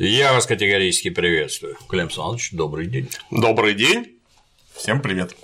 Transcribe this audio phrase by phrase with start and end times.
[0.00, 1.76] Я вас категорически приветствую.
[1.88, 3.10] Клим Саныч, добрый день.
[3.32, 4.20] Добрый день.
[4.76, 5.34] Всем привет.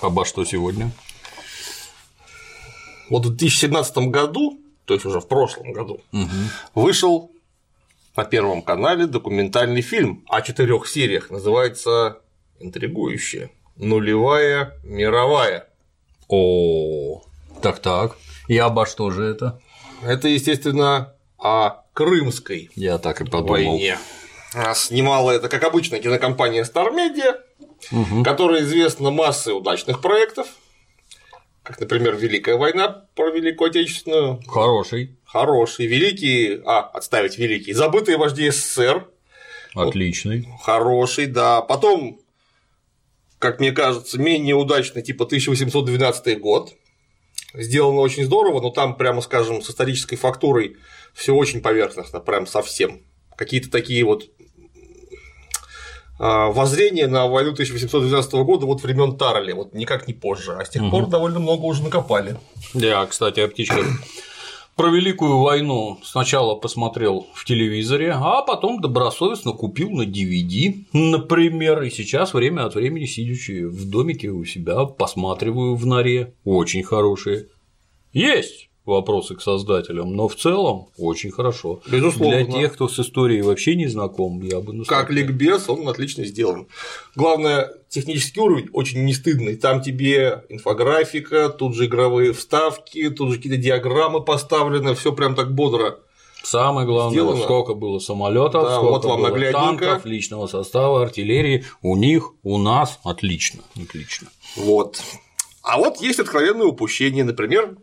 [0.00, 0.90] Обо что сегодня?
[3.08, 6.00] Вот в 2017 году, то есть уже в прошлом году,
[6.74, 7.30] вышел
[8.16, 12.18] на Первом канале документальный фильм о четырех сериях, называется
[12.58, 15.68] интригующее нулевая мировая.
[16.26, 17.22] О,
[17.62, 18.16] так так.
[18.48, 19.60] И обо что же это?
[20.02, 23.48] Это, естественно, о Крымской Я так и подумал.
[23.72, 23.98] войне.
[24.54, 27.40] А Снимала это, как обычно, кинокомпания Star Media,
[28.24, 30.48] которая известна массой удачных проектов,
[31.62, 35.16] как, например, Великая война про Великую Отечественную, Хороший.
[35.24, 39.06] хороший, великий, а, отставить великий, забытые вожди СССР,
[39.74, 40.48] Отличный.
[40.62, 42.20] хороший, да, потом,
[43.38, 46.72] как мне кажется, менее удачный, типа 1812 год,
[47.54, 50.76] сделано очень здорово, но там, прямо скажем, с исторической фактурой
[51.14, 53.02] все очень поверхностно, прям совсем.
[53.36, 54.30] Какие-то такие вот
[56.18, 60.68] а, воззрения на войну 1812 года вот времен Тарли, вот никак не позже, а с
[60.68, 62.36] тех пор довольно много уже накопали.
[62.74, 63.86] Я, кстати, о птичках.
[64.80, 71.90] Про Великую войну сначала посмотрел в телевизоре, а потом добросовестно купил на DVD, например, и
[71.90, 76.32] сейчас время от времени, сидячи в домике у себя, посматриваю в норе.
[76.46, 77.48] Очень хорошие.
[78.14, 81.80] Есть вопросы к создателям, но в целом очень хорошо.
[81.90, 82.44] Безусловно.
[82.44, 85.02] Для тех, кто с историей вообще не знаком, я бы настоял.
[85.02, 86.66] Как ликбез, он отлично сделан.
[87.16, 89.56] Главное, технический уровень очень не стыдный.
[89.56, 95.54] Там тебе инфографика, тут же игровые вставки, тут же какие-то диаграммы поставлены, все прям так
[95.54, 95.98] бодро.
[96.42, 97.42] Самое главное, Сделано.
[97.42, 101.64] сколько было самолетов, Да, сколько вот вам было танков, личного состава, артиллерии.
[101.82, 104.28] У них, у нас отлично, отлично.
[104.56, 105.02] Вот.
[105.62, 107.76] А вот есть откровенные упущения, например,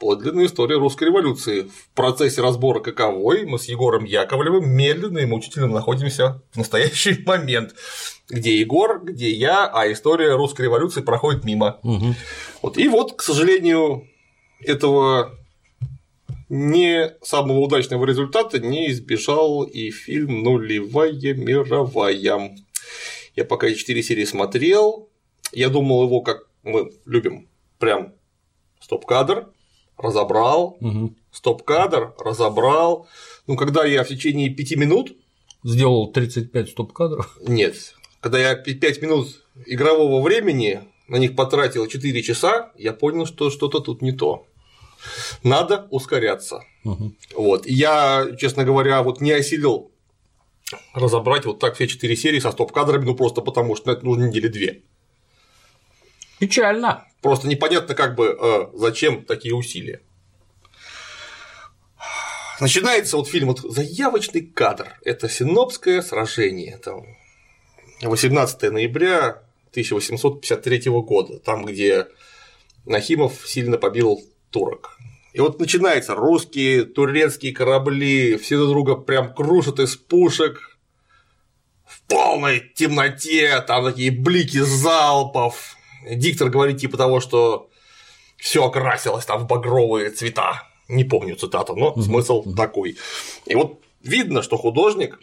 [0.00, 1.62] подлинная история русской революции.
[1.62, 7.74] В процессе разбора каковой мы с Егором Яковлевым медленно и мучительно находимся в настоящий момент,
[8.28, 11.78] где Егор, где я, а история русской революции проходит мимо.
[12.62, 12.78] Вот.
[12.78, 14.08] И вот, к сожалению,
[14.60, 15.38] этого
[16.48, 22.56] не самого удачного результата не избежал и фильм «Нулевая мировая».
[23.36, 25.08] Я пока четыре серии смотрел,
[25.52, 27.48] я думал его, как мы любим,
[27.78, 28.14] прям
[28.80, 29.48] стоп-кадр,
[30.00, 30.78] разобрал,
[31.32, 33.06] стоп-кадр, разобрал.
[33.46, 35.12] Ну, когда я в течение пяти минут,
[35.62, 37.36] Сделал 35 стоп-кадров.
[37.46, 37.74] нет,
[38.20, 39.28] когда я пи- пять минут
[39.66, 44.46] игрового времени на них потратил 4 часа, я понял, что что-то тут не то.
[45.42, 46.62] Надо ускоряться.
[47.36, 47.66] Вот.
[47.66, 49.90] И я, честно говоря, вот не осилил
[50.94, 54.24] разобрать вот так все четыре серии со стоп-кадрами, ну просто потому что на это нужно
[54.28, 54.82] недели две.
[56.40, 57.06] Печально.
[57.20, 60.00] Просто непонятно, как бы э, зачем такие усилия.
[62.60, 64.88] Начинается вот фильм, вот заявочный кадр.
[65.04, 66.78] Это Синопское сражение.
[66.78, 67.04] Там
[68.02, 72.08] 18 ноября 1853 года, там, где
[72.86, 74.98] Нахимов сильно побил турок.
[75.32, 80.78] И вот начинается русские, турецкие корабли, все друг друга прям крушат из пушек
[81.86, 85.76] в полной темноте, там такие блики залпов.
[86.08, 87.70] Диктор говорит типа того, что
[88.36, 90.62] все окрасилось там в багровые цвета.
[90.88, 92.96] Не помню цитату, но смысл такой.
[93.46, 95.20] И вот видно, что художник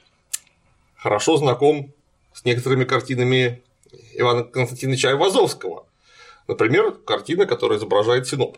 [0.96, 1.94] хорошо знаком
[2.34, 3.62] с некоторыми картинами
[4.14, 5.86] Ивана Константиновича Айвазовского.
[6.48, 8.58] Например, картина, которая изображает Синоп.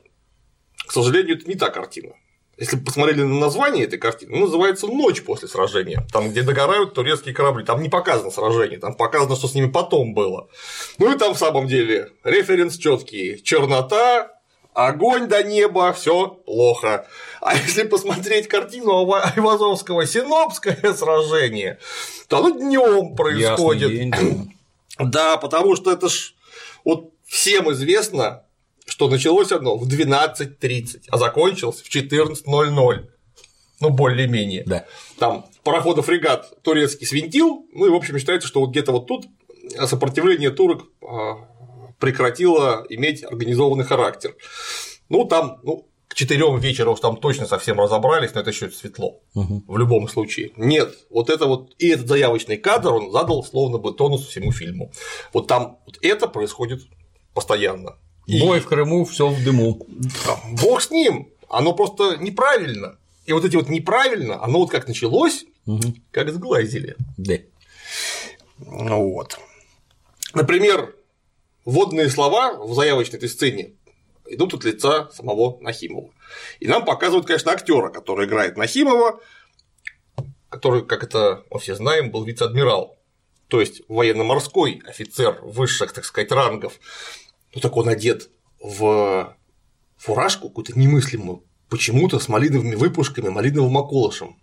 [0.86, 2.14] К сожалению, это не та картина.
[2.60, 6.94] Если бы посмотрели на название этой картины, она называется «Ночь после сражения», там, где догорают
[6.94, 10.50] турецкие корабли, там не показано сражение, там показано, что с ними потом было.
[10.98, 14.34] Ну и там в самом деле референс четкий, чернота,
[14.74, 17.08] огонь до неба, все плохо.
[17.40, 21.80] А если посмотреть картину Айвазовского «Синопское сражение»,
[22.28, 23.92] то оно днем происходит.
[23.92, 24.54] Ясный день.
[25.00, 26.34] Да, потому что это ж
[26.84, 28.44] вот всем известно,
[28.90, 33.08] что началось оно в 12.30, а закончилось в 14.00.
[33.82, 34.64] Ну, более-менее.
[34.66, 34.86] Да.
[35.18, 39.28] Там пароходов-фрегат турецкий свинтил, ну и, в общем, считается, что вот где-то вот тут
[39.86, 41.38] сопротивление турок а,
[42.00, 44.36] прекратило иметь организованный характер.
[45.08, 49.22] Ну, там, ну, к четырем вечера уж там точно совсем разобрались, но это еще светло.
[49.34, 50.52] В любом случае.
[50.58, 54.92] Нет, вот это вот и этот заявочный кадр он задал словно бы тонус всему фильму.
[55.34, 56.82] Вот там вот это происходит
[57.34, 57.98] постоянно.
[58.30, 59.88] И Бой в Крыму, все в дыму.
[60.62, 62.98] бог с ним, оно просто неправильно.
[63.26, 65.46] И вот эти вот неправильно, оно вот как началось,
[66.12, 66.96] как сглазили.
[67.18, 67.36] Да.
[68.60, 69.40] Ну вот.
[70.34, 70.96] Например,
[71.66, 73.74] вводные слова в заявочной этой сцене
[74.28, 76.12] идут от лица самого Нахимова.
[76.60, 79.20] И нам показывают, конечно, актера, который играет Нахимова.
[80.50, 82.98] который, как это мы все знаем, был вице-адмирал,
[83.48, 86.80] то есть военно-морской офицер высших, так сказать, рангов.
[87.54, 88.30] Ну так он одет
[88.62, 89.36] в
[89.98, 94.38] фуражку какую-то немыслимую, почему-то с малиновыми выпушками, малиновым околышем.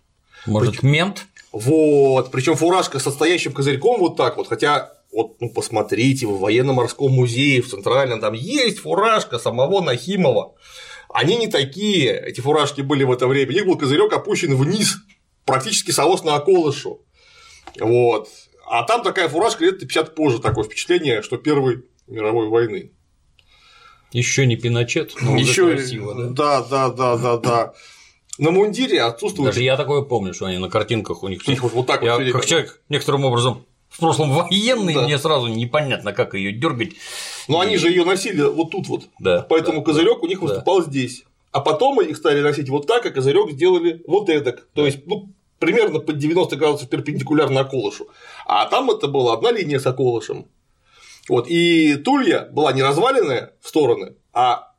[0.45, 0.83] Может, Прич...
[0.83, 1.27] мент?
[1.51, 7.11] Вот, причем фуражка с состоящим козырьком вот так вот, хотя вот ну, посмотрите, в военно-морском
[7.11, 10.55] музее в Центральном там есть фуражка самого Нахимова.
[11.09, 14.97] Они не такие, эти фуражки были в это время, у них был козырек опущен вниз,
[15.45, 17.01] практически согласно околышу.
[17.79, 18.29] Вот.
[18.69, 22.91] А там такая фуражка лет 50 позже, такое впечатление, что Первой мировой войны.
[24.11, 25.71] Еще не Пиночет, но уже Еще...
[25.75, 26.29] красиво, да?
[26.29, 27.73] Да, да, да, да, да.
[28.37, 29.49] На мундире отсутствует.
[29.49, 31.41] Даже я такое помню, что они на картинках у них.
[31.47, 32.31] У них вот, вот так я, вот.
[32.31, 35.01] Как человек некоторым образом в прошлом военный, да.
[35.03, 36.91] мне сразу непонятно, как ее дергать.
[37.47, 37.67] Но и...
[37.67, 39.03] они же ее носили вот тут вот.
[39.19, 39.45] Да.
[39.49, 40.85] Поэтому да, козырек да, у них выступал да.
[40.85, 41.23] здесь.
[41.51, 44.67] А потом их стали носить вот так, а козырек сделали вот так.
[44.73, 48.07] То есть, ну, примерно под 90 градусов перпендикулярно околышу.
[48.45, 50.45] А там это была одна линия с околышем.
[51.27, 54.73] Вот, и тулья была не разваленная в стороны, а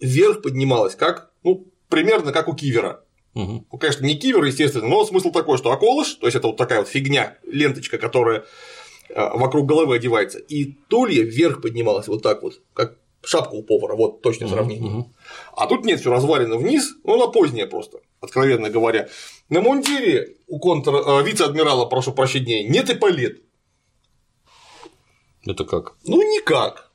[0.00, 3.04] вверх поднималась, как, ну, примерно как у кивера.
[3.34, 3.66] Угу.
[3.70, 6.80] Ну, конечно, не кивер, естественно, но смысл такой, что околыш, то есть это вот такая
[6.80, 8.44] вот фигня, ленточка, которая
[9.08, 13.94] э, вокруг головы одевается, и тулья вверх поднималась вот так вот, как шапка у повара,
[13.94, 14.92] вот точное сравнение.
[14.92, 15.12] Угу.
[15.56, 19.08] А тут нет, все развалено вниз, ну, на позднее просто, откровенно говоря.
[19.48, 20.94] На мундире у контр...
[20.94, 23.40] Э, вице-адмирала, прошу прощения, нет и палет.
[25.46, 25.96] Это как?
[26.04, 26.90] Ну, никак.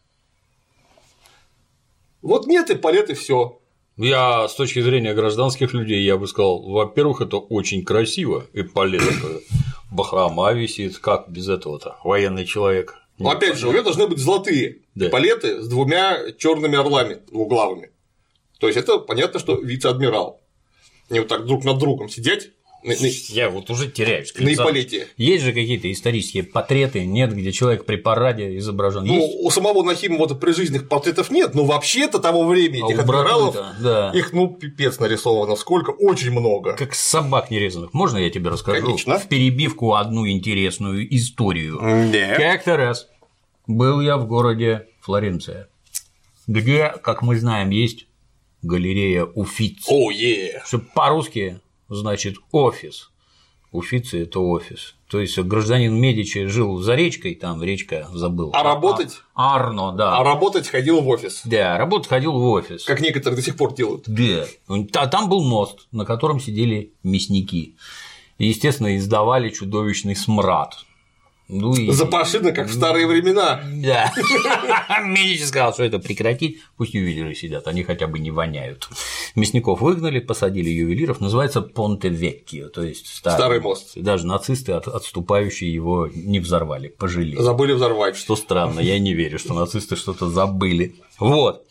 [2.22, 3.60] Вот нет и палет, и все.
[3.98, 9.02] Я с точки зрения гражданских людей, я бы сказал, во-первых, это очень красиво, и палет
[9.92, 12.96] бахрома висит, как без этого-то, военный человек.
[13.18, 15.10] Но опять же, у нее должны быть золотые да.
[15.10, 17.92] палеты с двумя черными орлами двуглавыми.
[18.60, 20.42] То есть это понятно, что вице-адмирал.
[21.10, 22.52] Не вот так друг над другом сидеть
[22.83, 24.33] я вот уже теряюсь.
[24.35, 25.07] На Ипполите.
[25.18, 29.06] Есть же какие-то исторические портреты, нет, где человек при параде изображен.
[29.06, 29.38] Ну, есть?
[29.41, 34.12] у самого Нахимова при жизненных портретов нет, но вообще-то того времени а этих адмиралов, да.
[34.13, 36.74] их, ну, пипец нарисовано, сколько, очень много.
[36.74, 37.94] Как собак нерезанных.
[37.94, 38.85] Можно я тебе расскажу?
[38.85, 39.19] Конечно.
[39.19, 41.79] В перебивку одну интересную историю.
[41.81, 42.38] Нет.
[42.38, 43.07] Как-то раз
[43.65, 45.68] был я в городе Флоренция,
[46.47, 48.07] где, как мы знаем, есть
[48.62, 49.85] галерея Уфиц.
[49.88, 50.62] О, oh, yeah.
[50.65, 51.59] Чтобы по-русски
[51.89, 53.12] значит офис.
[53.72, 54.95] Уфицы– это офис.
[55.10, 58.51] То есть гражданин Медичи жил за речкой, там речка забыл.
[58.54, 59.22] А работать?
[59.36, 60.18] А, Арно, да.
[60.18, 61.42] А работать ходил в офис.
[61.44, 62.86] Да, работать ходил в офис.
[62.86, 64.06] Как некоторые до сих пор делают.
[64.07, 64.45] Да.
[64.94, 67.75] А там был мост, на котором сидели мясники.
[68.38, 70.78] И, естественно, издавали чудовищный смрад.
[71.50, 71.92] Ну и...
[71.92, 73.62] Запашина, как в старые времена.
[73.76, 74.12] Да.
[75.06, 78.90] Медичи сказал, что это прекратить, пусть ювелиры сидят, они хотя бы не воняют.
[79.36, 83.94] Мясников выгнали, посадили ювелиров, называется Понте Веккио, то есть старый, старый мост.
[83.96, 87.42] Даже нацисты, отступающие его, не взорвали, пожалели.
[87.42, 88.18] Забыли взорвать.
[88.18, 90.96] Что странно, я не верю, что нацисты что-то забыли.
[91.18, 91.66] Вот.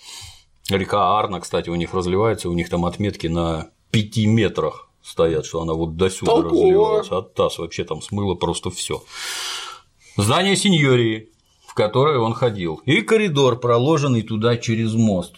[0.70, 5.60] Река Арна, кстати, у них разливается, у них там отметки на пяти метрах стоят, что
[5.60, 9.02] она вот до сюда разливалась, а таз вообще там смыло просто все
[10.16, 11.30] здание сеньории,
[11.66, 15.36] в которое он ходил, и коридор, проложенный туда через мост.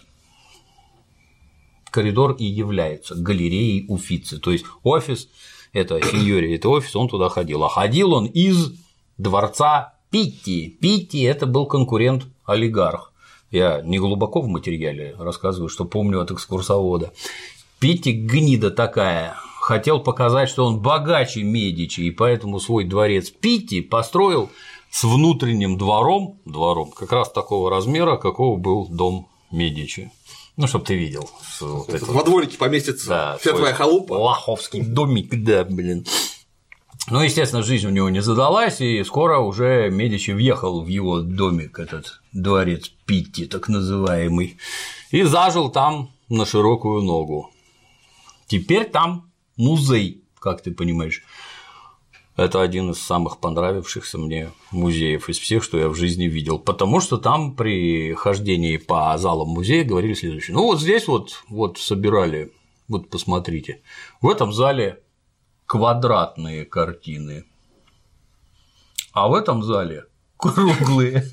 [1.91, 5.29] Коридор и является галереей Уфицы, то есть офис–
[5.73, 7.65] это сеньория, это офис, он туда ходил.
[7.65, 8.73] А ходил он из
[9.17, 10.69] дворца Питти.
[10.69, 13.13] Питти– это был конкурент олигарх.
[13.51, 17.13] Я не глубоко в материале рассказываю, что помню от экскурсовода.
[17.79, 24.51] Питти гнида такая, хотел показать, что он богаче Медичи, и поэтому свой дворец Питти построил
[24.91, 30.11] с внутренним двором, двором как раз такого размера, какого был дом Медичи.
[30.57, 31.29] Ну, чтобы ты видел.
[31.61, 34.15] Вот это Во дворике поместится да, вся твоя халупа.
[34.15, 36.05] Лоховский домик, да, блин.
[37.11, 41.79] Ну, естественно, жизнь у него не задалась, и скоро уже Медичи въехал в его домик,
[41.79, 44.59] этот дворец Питти, так называемый,
[45.11, 47.51] и зажил там на широкую ногу.
[48.47, 49.28] Теперь там
[49.59, 51.23] музей, как ты понимаешь.
[52.37, 57.01] Это один из самых понравившихся мне музеев из всех, что я в жизни видел, потому
[57.01, 60.55] что там при хождении по залам музея говорили следующее.
[60.55, 62.53] Ну вот здесь вот, вот собирали,
[62.87, 63.83] вот посмотрите,
[64.21, 65.03] в этом зале
[65.67, 67.45] квадратные картины,
[69.13, 70.05] а в этом зале
[70.37, 71.25] круглые.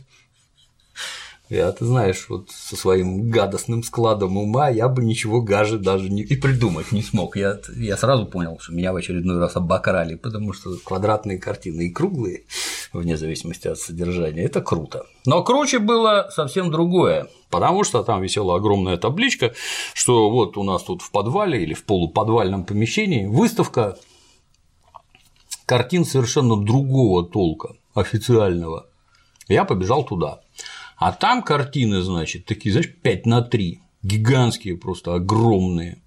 [1.48, 6.24] Я, ты знаешь, вот со своим гадостным складом ума я бы ничего гаже даже не...
[6.24, 7.38] и придумать не смог.
[7.38, 11.92] Я, я сразу понял, что меня в очередной раз обокрали, потому что квадратные картины и
[11.92, 12.46] круглые,
[12.94, 15.06] вне зависимости от содержания, это круто.
[15.28, 19.54] Но круче было совсем другое, потому что там висела огромная табличка,
[19.94, 23.98] что вот у нас тут в подвале или в полуподвальном помещении выставка
[25.68, 28.88] картин совершенно другого толка, официального.
[29.48, 30.42] Я побежал туда.
[30.98, 36.02] А там картины, значит, такие, знаешь, 5 на 3, гигантские просто, огромные.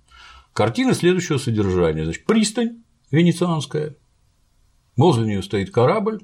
[0.53, 2.05] Картины следующего содержания.
[2.05, 3.97] Значит, пристань венецианская,
[4.97, 6.21] возле нее стоит корабль,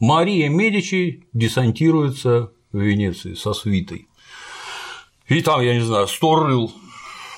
[0.00, 4.08] Мария Медичи десантируется в Венеции со свитой.
[5.28, 6.72] И там, я не знаю, сто рыл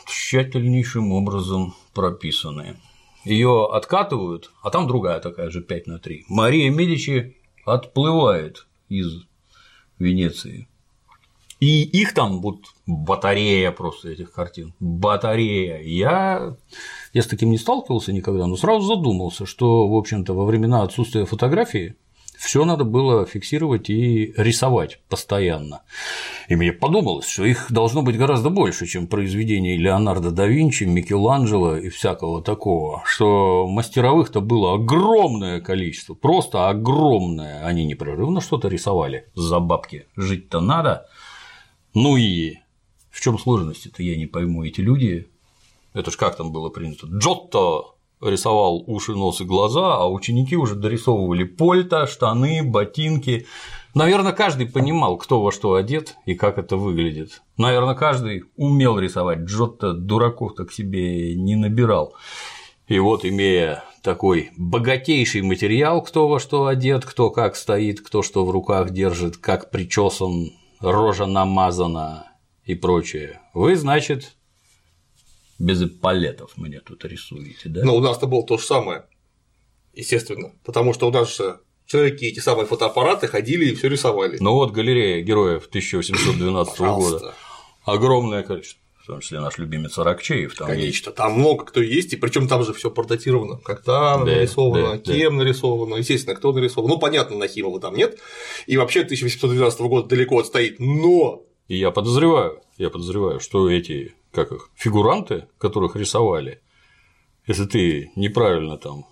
[0.06, 2.76] тщательнейшим образом прописанные.
[3.24, 6.26] Ее откатывают, а там другая такая же 5 на 3.
[6.28, 9.24] Мария Медичи отплывает из
[9.98, 10.68] Венеции.
[11.58, 14.74] И их там вот батарея просто этих картин.
[14.78, 15.80] Батарея.
[15.80, 16.56] Я,
[17.14, 21.24] я с таким не сталкивался никогда, но сразу задумался, что, в общем-то, во времена отсутствия
[21.24, 21.96] фотографии
[22.38, 25.82] все надо было фиксировать и рисовать постоянно.
[26.48, 31.76] И мне подумалось, что их должно быть гораздо больше, чем произведений Леонардо да Винчи, Микеланджело
[31.76, 37.64] и всякого такого, что мастеровых-то было огромное количество, просто огромное.
[37.64, 40.06] Они непрерывно что-то рисовали за бабки.
[40.16, 41.08] Жить-то надо.
[41.94, 42.56] Ну и
[43.10, 45.28] в чем сложность-то, я не пойму, эти люди,
[45.94, 50.74] это ж как там было принято, Джотто рисовал уши, нос и глаза, а ученики уже
[50.74, 53.46] дорисовывали польта, штаны, ботинки.
[53.94, 57.42] Наверное, каждый понимал, кто во что одет и как это выглядит.
[57.56, 59.40] Наверное, каждый умел рисовать.
[59.40, 62.14] Джотто дураков-то к себе не набирал.
[62.88, 68.44] И вот, имея такой богатейший материал, кто во что одет, кто как стоит, кто что
[68.44, 72.30] в руках держит, как причесан, рожа намазана
[72.64, 74.35] и прочее, вы, значит,
[75.58, 77.84] без эполетов мне тут рисуете, да?
[77.84, 79.04] Ну, у нас-то было то же самое,
[79.94, 84.36] естественно, потому что у нас же человеки эти самые фотоаппараты ходили и все рисовали.
[84.40, 87.34] Ну вот галерея героев 1812 года.
[87.84, 88.82] Огромное количество.
[88.98, 90.56] В том числе наш любимец Аракчеев.
[90.56, 91.14] Там Конечно, есть.
[91.14, 93.58] там много кто есть, и причем там же все портретировано.
[93.58, 95.44] Когда да, нарисовано, да, кем да.
[95.44, 96.90] нарисовано, естественно, кто нарисован.
[96.90, 98.18] Ну, понятно, Нахимова там нет.
[98.66, 101.44] И вообще 1812 года далеко отстоит, но.
[101.68, 106.60] И я подозреваю, я подозреваю, что эти как их, фигуранты, которых рисовали,
[107.46, 109.06] если ты неправильно там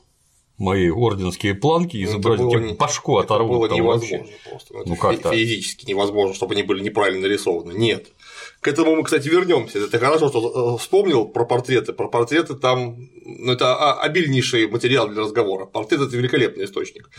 [0.59, 2.73] мои орденские планки ну, изобразить, тебе не...
[2.75, 3.71] башку это оторвут.
[3.71, 4.49] было невозможно вообще.
[4.49, 4.75] просто.
[4.87, 5.35] Ну, как -то.
[5.35, 7.73] Физически невозможно, чтобы они были неправильно нарисованы.
[7.73, 8.12] Нет.
[8.61, 9.78] К этому мы, кстати, вернемся.
[9.78, 11.93] Это хорошо, что э, вспомнил про портреты.
[11.93, 15.66] Про портреты там ну, это обильнейший материал для разговора.
[15.66, 17.11] Портрет это великолепный источник.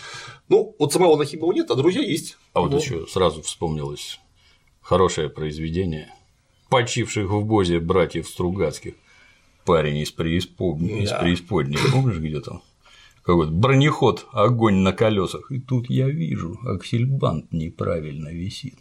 [0.47, 2.37] Ну, вот самого Нахимова нет, а друзья есть.
[2.53, 2.77] А вот ну.
[2.77, 4.19] еще сразу вспомнилось
[4.81, 6.13] хорошее произведение
[6.69, 8.93] почивших в Бозе братьев Стругацких.
[9.65, 11.03] Парень из преисподней, да.
[11.03, 12.61] из преисподней, помнишь, где там?
[13.23, 15.51] Какой-то бронеход, огонь на колесах.
[15.51, 18.75] И тут я вижу, аксельбант неправильно висит.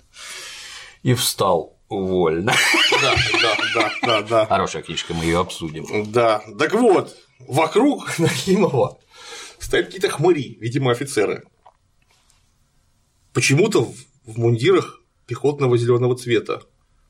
[1.02, 2.52] И встал вольно.
[3.00, 4.46] Да, да, да, да, да.
[4.46, 5.86] Хорошая книжка, мы ее обсудим.
[6.12, 6.42] Да.
[6.58, 8.98] Так вот, вокруг Нахимова
[9.58, 11.44] стоят какие-то хмыри, видимо, офицеры.
[13.32, 13.92] Почему-то
[14.26, 16.62] в мундирах пехотного зеленого цвета.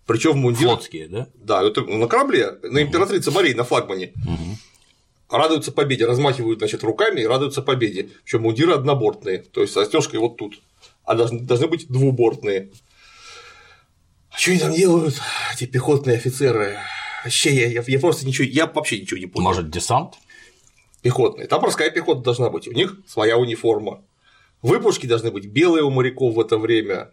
[0.06, 0.74] Причем в мундирах.
[0.74, 1.28] Флотские, да?
[1.34, 4.12] Да, это на корабле, на императрице Марии, на флагмане.
[4.26, 5.36] Угу.
[5.38, 8.10] Радуются победе, размахивают, значит, руками и радуются победе.
[8.24, 10.60] Причем мундиры однобортные, то есть застежкой вот тут.
[11.04, 12.70] А должны, должны быть двубортные.
[14.30, 15.20] А что они там делают,
[15.54, 16.78] эти пехотные офицеры?
[17.24, 19.44] Вообще, я, я, я просто ничего, я вообще ничего не понял.
[19.44, 20.14] Может, десант?
[21.00, 21.46] Пехотный.
[21.46, 22.68] Там морская пехота должна быть.
[22.68, 24.02] У них своя униформа.
[24.60, 27.10] Выпушки должны быть белые у моряков в это время.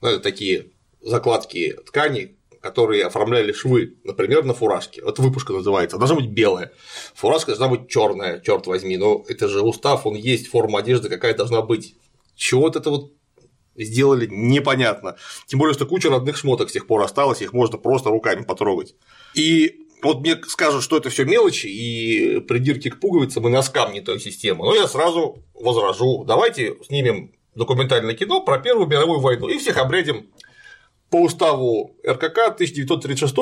[0.00, 0.66] Ну, это такие
[1.00, 5.02] закладки ткани, которые оформляли швы, например, на фуражке.
[5.02, 6.72] Вот выпушка называется, должна быть белая.
[7.14, 8.96] Фуражка должна быть черная, черт возьми.
[8.96, 11.94] Но это же устав, он есть, форма одежды какая должна быть.
[12.34, 13.12] Чего вот это вот
[13.76, 15.16] сделали, непонятно.
[15.46, 18.94] Тем более, что куча родных шмоток с тех пор осталось, их можно просто руками потрогать.
[19.34, 24.00] И вот мне скажут, что это все мелочи и придирки к пуговицам и носкам не
[24.00, 26.24] той системы, но я сразу возражу.
[26.24, 30.30] Давайте снимем документальное кино про Первую мировую войну и всех обрядим
[31.10, 33.34] по уставу РКК 1936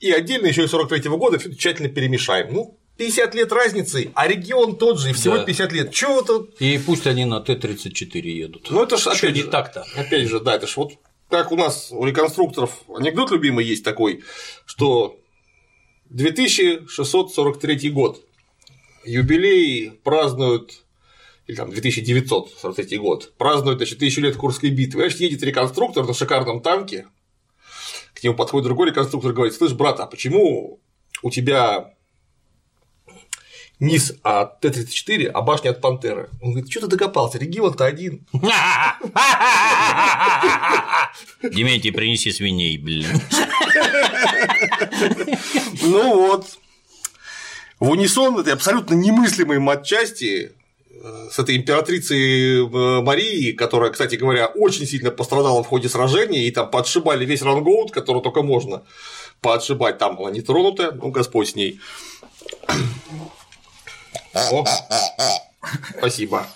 [0.00, 2.52] и отдельно еще и 43 года все тщательно перемешаем.
[2.52, 5.44] Ну, 50 лет разницы, а регион тот же, и всего да.
[5.44, 5.92] 50 лет.
[5.92, 6.60] Чего тут?
[6.60, 8.68] И пусть они на Т-34 едут.
[8.70, 9.84] Ну, это ж опять не так-то.
[9.96, 10.92] Опять же, да, это ж вот
[11.30, 14.24] как у нас у реконструкторов анекдот любимый есть такой,
[14.66, 15.16] что
[16.10, 18.20] 2643 год
[19.04, 20.82] юбилей празднуют
[21.50, 25.02] или там 2943 год, празднует, значит, тысячу лет Курской битвы.
[25.02, 27.06] Значит, едет реконструктор на шикарном танке,
[28.14, 30.78] к нему подходит другой реконструктор и говорит, слышь, брат, а почему
[31.22, 31.94] у тебя
[33.80, 36.30] низ от Т-34, а башня от Пантеры?
[36.40, 38.26] Он говорит, что ты докопался, регион-то один.
[41.42, 43.08] Дементий, принеси свиней, блин.
[45.82, 46.58] Ну вот.
[47.80, 50.52] В унисон этой абсолютно немыслимой матчасти
[51.30, 56.50] с этой императрицей э, Марии, которая, кстати говоря, очень сильно пострадала в ходе сражения, и
[56.50, 58.82] там подшибали весь рангоут, который только можно
[59.40, 61.80] подшибать, там она не тронутая, ну, Господь с ней.
[64.34, 64.64] О,
[65.98, 66.46] спасибо.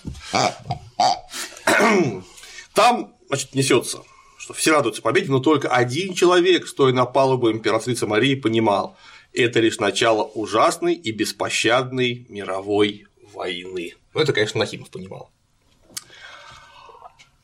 [2.73, 4.03] Там, значит, несется,
[4.37, 8.95] что все радуются победе, но только один человек, стоя на палубу императрицы Марии, понимал,
[9.33, 13.95] это лишь начало ужасной и беспощадной мировой войны.
[14.15, 15.29] Ну, это, конечно, Нахимов понимал.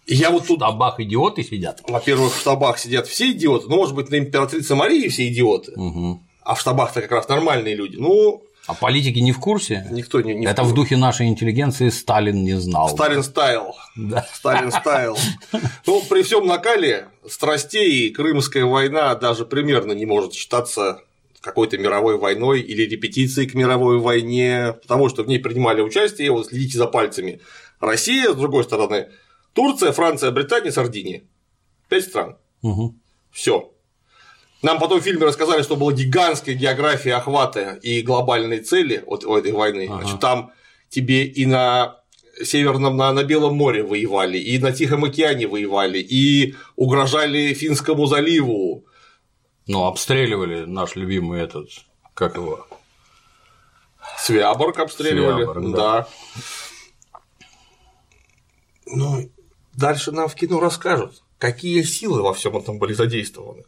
[0.08, 0.60] Я вот тут...
[0.60, 1.82] В штабах идиоты сидят.
[1.88, 6.24] Во-первых, в штабах сидят все идиоты, ну, может быть, на императрице Марии все идиоты, угу.
[6.44, 7.98] а в штабах-то как раз нормальные люди.
[7.98, 9.88] Ну, а политики не в курсе?
[9.92, 12.90] Никто не, не Это в, в духе нашей интеллигенции Сталин не знал.
[12.90, 13.76] Сталин стайл.
[13.96, 14.26] Да.
[14.34, 15.18] Сталин стайл.
[15.86, 21.02] Ну, при всем накале страстей Крымская война даже примерно не может считаться
[21.42, 26.48] какой-то мировой войной или репетицией к мировой войне, потому что в ней принимали участие, вот
[26.48, 27.42] следите за пальцами,
[27.80, 29.10] Россия, с другой стороны,
[29.54, 31.24] Турция, Франция, Британия, Сардиния.
[31.90, 32.38] Пять стран.
[32.62, 32.96] Угу.
[33.32, 33.72] Все.
[34.62, 39.52] Нам потом в фильме рассказали, что была гигантская география охвата и глобальные цели от этой
[39.52, 39.88] войны.
[39.90, 40.04] Ага.
[40.04, 40.52] Значит, там
[40.90, 41.98] тебе и на
[42.44, 48.86] Северном, на, на Белом море воевали, и на Тихом океане воевали, и угрожали Финскому заливу,
[49.68, 51.70] ну, обстреливали наш любимый этот,
[52.14, 52.68] как его?
[54.18, 55.78] Свяборг обстреливали, Свяборг, да.
[55.78, 56.08] да.
[58.86, 59.30] Ну,
[59.74, 63.64] дальше нам в кино расскажут, какие силы во всем этом были задействованы.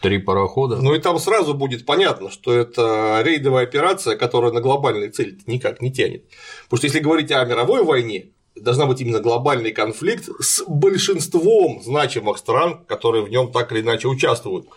[0.00, 0.76] Три парохода.
[0.76, 5.80] Ну и там сразу будет понятно, что это рейдовая операция, которая на глобальные цели никак
[5.80, 6.24] не тянет.
[6.64, 12.36] Потому что если говорить о мировой войне, должна быть именно глобальный конфликт с большинством значимых
[12.36, 14.68] стран, которые в нем так или иначе участвуют.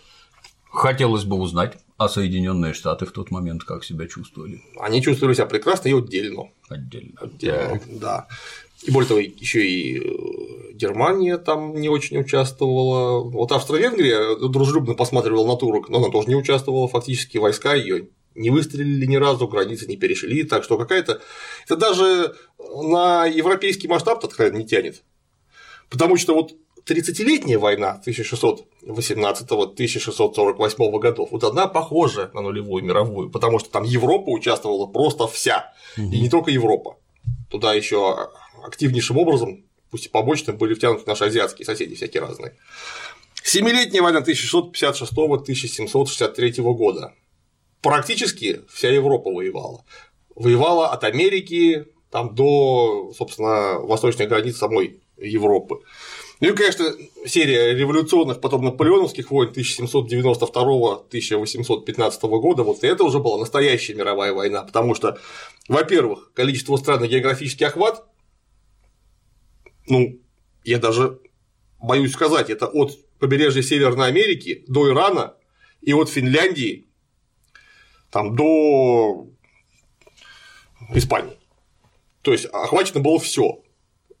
[0.78, 4.62] Хотелось бы узнать, а Соединенные Штаты в тот момент как себя чувствовали?
[4.78, 6.50] Они чувствовали себя прекрасно и отдельно.
[6.68, 7.14] Отдельно.
[7.20, 8.28] Отдельно, да.
[8.84, 13.24] И более того, еще и э, Германия там не очень участвовала.
[13.28, 18.50] Вот Австро-Венгрия дружелюбно посматривала на турок, но она тоже не участвовала, фактически войска ее не
[18.50, 21.20] выстрелили ни разу, границы не перешли, так что какая-то.
[21.64, 25.02] Это даже на европейский масштаб не тянет.
[25.90, 26.52] Потому что вот
[26.88, 34.86] 30-летняя война 1618-1648 годов, вот она похожа на нулевую мировую, потому что там Европа участвовала
[34.86, 36.10] просто вся, угу.
[36.10, 36.96] и не только Европа.
[37.50, 38.30] Туда еще
[38.64, 42.56] активнейшим образом, пусть и побочным, были втянуты наши азиатские соседи всякие разные.
[43.42, 47.12] Семилетняя война 1656-1763 года.
[47.80, 49.84] Практически вся Европа воевала.
[50.34, 55.76] Воевала от Америки там, до, собственно, восточной границы самой Европы.
[56.40, 56.92] Ну и, конечно,
[57.26, 64.94] серия революционных, потом наполеоновских войн 1792-1815 года, вот это уже была настоящая мировая война, потому
[64.94, 65.18] что,
[65.66, 68.04] во-первых, количество стран и географический охват,
[69.88, 70.20] ну,
[70.64, 71.18] я даже
[71.80, 75.34] боюсь сказать, это от побережья Северной Америки до Ирана
[75.80, 76.86] и от Финляндии
[78.10, 79.26] там, до
[80.94, 81.36] Испании.
[82.22, 83.60] То есть охвачено было все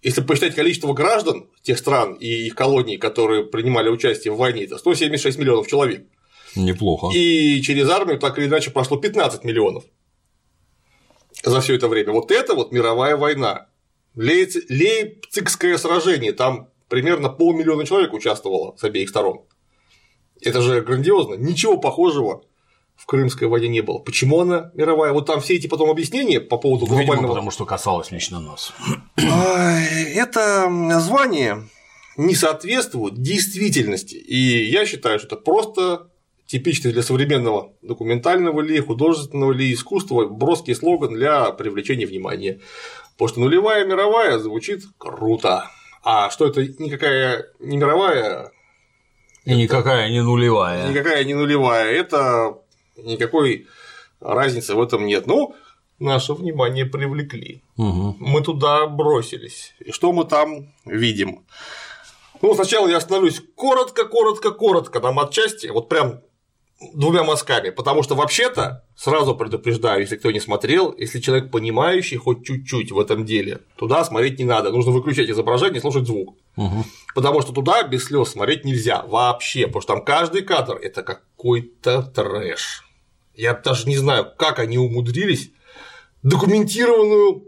[0.02, 4.78] если посчитать количество граждан тех стран и их колоний, которые принимали участие в войне, это
[4.78, 6.06] 176 миллионов человек.
[6.54, 7.08] Неплохо.
[7.14, 9.84] И через армию так или иначе прошло 15 миллионов
[11.42, 12.12] за все это время.
[12.12, 13.68] Вот это вот мировая война.
[14.14, 19.42] Лейпцигское сражение, там примерно полмиллиона человек участвовало с обеих сторон.
[20.40, 21.34] Это же грандиозно.
[21.34, 22.44] Ничего похожего
[22.98, 23.98] в Крымской войне не было.
[24.00, 25.12] Почему она мировая?
[25.12, 27.14] Вот там все эти потом объяснения по поводу ну, глобального.
[27.14, 28.72] Видимо, потому что касалось лично нас.
[29.16, 30.68] Это
[31.00, 31.68] звание
[32.16, 34.16] не соответствует действительности.
[34.16, 36.10] И я считаю, что это просто
[36.46, 42.60] типичный для современного документального ли, художественного ли искусства броский слоган для привлечения внимания.
[43.12, 45.70] Потому что нулевая мировая звучит круто.
[46.02, 48.50] А что это никакая не мировая,
[49.44, 50.90] и никакая не нулевая.
[50.90, 51.90] Никакая не нулевая.
[51.90, 52.58] Это
[52.98, 53.66] никакой
[54.20, 55.26] разницы в этом нет.
[55.26, 55.54] Ну,
[55.98, 57.62] наше внимание привлекли.
[57.76, 58.16] Угу.
[58.18, 59.74] Мы туда бросились.
[59.80, 61.44] И что мы там видим?
[62.40, 66.20] Ну, сначала я остановлюсь коротко, коротко, коротко на матчасти, вот прям
[66.94, 72.46] двумя мазками, потому что вообще-то, сразу предупреждаю, если кто не смотрел, если человек понимающий хоть
[72.46, 76.84] чуть-чуть в этом деле, туда смотреть не надо, нужно выключать изображение и слушать звук, угу.
[77.16, 82.02] потому что туда без слез смотреть нельзя вообще, потому что там каждый кадр– это какой-то
[82.02, 82.84] трэш.
[83.38, 85.52] Я даже не знаю, как они умудрились
[86.24, 87.44] документированную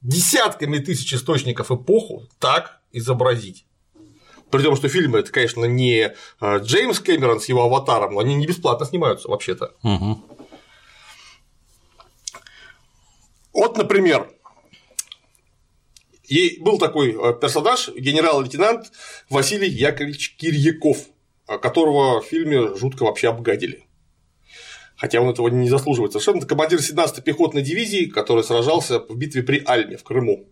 [0.00, 3.66] десятками тысяч источников эпоху так изобразить.
[4.52, 8.36] При том, что фильмы это, конечно, не а, Джеймс Кэмерон с его аватаром, но они
[8.36, 9.74] не бесплатно снимаются вообще-то.
[9.82, 10.22] Угу.
[13.54, 14.30] Вот, например,
[16.28, 18.92] И был такой э, персонаж, генерал-лейтенант
[19.28, 20.98] Василий Яковлевич Кирьяков,
[21.48, 23.84] э, которого в фильме жутко вообще обгадили.
[25.02, 26.38] Хотя он этого не заслуживает совершенно.
[26.38, 30.48] Это командир 17-й пехотной дивизии, который сражался в битве при Альме в Крыму.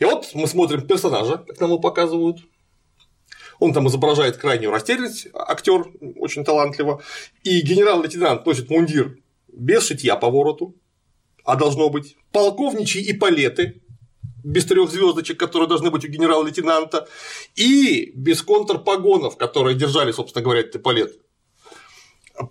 [0.00, 2.38] И вот мы смотрим персонажа, как нам его показывают.
[3.58, 5.84] Он там изображает крайнюю растерянность, актер
[6.16, 7.02] очень талантливо.
[7.44, 10.74] И генерал-лейтенант носит мундир без шитья по вороту,
[11.44, 13.82] а должно быть полковничьи и палеты
[14.42, 17.06] без трех звездочек, которые должны быть у генерала-лейтенанта,
[17.54, 21.18] и без контрпогонов, которые держали, собственно говоря, этот эполет.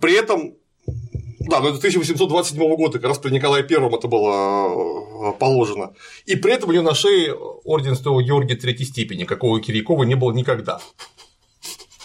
[0.00, 0.54] При этом
[1.48, 5.94] да, но это 1827 года, как раз при Николае Первом это было э, положено.
[6.26, 10.04] И при этом у него на шее орден Святого Георгия третьей степени, какого у Кирьякова
[10.04, 10.80] не было никогда.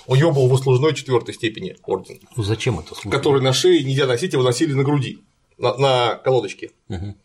[0.08, 2.20] У него был выслужной четвертой степени орден.
[2.36, 3.12] Ну зачем это служба?
[3.12, 5.24] Который на шее нельзя носить, его носили на груди,
[5.58, 6.72] на, на колодочке.
[6.88, 7.16] Угу.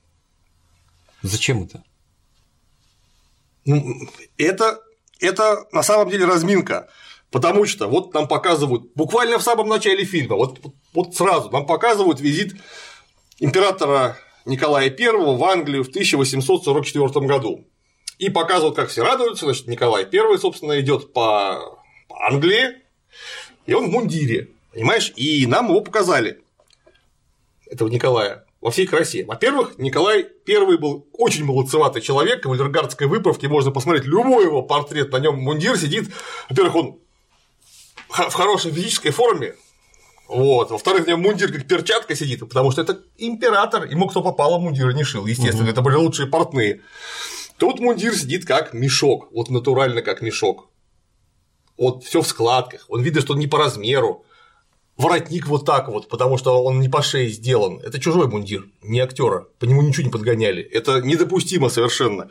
[1.23, 1.85] Зачем это?
[3.65, 3.85] Ну,
[4.39, 4.81] это,
[5.21, 6.89] это на самом деле разминка.
[7.31, 10.61] Потому что вот нам показывают, буквально в самом начале фильма, вот,
[10.95, 12.55] вот сразу нам показывают визит
[13.39, 17.67] императора Николая I в Англию в 1844 году.
[18.19, 22.79] И показывают, как все радуются, значит, Николай I, собственно, идет по Англии,
[23.67, 26.41] и он в мундире, понимаешь, и нам его показали,
[27.71, 29.25] этого Николая во всей красе.
[29.25, 35.13] Во-первых, Николай I был очень молодцеватый человек, в кавалергардской выправке можно посмотреть любой его портрет,
[35.13, 36.09] на нем мундир сидит.
[36.49, 37.01] Во-первых, он
[38.09, 39.55] в хорошей физической форме,
[40.29, 40.71] вот.
[40.71, 44.93] Во-вторых, у него мундир как перчатка сидит, потому что это император, ему кто попало мундир
[44.93, 45.71] не шил, естественно, угу.
[45.71, 46.83] это были лучшие портные.
[47.57, 50.69] Тут мундир сидит как мешок, вот натурально как мешок.
[51.79, 54.25] Вот все в складках, он видно, что он не по размеру,
[54.99, 57.81] воротник вот так вот, потому что он не по шее сделан.
[57.81, 60.63] Это чужой мундир, не актера, по нему ничего не подгоняли.
[60.63, 62.31] Это недопустимо совершенно.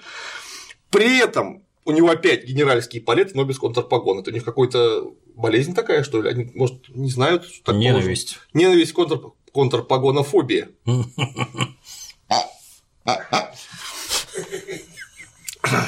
[0.92, 4.20] При этом у него опять генеральский палет, но без контрпогон.
[4.20, 6.30] Это у них какой-то болезнь такая, что ли?
[6.30, 7.46] Они, может, не знают?
[7.64, 8.40] Так Ненависть.
[8.52, 8.54] Положено?
[8.54, 9.22] Ненависть контр...
[9.54, 10.70] контрпогонофобия.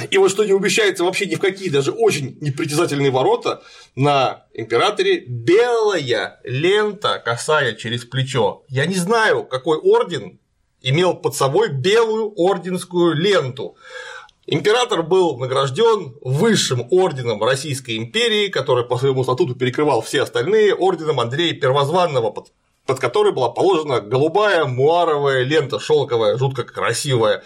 [0.10, 3.62] И вот что не умещается вообще ни в какие даже очень непритязательные ворота,
[3.96, 8.64] на императоре белая лента, косая через плечо.
[8.70, 10.40] Я не знаю, какой орден
[10.82, 13.76] имел под собой белую орденскую ленту.
[14.52, 21.20] Император был награжден высшим орденом Российской империи, который по своему статуту перекрывал все остальные, орденом
[21.20, 22.52] Андрея Первозванного, под,
[22.88, 27.44] под который была положена голубая муаровая лента шелковая, жутко красивая.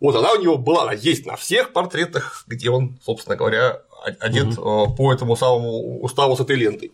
[0.00, 3.80] Вот она у него была, она есть на всех портретах, где он, собственно говоря,
[4.20, 4.94] одет угу.
[4.94, 6.92] по этому самому уставу с этой лентой.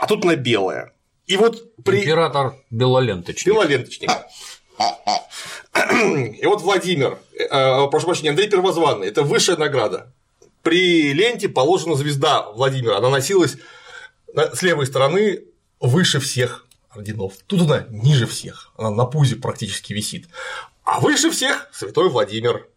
[0.00, 0.94] А тут она белая.
[1.26, 2.00] И вот при...
[2.00, 3.52] Император белоленточник.
[3.52, 4.10] Белоленточник.
[5.90, 10.12] И вот Владимир, э, прошу прощения, Андрей Первозванный, это высшая награда.
[10.62, 13.56] При ленте положена звезда Владимира, она носилась
[14.34, 15.44] с левой стороны
[15.80, 17.34] выше всех орденов.
[17.46, 20.28] Тут она ниже всех, она на пузе практически висит.
[20.84, 22.68] А выше всех святой Владимир,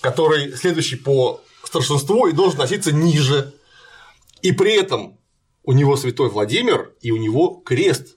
[0.00, 3.54] который следующий по старшинству и должен носиться ниже.
[4.42, 5.18] И при этом
[5.62, 8.16] у него святой Владимир и у него крест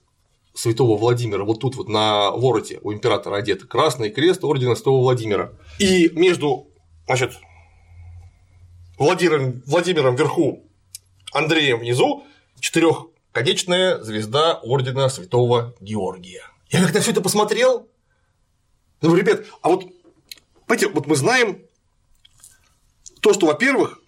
[0.57, 5.53] святого Владимира, вот тут вот на вороте у императора одет красный крест ордена святого Владимира.
[5.77, 6.67] И между,
[7.05, 7.33] значит,
[8.97, 10.63] Владимиром, Владимиром вверху,
[11.31, 12.25] Андреем внизу
[12.59, 16.41] четырехконечная звезда ордена святого Георгия.
[16.69, 17.87] Я когда все это посмотрел,
[19.01, 19.85] ну, ребят, а вот,
[20.65, 21.61] понимаете, вот мы знаем
[23.21, 24.01] то, что, во-первых,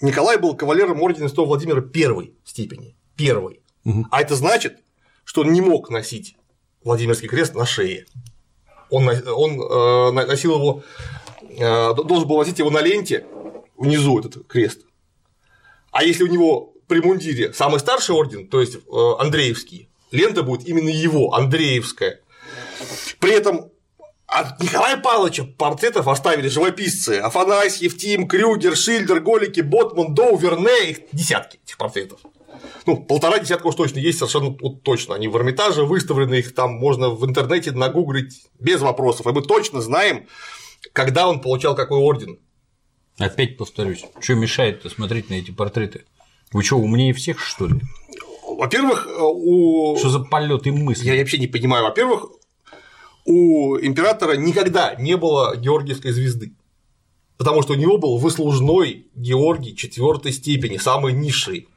[0.00, 3.60] Николай был кавалером ордена святого Владимира первой степени, первой.
[3.84, 4.06] Угу.
[4.10, 4.78] А это значит,
[5.24, 6.36] что он не мог носить
[6.84, 8.06] Владимирский крест на шее.
[8.90, 10.82] Он, он э, носил его,
[11.42, 13.26] э, должен был носить его на ленте
[13.76, 14.80] внизу этот крест.
[15.92, 20.66] А если у него при мундире самый старший орден, то есть э, Андреевский, лента будет
[20.66, 22.20] именно его, Андреевская.
[23.20, 23.70] При этом
[24.26, 30.98] от Николая Павловича портретов оставили живописцы Афанасьев, Евтим, Крюгер, Шильдер, Голики, Ботман, Доу, Верне, их
[31.12, 32.20] десятки этих портретов
[32.86, 35.14] ну, полтора десятка уж точно есть, совершенно вот точно.
[35.14, 39.26] Они в Эрмитаже выставлены, их там можно в интернете нагуглить без вопросов.
[39.26, 40.26] И мы точно знаем,
[40.92, 42.38] когда он получал какой орден.
[43.18, 46.04] Опять повторюсь, что мешает смотреть на эти портреты?
[46.52, 47.80] Вы что, умнее всех, что ли?
[48.46, 49.96] Во-первых, у.
[49.98, 51.06] Что за полет и мысли?
[51.06, 51.84] Я вообще не понимаю.
[51.84, 52.26] Во-первых,
[53.24, 56.52] у императора никогда не было Георгиевской звезды.
[57.36, 61.68] Потому что у него был выслужной Георгий четвертой степени, самый низший.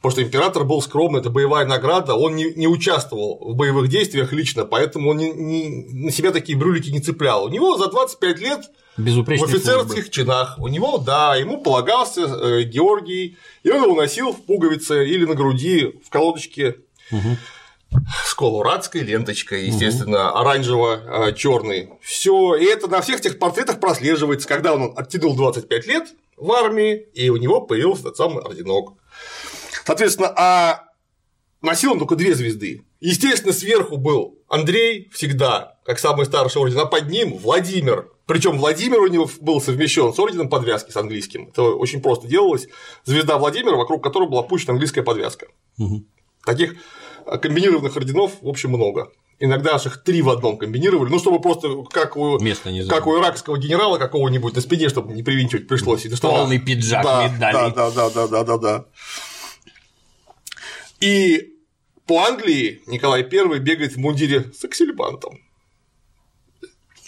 [0.00, 4.32] Потому что император был скромный, это боевая награда, он не, не участвовал в боевых действиях
[4.32, 7.44] лично, поэтому он не, не, на себя такие брюлики не цеплял.
[7.44, 10.10] У него за 25 лет в офицерских службы.
[10.10, 15.26] чинах, у него, да, ему полагался э, Георгий, и он его носил в пуговице или
[15.26, 16.76] на груди в колодочке
[17.12, 17.36] угу
[18.24, 20.38] с колорадской ленточкой, естественно, угу.
[20.38, 21.90] оранжево-черный.
[22.00, 26.94] Все, и это на всех этих портретах прослеживается, когда он оттянул 25 лет в армии,
[27.14, 28.92] и у него появился тот самый орденок.
[29.90, 30.84] Соответственно, а
[31.62, 32.84] носил он только две звезды.
[33.00, 38.08] Естественно, сверху был Андрей всегда, как самый старший орден, а под ним Владимир.
[38.24, 41.48] Причем Владимир у него был совмещен с орденом подвязки с английским.
[41.48, 42.68] Это очень просто делалось.
[43.04, 45.48] Звезда Владимира, вокруг которой была пущена английская подвязка.
[45.78, 46.04] Угу.
[46.46, 46.76] Таких
[47.42, 49.10] комбинированных орденов, в общем, много.
[49.40, 52.38] Иногда аж их три в одном комбинировали, ну, чтобы просто как у,
[52.88, 56.06] как у иракского генерала какого-нибудь на спине, чтобы не привинчивать пришлось.
[56.20, 57.74] Полный пиджак да, медалей.
[57.74, 58.86] Да, да, да, да, да, да.
[61.00, 61.54] И
[62.06, 65.38] по Англии Николай I бегает в мундире с аксельбантом.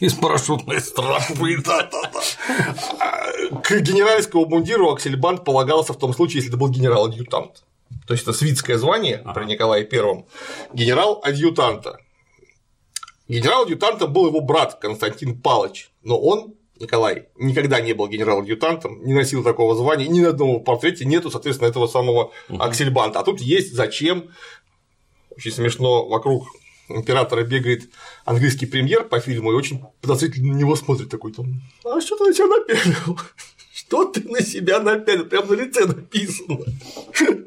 [0.00, 1.58] Из парашютной стропы.
[1.64, 3.60] Да, да, да.
[3.62, 7.64] К генеральскому мундиру аксельбант полагался в том случае, если это был генерал-адъютант.
[8.06, 9.34] То есть это свитское звание ага.
[9.34, 10.24] при Николае I.
[10.72, 11.98] Генерал-адъютанта.
[13.28, 19.44] Генерал-адъютантом был его брат Константин Палыч, но он Николай никогда не был генерал-адъютантом, не носил
[19.44, 23.20] такого звания, ни на одном портрете нету, соответственно, этого самого аксельбанта.
[23.20, 24.30] А тут есть зачем.
[25.30, 26.48] Очень смешно, вокруг
[26.88, 27.88] императора бегает
[28.24, 32.24] английский премьер по фильму и очень подозрительно на него смотрит такой там, а что ты
[32.24, 33.20] на себя напялил?
[33.72, 35.26] Что ты на себя напялил?
[35.26, 36.58] Прям на лице написано.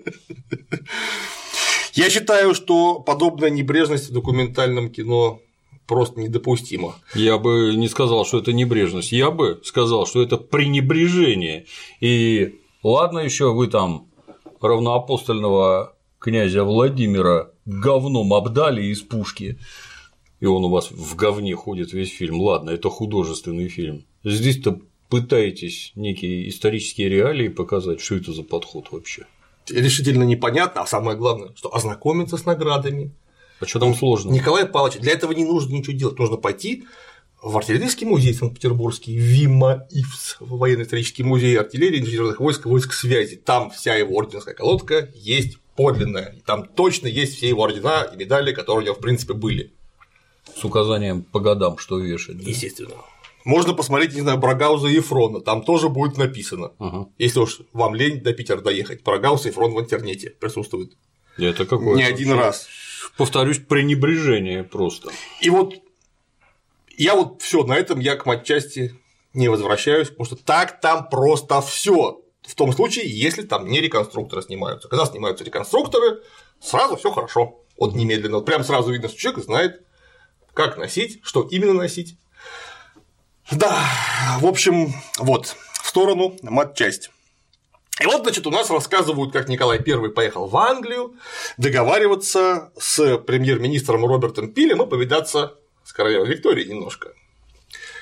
[1.93, 5.39] Я считаю, что подобная небрежность в документальном кино
[5.87, 6.95] просто недопустимо.
[7.13, 11.65] Я бы не сказал, что это небрежность, я бы сказал, что это пренебрежение.
[12.01, 14.07] И ладно еще вы там
[14.61, 19.59] равноапостольного князя Владимира говном обдали из пушки,
[20.39, 22.41] и он у вас в говне ходит весь фильм.
[22.41, 24.05] Ладно, это художественный фильм.
[24.23, 29.25] Здесь-то пытаетесь некие исторические реалии показать, что это за подход вообще.
[29.69, 33.11] Решительно непонятно, а самое главное, что ознакомиться с наградами,
[33.59, 34.31] а что там сложно?
[34.31, 36.85] Николай Павлович, для этого не нужно ничего делать, нужно пойти
[37.41, 43.35] в артиллерийский музей Санкт-Петербургский, ВИМА-ИФС, военно-исторический музей артиллерии, инженерных войск, войск связи.
[43.35, 46.35] Там вся его орденская колодка есть подлинная.
[46.45, 49.73] Там точно есть все его ордена и медали, которые у него, в принципе, были.
[50.55, 52.37] С указанием по годам, что вешать.
[52.37, 52.49] Да?
[52.49, 52.95] Естественно.
[53.43, 56.71] Можно посмотреть, не знаю, Брагауза и Ефрона, там тоже будет написано.
[56.79, 57.09] Ага.
[57.19, 60.97] Если уж вам лень до Питера доехать, Брагауза и Ефрон в интернете присутствует.
[61.37, 61.95] Это какое?
[61.95, 62.67] Не один раз
[63.17, 65.11] повторюсь, пренебрежение просто.
[65.41, 65.75] И вот
[66.97, 68.95] я вот все на этом я к матчасти
[69.33, 72.21] не возвращаюсь, потому что так там просто все.
[72.41, 74.87] В том случае, если там не реконструкторы снимаются.
[74.87, 76.21] Когда снимаются реконструкторы,
[76.61, 77.61] сразу все хорошо.
[77.77, 78.37] Вот немедленно.
[78.37, 79.81] Вот прям сразу видно, что человек знает,
[80.53, 82.17] как носить, что именно носить.
[83.51, 83.83] Да,
[84.39, 87.11] в общем, вот, в сторону матчасть.
[88.01, 91.15] И вот, значит, у нас рассказывают, как Николай I поехал в Англию
[91.57, 97.13] договариваться с премьер-министром Робертом Пилем и повидаться с королевой Викторией немножко.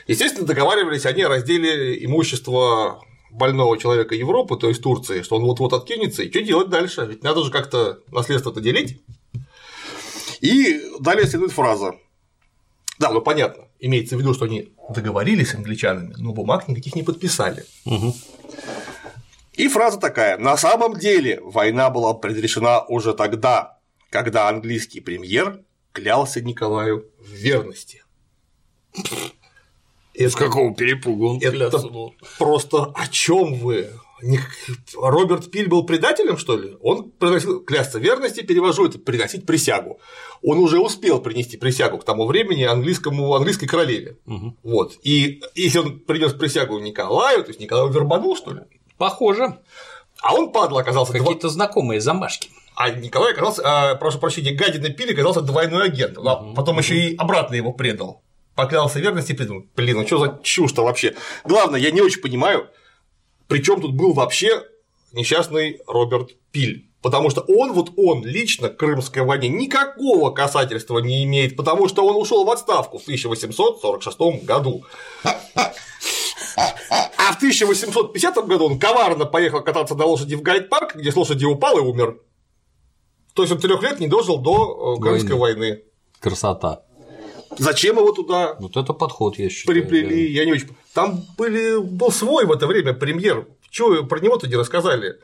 [0.08, 5.74] Естественно, договаривались они о разделе имущества больного человека Европы, то есть Турции, что он вот-вот
[5.74, 7.06] откинется, и что делать дальше?
[7.06, 9.02] Ведь надо же как-то наследство-то делить.
[10.42, 11.96] И далее следует фраза.
[13.00, 17.04] Да, ну понятно, имеется в виду, что они договорились с англичанами, но бумаг никаких не
[17.04, 17.66] подписали.
[17.86, 18.16] Угу.
[19.54, 25.62] И фраза такая: на самом деле война была предрешена уже тогда, когда английский премьер
[25.92, 28.04] клялся Николаю в верности.
[30.14, 31.90] Это, С какого перепугу он это клялся?
[32.38, 33.90] Просто о чем вы?
[34.96, 36.78] Роберт Пиль был предателем, что ли?
[36.82, 40.00] Он приносил клясться верности, перевожу это приносить присягу.
[40.42, 44.18] Он уже успел принести присягу к тому времени английскому, английской королеве.
[44.26, 44.58] Угу.
[44.64, 44.94] Вот.
[45.04, 48.62] И если он принес присягу Николаю, то есть Николай вербанул, что ли?
[49.04, 49.58] Похоже.
[50.22, 51.12] А он, падла, оказался…
[51.12, 51.50] Какие-то дво...
[51.50, 52.50] знакомые замашки.
[52.74, 56.18] А Николай оказался, а, прошу прощения, гадина пили, оказался двойной агент.
[56.20, 58.22] А потом еще и обратно его предал.
[58.56, 59.66] Поклялся верности и предал.
[59.76, 61.16] Блин, ну что за чушь-то вообще?
[61.44, 62.70] Главное, я не очень понимаю,
[63.50, 64.64] при чем тут был вообще
[65.12, 66.90] несчастный Роберт Пиль.
[67.02, 72.08] Потому что он, вот он лично к Крымской войне никакого касательства не имеет, потому что
[72.08, 74.86] он ушел в отставку в 1846 году.
[76.56, 81.46] А в 1850 году он коварно поехал кататься на лошади в Гайд-парк, где с лошади
[81.46, 82.20] упал и умер.
[83.34, 85.60] То есть он трех лет не дожил до э, Крымской войны.
[85.60, 85.84] войны.
[86.20, 86.84] Красота.
[87.58, 89.82] Зачем его туда вот это подход, я считаю.
[89.82, 90.70] Приплели, я не очень.
[90.94, 93.48] Там были, был свой в это время премьер.
[93.70, 95.20] Чего про него-то не рассказали?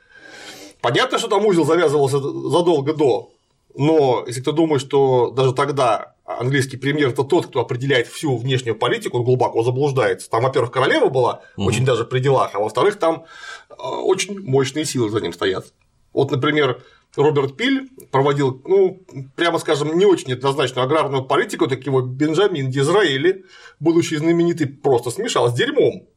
[0.82, 3.32] Понятно, что там узел завязывался задолго до,
[3.76, 8.78] но если кто думает, что даже тогда английский премьер это тот, кто определяет всю внешнюю
[8.78, 10.30] политику, он глубоко заблуждается.
[10.30, 11.68] Там, во-первых, королева была угу.
[11.68, 13.26] очень даже при делах, а во-вторых, там
[13.70, 15.74] а, очень мощные силы за ним стоят.
[16.14, 16.84] Вот, например,
[17.16, 19.02] Роберт Пиль проводил, ну,
[19.36, 23.46] прямо скажем, не очень однозначную аграрную политику, так его Бенджамин Дизраэли,
[23.80, 26.08] будучи знаменитый, просто смешал с дерьмом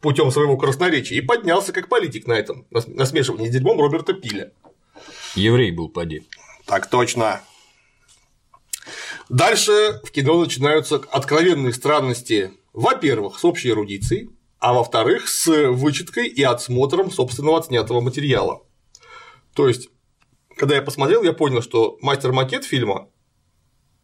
[0.00, 4.52] путем своего красноречия и поднялся как политик на этом, на смешивании с дерьмом Роберта Пиля.
[5.34, 6.26] Еврей был, поди.
[6.66, 7.40] Так точно.
[9.28, 16.42] Дальше в кино начинаются откровенные странности, во-первых, с общей эрудицией, а во-вторых, с вычеткой и
[16.42, 18.62] отсмотром собственного отснятого материала.
[19.54, 19.88] То есть,
[20.56, 23.08] когда я посмотрел, я понял, что мастер-макет фильма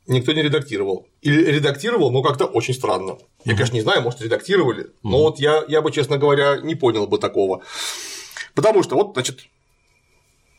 [0.07, 1.07] никто не редактировал.
[1.23, 3.19] Или редактировал, но как-то очень странно.
[3.45, 7.07] Я, конечно, не знаю, может, редактировали, но вот я, я бы, честно говоря, не понял
[7.07, 7.63] бы такого.
[8.55, 9.41] Потому что вот, значит,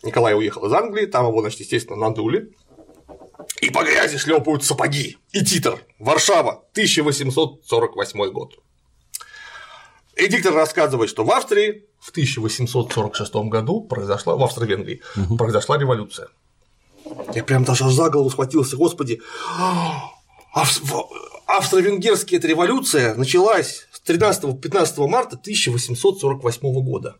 [0.03, 2.53] Николай уехал из Англии, там его, значит, естественно, надули,
[3.61, 5.17] и по грязи шлепают сапоги.
[5.31, 5.83] И титр.
[5.99, 8.55] Варшава, 1848 год.
[10.15, 15.37] И диктор рассказывает, что в Австрии в 1846 году произошла, в Австро-Венгрии, угу.
[15.37, 16.27] произошла революция.
[17.33, 19.21] Я прям даже за голову схватился, господи.
[21.47, 27.17] Австро-венгерская эта революция началась с 13-15 марта 1848 года.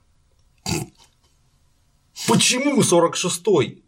[2.28, 3.84] Почему 46-й?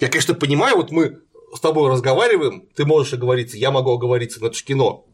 [0.00, 1.20] Я, конечно, понимаю, вот мы
[1.54, 5.06] с тобой разговариваем, ты можешь оговориться, я могу оговориться, но это же кино.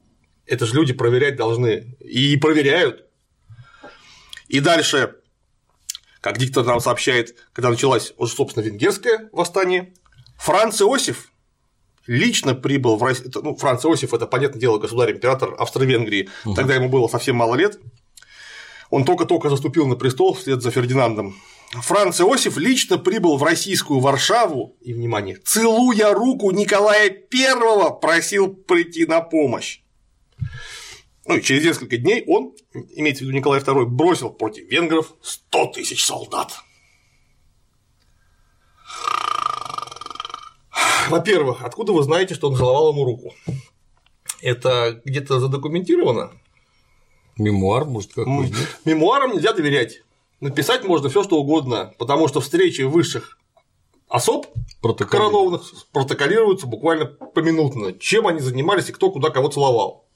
[0.47, 1.97] Это же люди проверять должны.
[2.01, 3.05] И проверяют.
[4.47, 5.17] И дальше,
[6.21, 9.93] как диктор нам сообщает, когда началось уже, собственно, венгерское восстание,
[10.39, 11.33] Франц Иосиф
[12.07, 13.33] лично прибыл в Россию.
[13.43, 16.29] Ну, Франц Иосиф это, понятное дело, государь-император Австро-Венгрии.
[16.45, 16.55] Угу.
[16.55, 17.81] Тогда ему было совсем мало лет.
[18.91, 21.35] Он только-только заступил на престол вслед за Фердинандом.
[21.73, 29.05] Франц Иосиф лично прибыл в российскую Варшаву и, внимание, целуя руку Николая I, просил прийти
[29.07, 29.81] на помощь.
[31.27, 35.67] Ну и через несколько дней он, имеется в виду Николай II, бросил против венгров 100
[35.73, 36.53] тысяч солдат.
[41.09, 43.35] Во-первых, откуда вы знаете, что он целовал ему руку?
[44.41, 46.33] Это где-то задокументировано?
[47.37, 48.57] Мемуар, может, какой-нибудь?
[48.85, 50.03] Мемуарам нельзя доверять.
[50.41, 53.39] Написать можно все что угодно, потому что встречи высших
[54.09, 54.47] особ
[54.83, 60.07] коронованных протоколируются буквально поминутно, чем они занимались и кто куда кого целовал.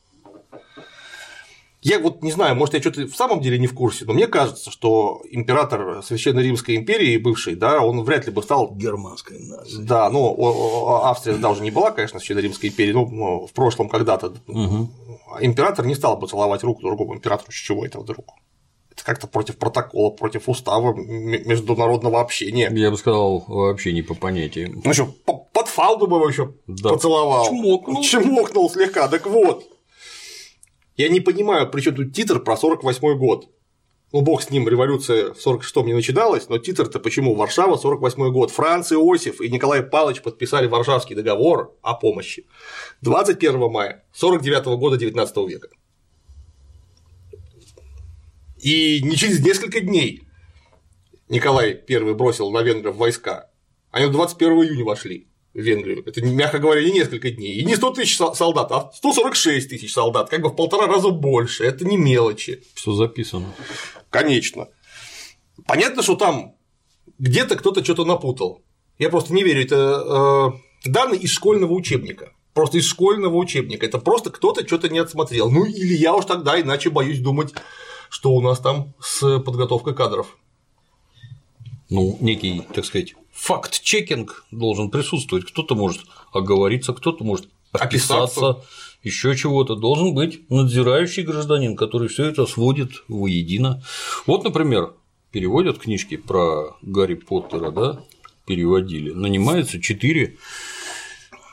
[1.83, 4.27] Я вот не знаю, может, я что-то в самом деле не в курсе, но мне
[4.27, 9.79] кажется, что император Священной Римской империи бывший, да, он вряд ли бы стал германской нации.
[9.79, 10.37] Да, ну
[11.05, 14.91] Австрия да, уже не была, конечно, Священной Римской империей, но в прошлом когда-то угу.
[15.41, 18.27] император не стал бы целовать руку другому императору, с чего это вдруг?
[19.05, 22.71] Как-то против протокола, против устава международного общения.
[22.73, 24.83] Я бы сказал, вообще не по понятиям.
[24.85, 26.91] Ну что, под фалду бы его еще да.
[26.91, 27.47] поцеловал.
[27.47, 28.03] Чмокнул.
[28.03, 29.65] Чмокнул слегка, так вот.
[30.97, 33.49] Я не понимаю, при чем тут титр про 48 год.
[34.13, 37.37] Ну, бог с ним, революция в 46-м не начиналась, но титр-то почему?
[37.37, 38.51] Варшава, 48 год.
[38.51, 42.47] Франц Иосиф и Николай Павлович подписали Варшавский договор о помощи
[43.03, 45.69] 21 мая 49 -го года 19 века.
[48.63, 50.23] И не через несколько дней
[51.29, 53.51] Николай I бросил на венгров войска.
[53.91, 56.03] Они 21 июня вошли в Венгрию.
[56.07, 57.55] Это, мягко говоря, не несколько дней.
[57.55, 61.65] И не 100 тысяч солдат, а 146 тысяч солдат, как бы в полтора раза больше.
[61.65, 62.63] Это не мелочи.
[62.75, 63.55] Все записано.
[64.11, 64.69] Конечно.
[65.67, 66.57] Понятно, что там
[67.19, 68.63] где-то кто-то что-то напутал.
[68.99, 69.63] Я просто не верю.
[69.63, 70.53] Это
[70.85, 72.33] э, данные из школьного учебника.
[72.55, 73.87] Просто из школьного учебника.
[73.87, 75.51] Это просто кто-то что-то не отсмотрел.
[75.51, 77.55] Ну или я уж тогда иначе боюсь думать,
[78.11, 80.37] что у нас там с подготовкой кадров.
[81.89, 85.47] Ну, некий, так сказать, факт-чекинг должен присутствовать.
[85.47, 88.63] Кто-то может оговориться, кто-то может описаться,
[89.03, 89.77] еще чего-то.
[89.77, 93.83] Должен быть надзирающий гражданин, который все это сводит воедино.
[94.27, 94.93] Вот, например,
[95.31, 98.05] переводят книжки про Гарри Поттера, да,
[98.47, 99.13] переводили.
[99.13, 100.37] Нанимаются четыре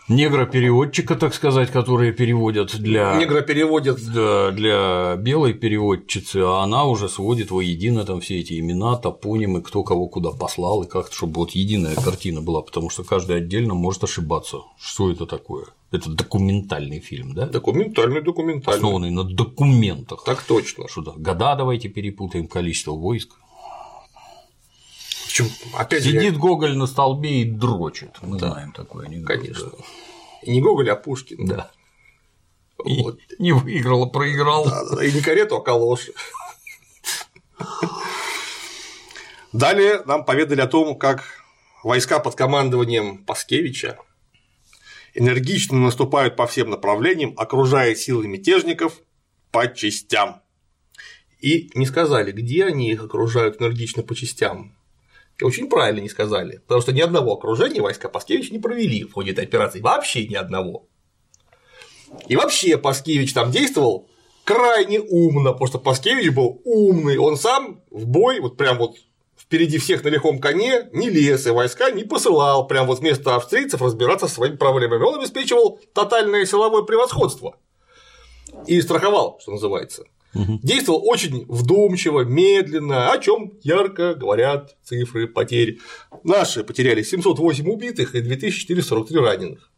[0.08, 3.16] негропереводчика, так сказать, которые переводят для…
[3.18, 4.00] Негропереводят.
[4.14, 9.84] Да, для белой переводчицы, а она уже сводит воедино там все эти имена, топонимы, кто
[9.84, 14.04] кого куда послал, и как-то, чтобы вот единая картина была, потому что каждый отдельно может
[14.04, 14.58] ошибаться.
[14.80, 15.66] Что это такое?
[15.92, 17.46] Это документальный фильм, да?
[17.48, 18.78] Документальный, документальный.
[18.78, 20.24] Основанный на документах.
[20.26, 20.88] Так точно.
[20.90, 23.36] Что да, года давайте перепутаем, количество войск.
[25.38, 28.18] Причем, опять Сидит же, Гоголь на столбе и дрочит.
[28.22, 28.50] Мы да.
[28.50, 29.28] знаем такое анекдот.
[29.28, 29.72] Конечно.
[30.42, 31.46] И не Гоголь, а Пушкин.
[31.46, 31.72] Да.
[32.78, 33.20] Вот.
[33.38, 34.66] И не выиграл, а проиграл.
[34.66, 36.14] Да, да, и не карету, а калоши.
[39.54, 41.24] Далее нам поведали о том, как
[41.84, 43.98] войска под командованием Паскевича
[45.14, 49.02] энергично наступают по всем направлениям, окружая силы мятежников
[49.52, 50.42] по частям.
[51.40, 54.77] И не сказали, где они их окружают энергично по частям.
[55.42, 59.32] Очень правильно не сказали, потому что ни одного окружения войска Паскевич не провели в ходе
[59.32, 60.88] этой операции, вообще ни одного.
[62.28, 64.10] И вообще Паскевич там действовал
[64.44, 68.96] крайне умно, потому что Паскевич был умный, он сам в бой, вот прям вот
[69.38, 73.82] впереди всех на лихом коне не лез и войска не посылал прям вот вместо австрийцев
[73.82, 75.04] разбираться со своими проблемами.
[75.04, 77.58] Он обеспечивал тотальное силовое превосходство
[78.66, 80.06] и страховал, что называется.
[80.34, 85.80] Действовал очень вдумчиво, медленно, о чем ярко говорят цифры потерь.
[86.24, 89.72] Наши потеряли 708 убитых и 2443 раненых,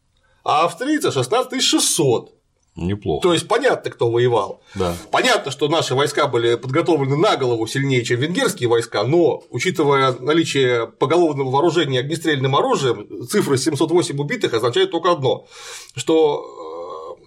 [0.43, 2.39] а австрийцы 16 600.
[2.75, 3.23] Неплохо.
[3.23, 4.61] То есть понятно, кто воевал.
[4.75, 4.95] Да.
[5.11, 10.87] Понятно, что наши войска были подготовлены на голову сильнее, чем венгерские войска, но учитывая наличие
[10.87, 15.47] поголовного вооружения огнестрельным оружием, цифра 708 убитых означает только одно,
[15.95, 17.17] что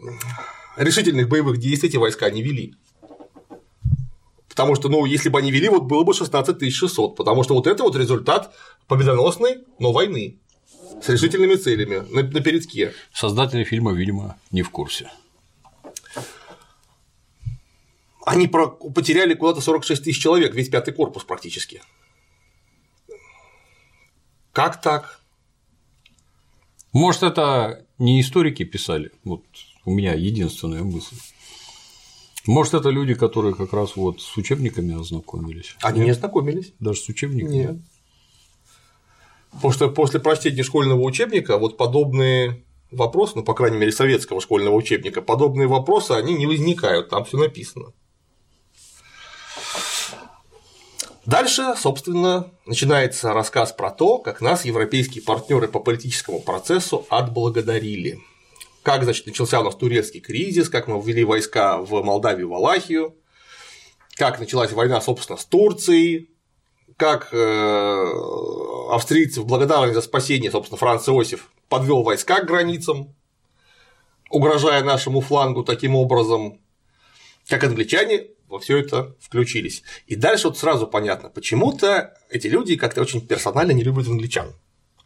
[0.76, 2.74] э, решительных боевых действий эти войска не вели.
[4.52, 7.66] Потому что, ну, если бы они вели, вот было бы 16 600, потому что вот
[7.66, 8.54] это вот результат
[8.86, 10.40] победоносной, но войны
[11.02, 12.92] с решительными целями на, на передке.
[13.14, 15.10] Создатели фильма, видимо, не в курсе.
[18.26, 18.68] Они про...
[18.68, 21.80] потеряли куда-то 46 тысяч человек, весь пятый корпус практически.
[24.52, 25.22] Как так?
[26.92, 29.12] Может, это не историки писали?
[29.24, 29.44] Вот
[29.86, 31.16] у меня единственная мысль.
[32.46, 35.76] Может, это люди, которые как раз вот с учебниками ознакомились.
[35.80, 36.06] Они Нет?
[36.06, 36.72] не ознакомились.
[36.80, 37.54] Даже с учебниками?
[37.54, 37.76] Нет.
[39.52, 44.74] Потому что после прочтения школьного учебника вот подобные вопросы, ну, по крайней мере, советского школьного
[44.74, 47.92] учебника, подобные вопросы, они не возникают, там все написано.
[51.24, 58.18] Дальше, собственно, начинается рассказ про то, как нас европейские партнеры по политическому процессу отблагодарили.
[58.82, 63.16] Как, значит, начался у нас турецкий кризис, как мы ввели войска в Молдавию, Валахию,
[64.16, 66.30] как началась война, собственно, с Турцией,
[66.96, 68.12] как э,
[68.90, 73.14] австрийцы в благодарность за спасение, собственно, Франц Иосиф подвел войска к границам,
[74.30, 76.60] угрожая нашему флангу таким образом,
[77.48, 79.82] как англичане во все это включились.
[80.06, 84.54] И дальше вот сразу понятно, почему-то эти люди как-то очень персонально не любят англичан.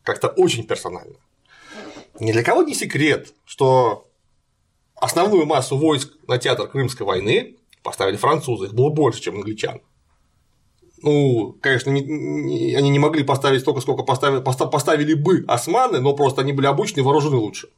[0.03, 1.17] Как-то очень персонально.
[2.21, 4.09] Ни для кого не секрет, что
[4.95, 9.81] основную массу войск на театр Крымской войны поставили французы, их было больше, чем англичан.
[11.03, 16.15] Ну, конечно, не, не, они не могли поставить столько, сколько поставили, поставили бы османы, но
[16.15, 17.69] просто они были обучены вооружены лучше.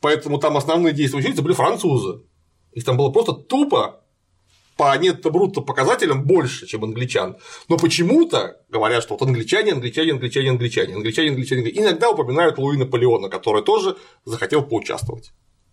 [0.00, 2.22] Поэтому там основные действующие лица были французы.
[2.72, 4.01] Их там было просто тупо
[4.82, 7.36] по нетто брутто показателям больше, чем англичан.
[7.68, 13.28] Но почему-то говорят, что вот англичане, англичане, англичане, англичане, англичане, англичане, иногда упоминают Луи Наполеона,
[13.28, 15.32] который тоже захотел поучаствовать.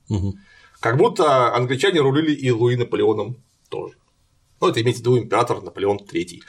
[0.09, 0.35] Угу.
[0.79, 3.95] Как будто англичане рулили и Луи Наполеоном тоже.
[4.61, 6.41] Ну, это имеется в виду император Наполеон III.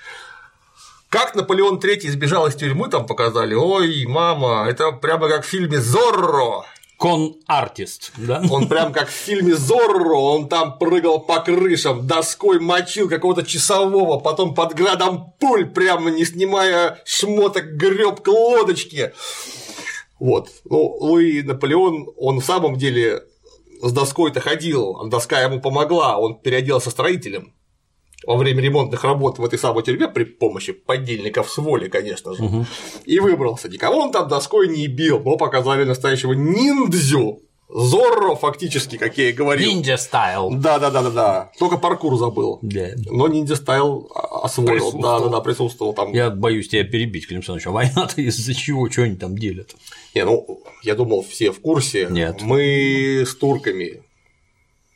[1.09, 3.55] Как Наполеон III избежал из тюрьмы, там показали.
[3.55, 6.67] Ой, мама, это прямо как в фильме Зорро.
[7.01, 8.43] Кон-артист, да?
[8.51, 14.21] Он прям как в фильме Зорро, он там прыгал по крышам, доской мочил какого-то часового,
[14.21, 19.15] потом под градом пуль, прямо не снимая шмоток, греб к лодочке.
[20.19, 20.51] Вот.
[20.67, 23.23] Ну, Луи Наполеон, он в самом деле
[23.81, 27.55] с доской-то ходил, доска ему помогла, он переоделся строителем
[28.27, 32.43] во время ремонтных работ в этой самой тюрьме при помощи подельников с воли, конечно же,
[32.45, 32.67] Угу.
[33.05, 33.69] и выбрался.
[33.69, 37.43] Никого он там доской не бил, но показали настоящего ниндзю.
[37.73, 39.71] Зорро фактически, как я и говорил.
[39.71, 40.51] Ниндзя стайл.
[40.51, 41.51] Да, да, да, да, да.
[41.57, 42.59] Только паркур забыл.
[42.63, 42.89] Да.
[43.07, 44.11] Но ниндзя стайл
[44.43, 44.71] освоил.
[44.73, 45.03] Присутствовал.
[45.03, 46.13] Да, да, да, присутствовал там.
[46.13, 49.77] Я боюсь тебя перебить, Клим Александрович, а война-то из-за чего, что они там делят?
[50.17, 52.09] Не, ну, я думал, все в курсе.
[52.11, 52.43] Нет.
[52.43, 54.03] Мы с турками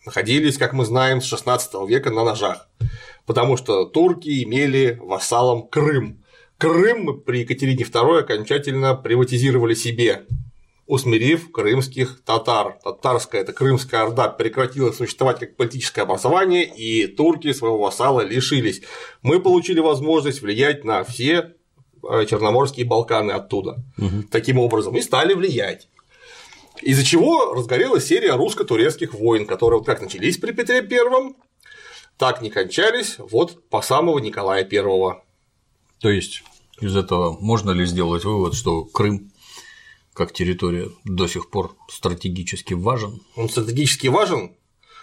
[0.05, 2.69] находились, как мы знаем, с 16 века на ножах.
[3.27, 6.23] Потому что турки имели вассалом Крым.
[6.59, 10.27] Крым при Екатерине II окончательно приватизировали себе,
[10.87, 12.79] усмирив крымских татар.
[12.83, 18.83] Татарская, это Крымская Орда, прекратила существовать как политическое образование, и турки своего вассала лишились.
[19.23, 21.55] Мы получили возможность влиять на все
[22.09, 23.83] э, Черноморские Балканы оттуда.
[24.31, 25.89] Таким образом, и стали влиять.
[26.83, 31.37] Из-за чего разгорелась серия русско-турецких войн, которые вот как начались при Петре Первом,
[32.19, 35.25] так не кончались вот по самого Николая Первого.
[36.01, 36.43] То есть
[36.81, 39.31] из этого можно ли сделать вывод, что Крым
[40.13, 43.21] как территория до сих пор стратегически важен?
[43.37, 44.55] Он стратегически важен.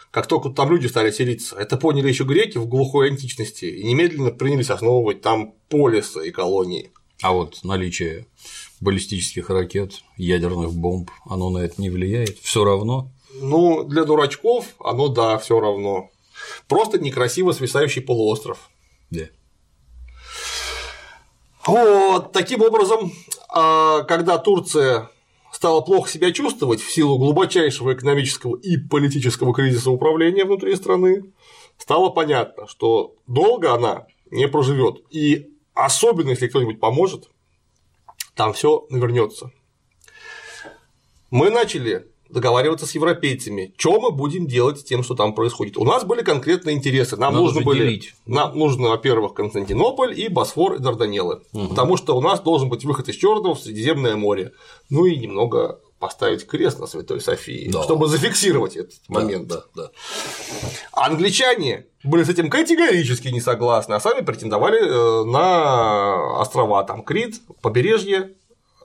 [0.09, 1.55] как только там люди стали селиться.
[1.55, 6.91] Это поняли еще греки в глухой античности и немедленно принялись основывать там полисы и колонии.
[7.21, 8.25] А вот наличие
[8.81, 12.39] баллистических ракет, ядерных бомб, оно на это не влияет?
[12.39, 13.09] Все равно?
[13.35, 16.09] Ну, для дурачков оно да, все равно.
[16.67, 18.69] Просто некрасиво свисающий полуостров.
[19.09, 19.25] Да.
[21.65, 23.11] Вот, таким образом,
[23.49, 25.09] а, когда Турция
[25.51, 31.33] стала плохо себя чувствовать в силу глубочайшего экономического и политического кризиса управления внутри страны,
[31.77, 35.03] стало понятно, что долго она не проживет.
[35.11, 37.29] И особенно, если кто-нибудь поможет,
[38.35, 39.51] там все навернется.
[41.29, 45.77] Мы начали договариваться с европейцами, что мы будем делать с тем, что там происходит.
[45.77, 47.17] У нас были конкретные интересы.
[47.17, 48.13] Нам Надо нужно были, делить.
[48.25, 51.67] нам нужно, во-первых, Константинополь и Босфор и Дарданеллы, угу.
[51.69, 54.53] потому что у нас должен быть выход из Черного в Средиземное море.
[54.89, 57.83] Ну и немного поставить крест на Святой Софии, да.
[57.83, 59.47] чтобы зафиксировать этот да, момент.
[59.47, 59.91] Да, да.
[60.91, 67.35] Англичане были с этим категорически не согласны, а сами претендовали э, на острова, там Крит,
[67.61, 68.31] побережье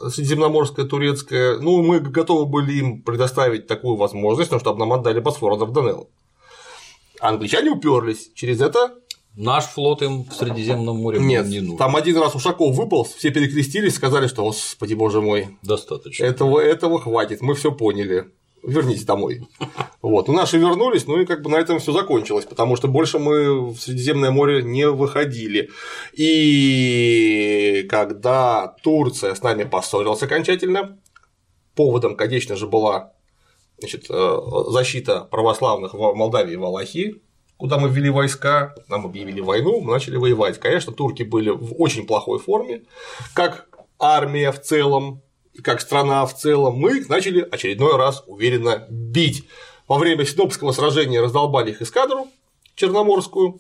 [0.01, 1.59] Средиземноморское, турецкое.
[1.59, 6.11] Ну, мы готовы были им предоставить такую возможность, но чтобы нам отдали Босфор от Дарданелл.
[7.21, 8.31] Англичане уперлись.
[8.35, 8.95] Через это
[9.37, 11.77] Наш флот им в Средиземном море нет, не нужен.
[11.77, 16.25] там один раз Ушаков выполз, все перекрестились, сказали, что, господи боже мой, Достаточно.
[16.25, 18.31] этого, этого хватит, мы все поняли.
[18.67, 19.49] Вернитесь домой.
[20.03, 20.27] Вот.
[20.27, 23.71] Ну, наши вернулись, ну и как бы на этом все закончилось, потому что больше мы
[23.71, 25.71] в Средиземное море не выходили.
[26.13, 30.99] И когда Турция с нами поссорилась окончательно,
[31.77, 33.13] поводом, конечно же, была
[33.79, 34.39] значит, э,
[34.71, 37.23] защита православных в Молдавии и Валахии,
[37.59, 40.59] куда мы ввели войска, нам объявили войну, мы начали воевать.
[40.59, 42.83] Конечно, турки были в очень плохой форме,
[43.33, 45.23] как армия в целом,
[45.57, 49.45] и как страна в целом, мы их начали очередной раз уверенно бить.
[49.89, 52.29] Во время Синопского сражения раздолбали их эскадру
[52.75, 53.59] Черноморскую,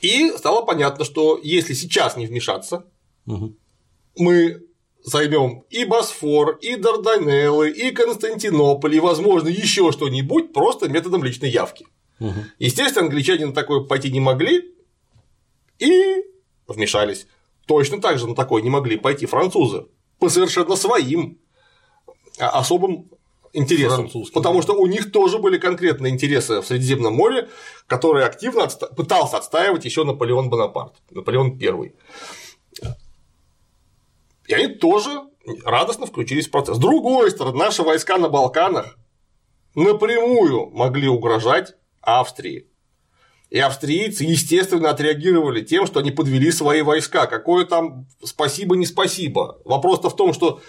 [0.00, 2.84] и стало понятно, что если сейчас не вмешаться,
[3.26, 3.56] Мгм.
[4.16, 4.62] мы
[5.02, 11.86] займем и Босфор, и Дарданеллы, и Константинополь, и, возможно, еще что-нибудь просто методом личной явки.
[12.20, 12.44] Мгм.
[12.58, 14.72] Естественно, англичане на такое пойти не могли
[15.80, 16.22] и
[16.68, 17.26] вмешались.
[17.68, 19.86] Точно так же на такое не могли пойти французы
[20.18, 21.38] по совершенно своим
[22.38, 23.10] а, особым
[23.52, 24.08] интересам.
[24.32, 27.48] Потому что у них тоже были конкретные интересы в Средиземном море,
[27.86, 31.92] которые активно отста- пытался отстаивать еще Наполеон Бонапарт, Наполеон I.
[34.46, 35.24] И они тоже
[35.64, 36.76] радостно включились в процесс.
[36.76, 38.96] С другой стороны, наши войска на Балканах
[39.74, 42.66] напрямую могли угрожать Австрии.
[43.50, 47.26] И австрийцы, естественно, отреагировали тем, что они подвели свои войска.
[47.26, 49.58] Какое там спасибо, не спасибо.
[49.64, 50.60] Вопрос-то в том, что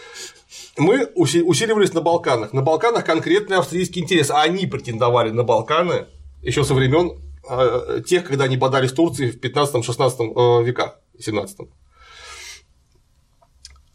[0.78, 2.54] мы уси- усиливались на Балканах.
[2.54, 4.30] На Балканах конкретный австрийский интерес.
[4.32, 6.08] А они претендовали на Балканы
[6.42, 11.58] еще со времен э, тех, когда они бодались Турции в 15-16 веках, 17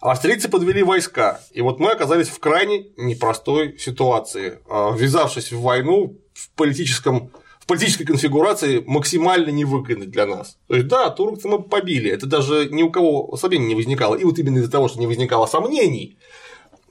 [0.00, 6.18] Австрийцы подвели войска, и вот мы оказались в крайне непростой ситуации, э, ввязавшись в войну
[6.34, 7.30] в политическом
[7.64, 10.58] в политической конфигурации максимально невыгодной для нас.
[10.68, 14.16] То есть, да, турков мы побили, это даже ни у кого сомнений не возникало.
[14.16, 16.18] И вот именно из-за того, что не возникало сомнений,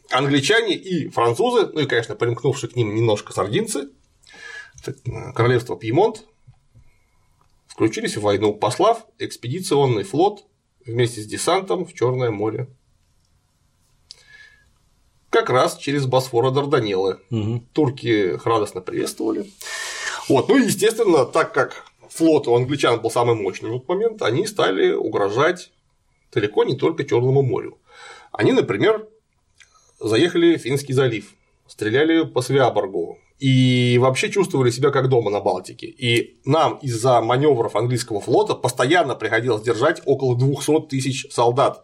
[0.09, 3.89] англичане и французы, ну и, конечно, примкнувшие к ним немножко сардинцы,
[4.88, 4.93] э,
[5.36, 6.26] королевство Пьемонт,
[7.67, 10.43] включились в войну, послав экспедиционный флот
[10.88, 12.67] вместе с десантом в Черное море.
[15.30, 17.19] Как раз через Босфор и Дарданеллы.
[17.30, 17.67] Мгм.
[17.74, 19.51] Турки их радостно приветствовали.
[20.30, 24.21] Вот, ну и, естественно, так как флот у англичан был самый мощный в этот момент,
[24.21, 25.71] они стали угрожать
[26.32, 27.78] далеко не только Черному морю.
[28.32, 29.07] Они, например,
[29.99, 31.34] заехали в Финский залив,
[31.67, 35.88] стреляли по Свяборгу и вообще чувствовали себя как дома на Балтике.
[35.88, 41.84] И нам из-за маневров английского флота постоянно приходилось держать около 200 тысяч солдат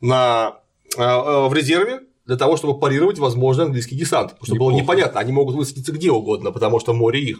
[0.00, 0.60] на,
[0.96, 4.32] э, э, в резерве для того, чтобы парировать возможный английский десант.
[4.32, 4.82] Потому что было Неплохо.
[4.82, 7.38] непонятно, они могут высадиться где угодно, потому что море их.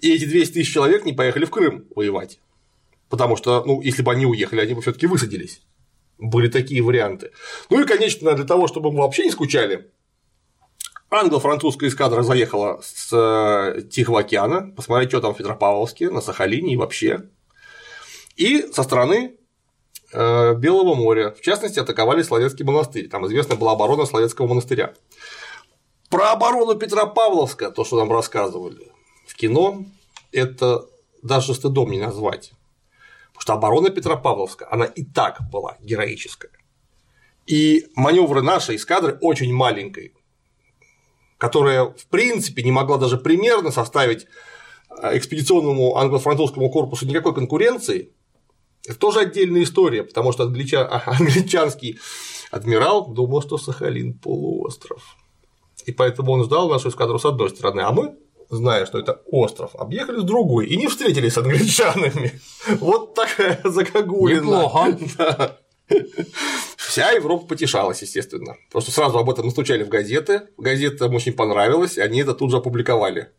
[0.00, 2.38] И эти 200 тысяч человек не поехали в Крым воевать.
[3.08, 5.62] Потому что, ну, если бы они уехали, они бы все таки высадились.
[6.18, 7.32] Были такие варианты.
[7.70, 9.90] Ну и, конечно, для того, чтобы мы вообще не скучали,
[11.10, 16.76] англо-французская эскадра заехала с э, Тихого океана, посмотреть, что там в Петропавловске, на Сахалине и
[16.76, 17.28] вообще.
[18.36, 19.36] И со стороны
[20.12, 23.08] э, Белого моря, в частности, атаковали Словецкий монастырь.
[23.08, 24.94] Там известна была оборона Словецкого монастыря.
[26.14, 28.92] Про оборону Петропавловска, то, что нам рассказывали
[29.26, 29.84] в кино,
[30.30, 30.86] это
[31.22, 32.52] даже стыдом не назвать.
[33.32, 36.52] Потому что оборона Петропавловска, она и так была героическая.
[37.46, 40.14] И маневры нашей эскадры очень маленькой
[41.36, 44.26] которая в принципе не могла даже примерно составить
[45.02, 48.12] э, экспедиционному англо-французскому корпусу никакой конкуренции,
[48.86, 50.86] это тоже отдельная история, потому что англича...
[51.06, 51.98] англичанский
[52.52, 55.16] адмирал думал, что Сахалин полуостров.
[55.86, 58.16] И поэтому он ждал нашу эскадру с одной стороны, а мы,
[58.50, 62.40] зная, что это остров, объехали с другой и не встретились с англичанами.
[62.80, 64.40] Вот такая загогулина.
[64.40, 64.98] Неплохо.
[65.18, 65.58] Да.
[66.76, 68.56] Вся Европа потешалась, естественно.
[68.70, 70.42] Просто сразу об этом настучали в газеты.
[70.56, 73.30] Газетам очень понравилось, и они это тут же опубликовали.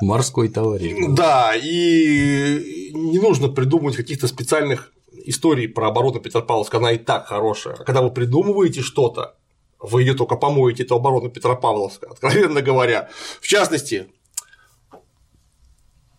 [0.00, 0.94] Морской товарищ.
[1.08, 4.92] Да, и не нужно придумывать каких-то специальных
[5.24, 7.74] историй про оборону Петропавловска, она и так хорошая.
[7.74, 9.36] А когда вы придумываете что-то,
[9.80, 13.08] вы ее только помоете, эту оборону Петропавловска, откровенно говоря.
[13.40, 14.10] В частности,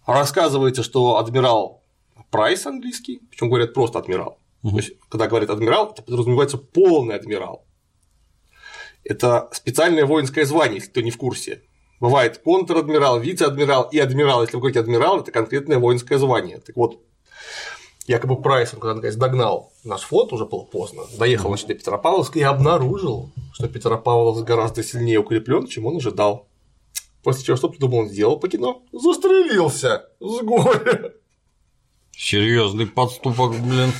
[0.06, 1.84] рассказывается, что адмирал
[2.32, 4.40] Прайс английский, причем говорят просто адмирал.
[4.64, 4.72] Угу.
[4.72, 7.66] То есть, когда говорят адмирал, это подразумевается полный адмирал.
[9.04, 11.64] Это специальное воинское звание, если кто не в курсе.
[12.00, 14.42] Бывает контр-адмирал, вице-адмирал и адмирал.
[14.42, 16.60] Если вы говорите адмирал, это конкретное воинское звание.
[16.60, 17.02] Так вот,
[18.10, 22.42] якобы Прайс, когда наконец догнал наш флот, уже было поздно, доехал значит, до Петропавловска и
[22.42, 26.48] обнаружил, что Петропавловск гораздо сильнее укреплен, чем он ожидал.
[27.24, 28.82] После чего, что ты думал, он сделал по кино?
[28.92, 31.14] Застрелился с горя.
[32.12, 33.94] Серьезный подступок, блин.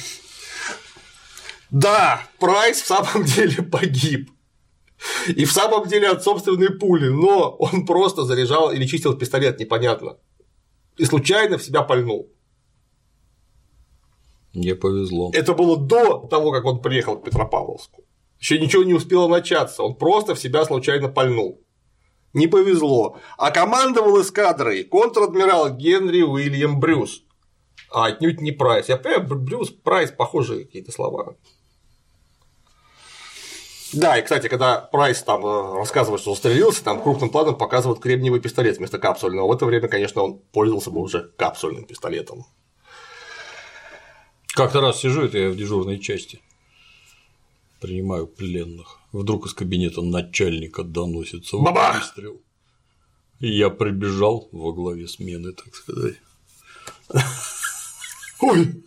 [1.70, 4.32] Да, Прайс в самом деле погиб.
[5.28, 10.18] И в самом деле от собственной пули, но он просто заряжал или чистил пистолет, непонятно.
[10.98, 12.32] И случайно в себя пальнул.
[14.54, 15.32] Мне повезло.
[15.34, 18.04] Это было до того, как он приехал к Петропавловску.
[18.40, 21.62] Еще ничего не успело начаться, он просто в себя случайно пальнул.
[22.34, 23.18] Не повезло.
[23.38, 27.24] А командовал эскадрой контр-адмирал Генри Уильям Брюс.
[27.92, 28.88] А отнюдь не Прайс.
[28.88, 31.36] Я понимаю, Брюс, Прайс похожие какие-то слова.
[33.94, 38.40] Да, и, кстати, когда Прайс там э, рассказывает, что застрелился, там крупным планом показывают кремниевый
[38.40, 39.48] пистолет вместо капсульного.
[39.48, 42.46] В это время, конечно, он пользовался бы уже капсульным пистолетом.
[44.60, 46.42] Как-то раз сижу, это я в дежурной части.
[47.80, 49.00] Принимаю пленных.
[49.14, 52.02] Вдруг из кабинета начальника доносится Бабах!
[52.02, 52.42] выстрел.
[53.40, 56.16] И я прибежал во главе смены, так сказать.
[58.42, 58.84] Ой!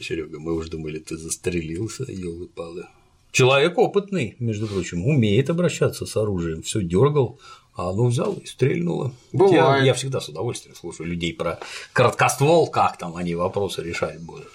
[0.00, 2.86] Серега, мы уж думали, ты застрелился, елы палы.
[3.32, 7.40] Человек опытный, между прочим, умеет обращаться с оружием, все дергал,
[7.74, 9.12] а оно взял и стрельнуло.
[9.32, 9.54] Бывает.
[9.54, 11.58] Я, я всегда с удовольствием слушаю людей про
[11.92, 14.50] короткоствол, как там они вопросы решать будут.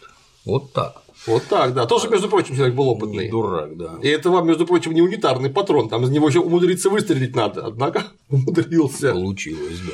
[0.45, 1.01] Вот так.
[1.25, 1.85] Вот так, да.
[1.87, 3.25] Тоже, между прочим, человек был опытный.
[3.25, 3.95] Не дурак, да.
[4.01, 7.65] И это вам, между прочим, не унитарный патрон, там из него еще умудриться выстрелить надо,
[7.65, 9.11] однако умудрился.
[9.11, 9.93] Получилось, да.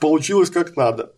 [0.00, 1.12] Получилось как надо.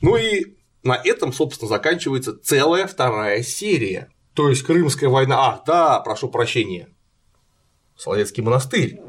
[0.00, 4.10] Ну и на этом, собственно, заканчивается целая вторая серия.
[4.34, 5.36] То есть Крымская война.
[5.38, 6.88] Ах, да, прошу прощения.
[7.96, 9.00] Соловецкий монастырь.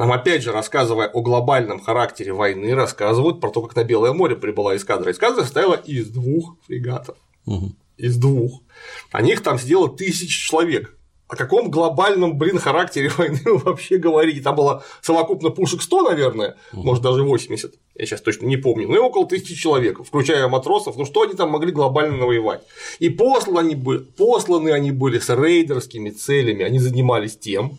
[0.00, 4.34] Нам опять же, рассказывая о глобальном характере войны, рассказывают про то, как на Белое море
[4.34, 5.10] прибыла эскадра.
[5.10, 7.18] Эскадра состояла из двух фрегатов.
[7.44, 7.72] Угу.
[7.98, 8.62] Из двух.
[9.12, 10.96] На них там сидело тысячи человек.
[11.28, 14.40] О каком глобальном, блин, характере войны вы вообще говорите?
[14.40, 16.82] Там было совокупно пушек 100, наверное, угу.
[16.82, 17.74] может, даже 80.
[17.96, 18.88] Я сейчас точно не помню.
[18.88, 20.96] Ну и около тысячи человек, включая матросов.
[20.96, 22.62] Ну что они там могли глобально навоевать?
[23.00, 26.64] И посланы они были, посланы они были с рейдерскими целями.
[26.64, 27.78] Они занимались тем,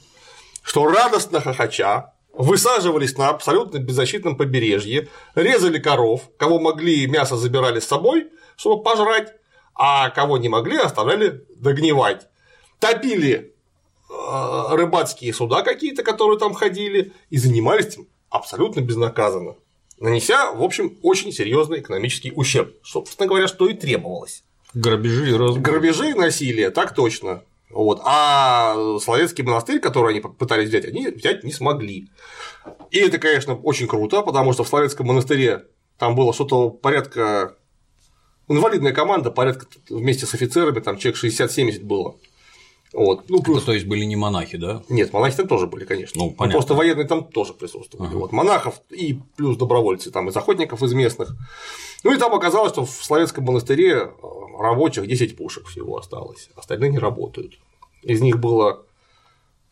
[0.61, 7.87] что радостно хохоча высаживались на абсолютно беззащитном побережье, резали коров, кого могли, мясо забирали с
[7.87, 9.33] собой, чтобы пожрать,
[9.75, 12.27] а кого не могли, оставляли догнивать.
[12.79, 13.53] Топили
[14.09, 19.55] э, рыбацкие суда какие-то, которые там ходили, и занимались этим абсолютно безнаказанно,
[19.99, 24.43] нанеся, в общем, очень серьезный экономический ущерб, собственно говоря, что и требовалось.
[24.73, 25.61] Грабежи и разбой.
[25.61, 27.43] Грабежи и насилие, так точно.
[27.73, 28.01] Вот.
[28.03, 32.09] А Словецкий монастырь, который они пытались взять, они взять не смогли.
[32.91, 35.65] И это, конечно, очень круто, потому что в Словецком монастыре
[35.97, 37.55] там было что-то порядка
[38.47, 42.17] инвалидная команда, порядка вместе с офицерами, там человек 60-70 было.
[42.93, 43.29] Вот.
[43.29, 43.57] Ну, плюс...
[43.57, 44.83] Это, то есть были не монахи, да?
[44.89, 46.21] Нет, монахи там тоже были, конечно.
[46.21, 46.59] Ну, понятно.
[46.59, 48.09] просто военные там тоже присутствовали.
[48.09, 48.17] Ага.
[48.17, 48.31] Вот.
[48.33, 51.33] Монахов и плюс добровольцы, там из охотников из местных.
[52.03, 54.11] Ну и там оказалось, что в Словецком монастыре э,
[54.59, 57.59] рабочих 10 пушек всего осталось, остальные не работают.
[58.03, 58.83] Из них было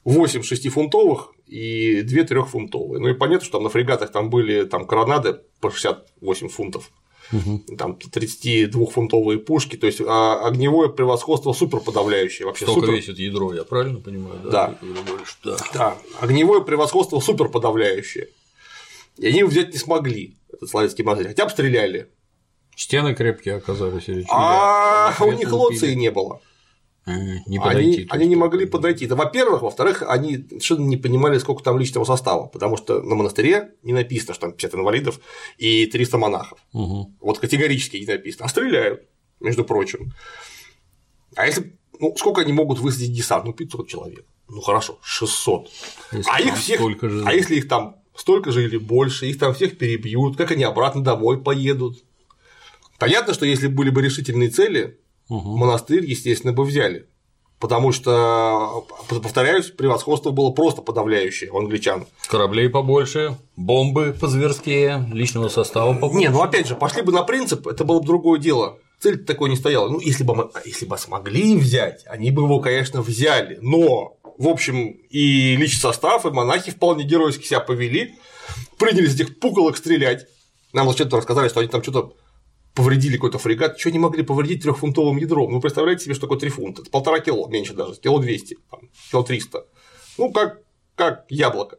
[0.05, 3.01] 8 шестифунтовых и 2 трехфунтовые.
[3.01, 6.91] Ну и понятно, что там на фрегатах там были там коронады по 68 фунтов
[7.31, 7.63] угу.
[7.77, 12.65] там 32-фунтовые пушки, то есть а, огневое превосходство супер подавляющее вообще.
[12.65, 12.95] Сколько супер...
[12.95, 14.39] весит ядро, я правильно понимаю?
[14.43, 14.77] Да.
[15.43, 15.57] Да.
[15.73, 15.97] да.
[16.19, 18.29] Огневое превосходство супер подавляющее.
[19.17, 22.09] И они его взять не смогли, этот славянский монастырь, хотя бы стреляли.
[22.75, 26.41] Стены крепкие оказались или А у них лоции не было.
[27.45, 28.07] Не они, подойти.
[28.09, 29.05] они не могли подойти.
[29.05, 33.71] Это, во-первых, во-вторых, они совершенно не понимали, сколько там личного состава, потому что на монастыре
[33.83, 35.19] не написано, что там 50 инвалидов
[35.57, 36.59] и 300 монахов.
[36.73, 37.15] Мгм.
[37.21, 38.45] Вот категорически не написано.
[38.45, 39.03] А стреляют,
[39.39, 40.13] между прочим.
[41.35, 41.75] А если.
[41.99, 43.45] Ну, сколько они могут высадить десант?
[43.45, 44.25] Ну, 500 человек.
[44.47, 45.69] Ну, хорошо, 600.
[46.13, 46.79] Если А их всех.
[47.01, 50.63] же, А если их там столько же или больше, их там всех перебьют, как они
[50.63, 52.03] обратно домой поедут?
[52.97, 54.97] Понятно, что если были бы решительные цели,
[55.29, 55.49] Мгм.
[55.57, 57.07] монастырь, естественно, бы взяли.
[57.59, 62.07] Потому что, повторяюсь, превосходство было просто подавляющее у англичан.
[62.27, 66.17] Кораблей побольше, бомбы позверские, личного состава побольше.
[66.17, 68.79] Не, ну опять же, пошли бы на принцип, это было бы другое дело.
[69.01, 69.89] Цель такой не стояла.
[69.89, 73.57] Ну, если бы, мы, если бы смогли взять, они бы его, конечно, взяли.
[73.61, 78.15] Но, в общем, и личный состав, и монахи вполне геройски себя повели,
[78.77, 80.27] принялись этих пуколок стрелять.
[80.73, 82.13] Нам зачем-то рассказали, что они там что-то
[82.73, 85.51] повредили какой-то фрегат, что не могли повредить трехфунтовым ядром.
[85.51, 86.81] Ну, представляете себе, что такое 3 фунта?
[86.81, 89.65] Это полтора кило, меньше даже, кило 200, там, кило 300.
[90.17, 90.61] Ну, как,
[90.95, 91.77] как яблоко.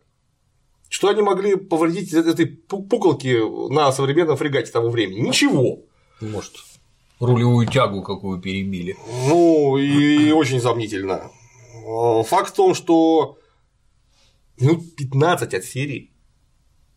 [0.88, 3.38] Что они могли повредить этой пу- пуколки
[3.72, 5.20] на современном фрегате того времени?
[5.20, 5.84] Ничего.
[6.20, 6.54] Может,
[7.20, 8.96] рулевую тягу какую перебили.
[9.28, 11.30] Ну, и очень сомнительно.
[11.86, 13.38] Э, Факт в том, что
[14.58, 16.12] минут 15 от серии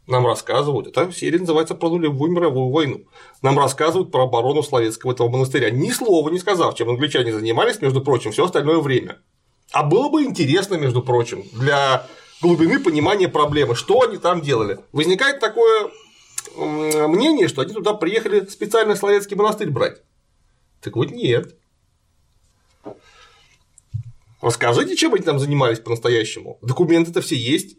[0.07, 3.05] нам рассказывают, эта серия называется про нулевую мировую войну,
[3.41, 8.01] нам рассказывают про оборону Словецкого этого монастыря, ни слова не сказав, чем англичане занимались, между
[8.01, 9.19] прочим, все остальное время.
[9.71, 12.07] А было бы интересно, между прочим, для
[12.41, 14.79] глубины понимания проблемы, что они там делали.
[14.91, 15.89] Возникает такое
[16.55, 20.01] мнение, что они туда приехали специально Словецкий монастырь брать.
[20.81, 21.55] Так вот нет.
[24.41, 26.59] Расскажите, чем они там занимались по-настоящему.
[26.61, 27.77] Документы-то все есть.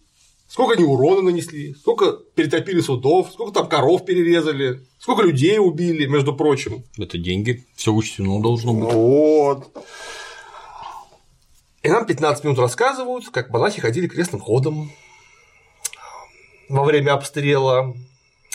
[0.49, 6.35] Сколько они урона нанесли, сколько перетопили судов, сколько там коров перерезали, сколько людей убили, между
[6.35, 6.85] прочим.
[6.99, 8.93] Это деньги, все учтено должно быть.
[8.93, 9.73] Вот.
[11.83, 14.91] И нам 15 минут рассказывают, как монахи ходили крестным ходом
[16.69, 17.95] во время обстрела,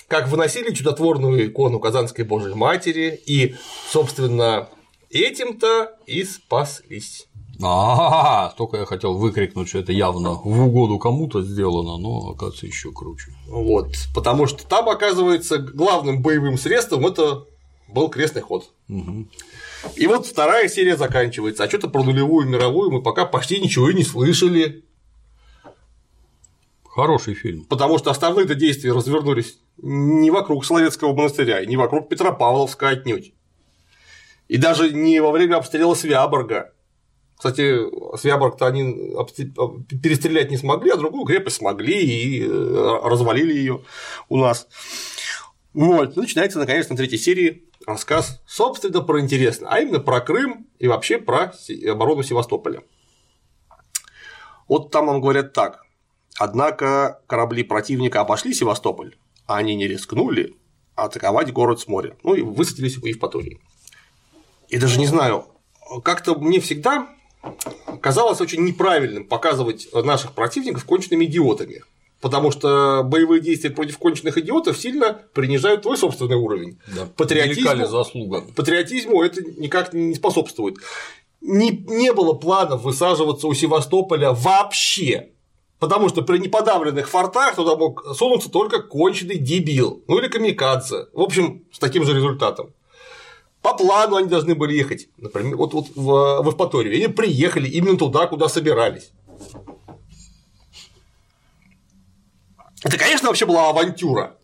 [0.07, 3.55] как выносили чудотворную икону Казанской Божьей Матери, и,
[3.91, 4.69] собственно,
[5.11, 7.27] этим-то и спаслись.
[7.61, 12.91] А, только я хотел выкрикнуть, что это явно в угоду кому-то сделано, но оказывается еще
[12.91, 13.33] круче.
[13.47, 17.45] Вот, потому что там, оказывается, главным боевым средством это
[17.89, 18.71] был крестный ход.
[18.87, 19.29] Мгм.
[19.95, 23.93] И вот вторая серия заканчивается, а что-то про нулевую мировую мы пока почти ничего и
[23.93, 24.85] не слышали,
[26.85, 27.65] Хороший фильм.
[27.65, 33.33] потому что основные-то действия развернулись не вокруг Соловецкого монастыря, не вокруг Петропавловска отнюдь.
[34.47, 36.73] И даже не во время обстрела Свяборга.
[37.39, 37.85] Кстати,
[38.17, 39.15] Свяборг-то они
[40.03, 43.85] перестрелять не смогли, а другую крепость смогли и э, развалили ее
[44.27, 44.67] у нас.
[45.73, 50.67] Вот, и начинается наконец на третьей серии рассказ, собственно, про интересно, а именно про Крым
[50.79, 51.53] и вообще про
[51.89, 52.83] оборону Севастополя.
[54.67, 55.85] Вот там вам говорят так.
[56.37, 59.15] Однако корабли противника обошли Севастополь,
[59.47, 60.57] а они не рискнули
[60.95, 62.17] атаковать город с моря.
[62.23, 63.61] Ну и высадились у Евпатории.
[64.67, 65.45] И даже не знаю,
[66.03, 67.07] как-то мне всегда
[68.01, 71.83] казалось очень неправильным показывать наших противников конченными идиотами.
[72.21, 76.77] Потому что боевые действия против конченных идиотов сильно принижают твой собственный уровень.
[76.87, 77.07] Да.
[77.15, 78.43] Патриотизму- заслуга?
[78.55, 80.75] Патриотизму это никак не способствует.
[81.39, 85.29] Не, не было планов высаживаться у Севастополя вообще.
[85.79, 90.03] Потому что при неподавленных фортах туда мог сунуться только конченый дебил.
[90.09, 91.05] Ну или камикадзе.
[91.13, 92.73] В общем, с таким же результатом.
[93.61, 96.95] По плану они должны были ехать, например, вот, вот в, в Эвпаторию.
[96.95, 99.11] Они приехали именно туда, куда собирались.
[102.83, 104.37] Это, конечно, вообще была авантюра.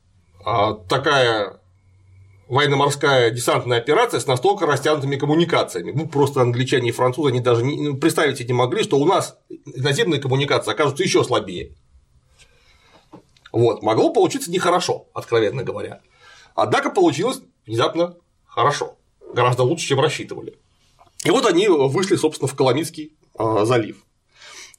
[0.43, 1.59] А, такая
[2.47, 5.91] военно-морская десантная операция с настолько растянутыми коммуникациями.
[5.91, 9.37] Ну, просто англичане и французы, они даже ну, представить себе не могли, что у нас
[9.65, 11.75] наземные коммуникации окажутся еще слабее.
[13.51, 16.01] Вот, могло получиться нехорошо, откровенно говоря.
[16.55, 18.94] Однако получилось внезапно хорошо,
[19.35, 20.57] гораздо лучше, чем рассчитывали.
[21.23, 23.97] И вот они вышли, собственно, в Коломийский э, залив.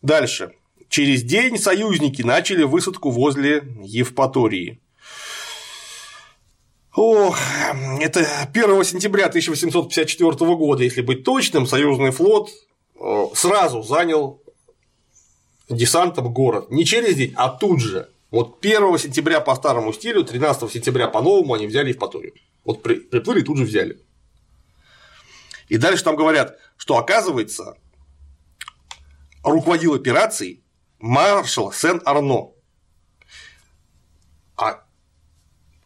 [0.03, 0.53] Дальше.
[0.89, 4.81] Через день союзники начали высадку возле Евпатории.
[6.95, 7.39] Ох,
[8.01, 12.51] это 1 сентября 1854 года, если быть точным, союзный флот
[12.99, 14.41] э, сразу занял
[15.69, 16.71] десантом город.
[16.71, 18.09] Не через день, а тут же.
[18.31, 22.33] Вот 1 сентября по старому стилю, 13 сентября по новому они взяли Евпаторию.
[22.65, 23.99] Вот при- приплыли и тут же взяли.
[25.69, 27.77] И дальше там говорят, что оказывается,
[29.43, 30.63] руководил операцией
[30.99, 32.53] маршал Сен-Арно.
[34.57, 34.85] А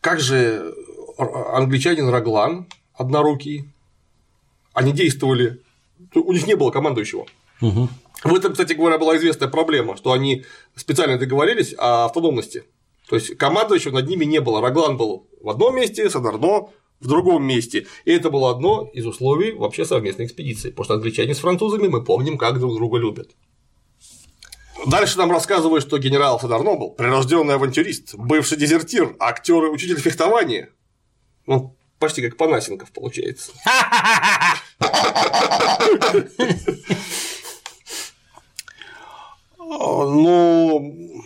[0.01, 0.75] как же
[1.19, 3.73] англичанин Раглан однорукий?
[4.73, 5.63] Они действовали
[6.15, 7.27] У них не было командующего.
[7.61, 7.89] Угу.
[8.25, 12.65] В этом, кстати говоря, была известная проблема, что они специально договорились о автономности.
[13.09, 14.61] То есть командующего над ними не было.
[14.61, 16.69] Раглан был в одном месте, Садарно
[17.01, 17.87] в другом месте.
[18.05, 20.71] И это было одно из условий вообще совместной экспедиции.
[20.71, 23.31] Потому что англичане с французами мы помним, как друг друга любят.
[24.87, 30.71] Дальше нам рассказывают, что генерал Садарно был прирожденный авантюрист, бывший дезертир, актер и учитель фехтования.
[31.47, 33.53] Ну, почти как Панасенков получается.
[39.73, 41.21] Ну,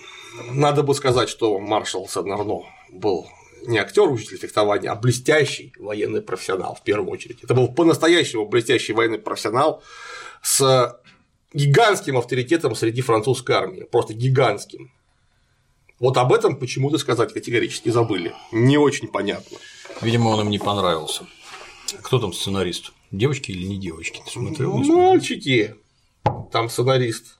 [0.51, 2.61] надо бы сказать, что маршал Садарно
[2.91, 3.27] был
[3.67, 7.43] не актер, учитель фехтования, а блестящий военный профессионал в первую очередь.
[7.43, 9.83] Это был по-настоящему блестящий военный профессионал
[10.43, 11.01] с
[11.53, 14.93] гигантским авторитетом среди французской армии, просто гигантским.
[16.01, 18.35] Вот об этом почему-то сказать категорически забыли.
[18.53, 19.59] Не очень понятно.
[20.01, 21.27] Видимо, он им не понравился.
[22.03, 22.93] Кто там сценарист?
[23.11, 24.21] Девочки или не девочки?
[24.25, 24.77] Ты смотрел?
[24.79, 25.77] Мальчики.
[26.51, 27.39] Там сценарист.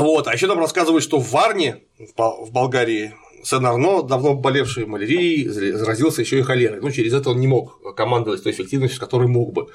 [0.00, 6.22] Вот, а еще нам рассказывают, что в Варне, в Болгарии, Сен-Арно, давно болевший малярией, заразился
[6.22, 6.80] еще и холерой.
[6.80, 9.68] Ну, через это он не мог командовать той эффективностью, с которой мог бы.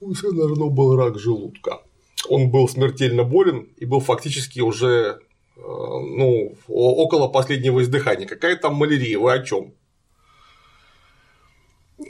[0.00, 1.80] У Сен-Арно был рак желудка.
[2.28, 5.20] Он был смертельно болен и был фактически уже
[5.56, 8.28] э, ну, около последнего издыхания.
[8.28, 9.74] Какая там малярия, вы о чем?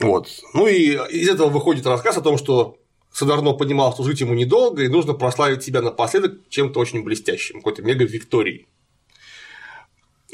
[0.01, 0.29] Вот.
[0.53, 2.77] Ну и из этого выходит рассказ о том, что
[3.15, 7.81] Садарно понимал, что жить ему недолго, и нужно прославить себя напоследок чем-то очень блестящим, какой-то
[7.83, 8.67] мега-викторией.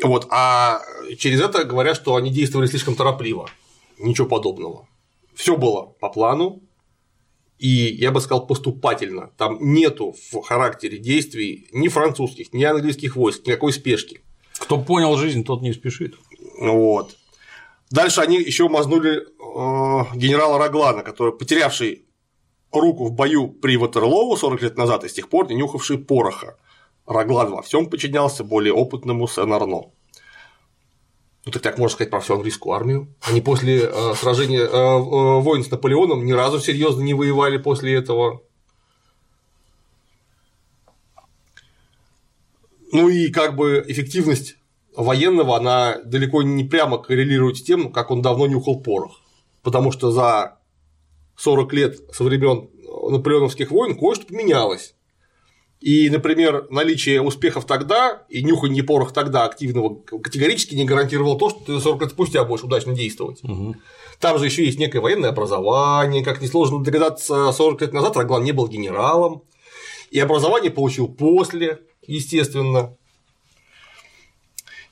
[0.02, 0.80] Вот, а
[1.18, 3.50] через это говорят, что они действовали слишком торопливо.
[3.98, 4.88] Ничего подобного.
[5.34, 6.62] Все было по плану,
[7.58, 9.30] и я бы сказал поступательно.
[9.36, 14.22] Там нету в характере действий ни французских, ни английских войск, никакой спешки.
[14.58, 16.14] Кто понял жизнь, тот не спешит.
[16.58, 17.14] Вот.
[17.90, 22.06] Дальше они еще мазнули э, генерала Раглана, который потерявший
[22.72, 26.56] руку в бою при Ватерлоу 40 лет назад и с тех пор не нюхавший пороха.
[27.06, 29.90] Раглан во всем подчинялся более опытному Сен-Арно.
[31.46, 33.08] Ну, так так можно сказать про всю английскую армию.
[33.22, 37.94] Они после э, сражения э, э, войн с Наполеоном ни разу серьезно не воевали после
[37.94, 38.42] этого.
[42.92, 44.56] Ну и как бы эффективность
[44.94, 49.20] военного, она далеко не прямо коррелирует с тем, как он давно нюхал порох.
[49.62, 50.59] Потому что за
[51.40, 52.68] 40 лет со времен
[53.10, 54.94] наполеоновских войн кое-что поменялось.
[55.80, 61.60] И, например, наличие успехов тогда и нюханье порох тогда активного категорически не гарантировало то, что
[61.60, 63.42] ты 40 лет спустя будешь удачно действовать.
[63.42, 63.76] Угу.
[64.18, 68.52] Там же еще есть некое военное образование, как несложно догадаться, 40 лет назад Раглан не
[68.52, 69.42] был генералом,
[70.10, 72.94] и образование получил после, естественно.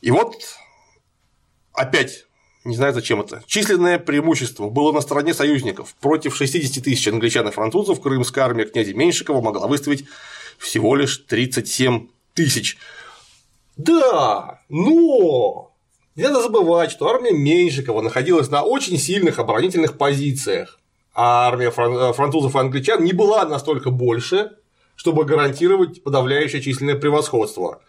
[0.01, 0.37] И вот
[1.75, 2.28] опять
[2.69, 3.43] не знаю, зачем это.
[3.47, 5.95] Численное преимущество было на стороне союзников.
[6.01, 10.05] Против 60 тысяч англичан и французов крымская армия князя Меньшикова могла выставить
[10.59, 12.77] всего лишь 37 тысяч.
[13.77, 15.73] Да, но
[16.15, 20.79] не надо забывать, что армия Меньшикова находилась на очень сильных оборонительных позициях,
[21.15, 24.53] а армия французов и англичан не была настолько больше,
[24.95, 27.81] чтобы гарантировать подавляющее численное превосходство.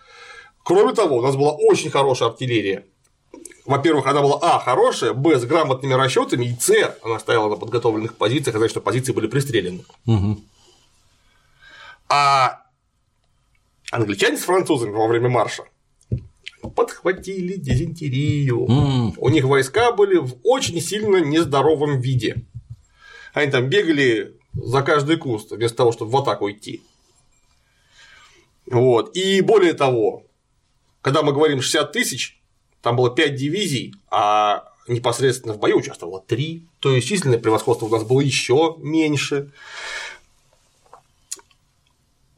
[0.64, 2.86] Кроме того, у нас была очень хорошая артиллерия,
[3.70, 8.18] во-первых, она была А хорошая, Б с грамотными расчетами, и С она стояла на подготовленных
[8.18, 9.86] позициях, а значит, что позиции были пристрелены.
[10.08, 10.42] Угу.
[12.10, 12.64] А
[13.92, 15.66] англичане с французами во время марша
[16.76, 18.66] подхватили дизентерию.
[18.66, 19.14] Mm.
[19.18, 22.48] У них войска были в очень сильно нездоровом виде.
[23.34, 26.82] Они там бегали за каждый куст, вместо того, чтобы в атаку идти.
[28.66, 29.16] Вот.
[29.16, 30.24] И более того,
[31.02, 32.39] когда мы говорим 60 тысяч,
[32.82, 37.90] там было 5 дивизий, а непосредственно в бою участвовало 3, то есть численное превосходство у
[37.90, 39.52] нас было еще меньше.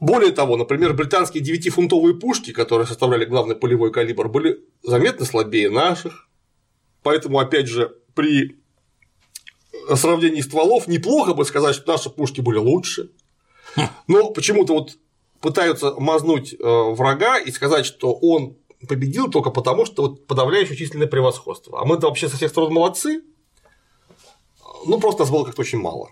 [0.00, 6.28] Более того, например, британские 9-фунтовые пушки, которые составляли главный полевой калибр, были заметно слабее наших.
[7.04, 8.56] Поэтому, опять же, при
[9.94, 13.10] сравнении стволов неплохо бы сказать, что наши пушки были лучше.
[14.08, 14.98] Но почему-то вот
[15.40, 21.06] пытаются мазнуть э, врага и сказать, что он победил только потому, что вот подавляющее численное
[21.06, 21.80] превосходство.
[21.80, 23.22] А мы-то вообще со всех сторон молодцы.
[24.86, 26.08] Ну, просто нас было как-то очень мало.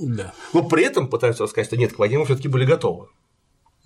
[0.00, 0.32] Да.
[0.54, 3.08] Но при этом пытаются рассказать, что нет, к войне мы все таки были готовы.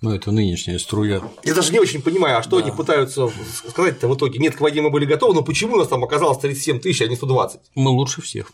[0.01, 1.21] Ну, это нынешняя струя.
[1.43, 2.65] Я даже не очень понимаю, а что да.
[2.65, 3.31] они пытаются
[3.67, 4.39] сказать-то в итоге.
[4.39, 7.07] Нет, к войне мы были готовы, но почему у нас там оказалось 37 тысяч, а
[7.07, 7.59] не 120?
[7.75, 8.51] Мы лучше всех.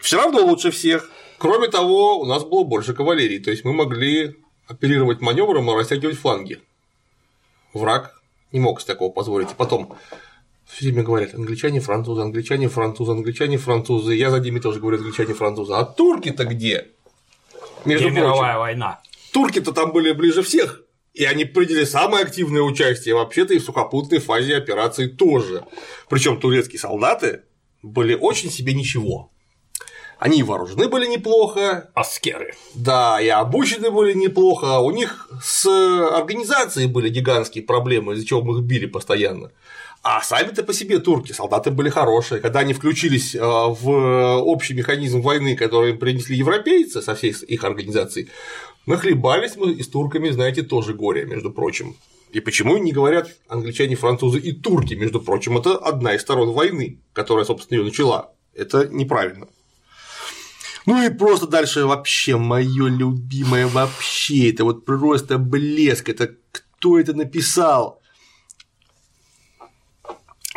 [0.00, 1.10] Все равно лучше всех.
[1.38, 4.36] Кроме того, у нас было больше кавалерии, то есть мы могли
[4.66, 6.60] оперировать маневром и растягивать фланги.
[7.72, 8.15] Враг
[8.52, 9.50] не мог себе такого позволить.
[9.52, 9.94] И потом,
[10.66, 14.14] все время говорят англичане, французы, англичане, французы, англичане, французы.
[14.14, 15.72] Я за ними тоже говорю англичане, французы.
[15.74, 16.88] А турки-то где?
[17.84, 19.00] Между где прочим, мировая война?
[19.32, 20.82] Турки-то там были ближе всех.
[21.14, 25.64] И они приняли самое активное участие, вообще-то и в сухопутной фазе операции тоже.
[26.10, 27.42] Причем турецкие солдаты
[27.82, 29.30] были очень себе ничего.
[30.18, 31.90] Они вооружены были неплохо.
[31.94, 32.54] Аскеры.
[32.74, 34.78] Да, и обучены были неплохо.
[34.78, 39.50] У них с организацией были гигантские проблемы, из-за чего мы их били постоянно.
[40.02, 42.40] А сами-то по себе турки, солдаты были хорошие.
[42.40, 47.64] Когда они включились э, в общий механизм войны, который им принесли европейцы со всей их
[47.64, 48.28] организацией,
[48.86, 51.96] нахлебались мы и с турками, знаете, тоже горе, между прочим.
[52.30, 57.00] И почему не говорят англичане, французы и турки, между прочим, это одна из сторон войны,
[57.12, 58.32] которая, собственно, ее начала.
[58.54, 59.48] Это неправильно.
[60.86, 67.12] Ну и просто дальше вообще мое любимое вообще, это вот просто блеск, это кто это
[67.12, 68.00] написал?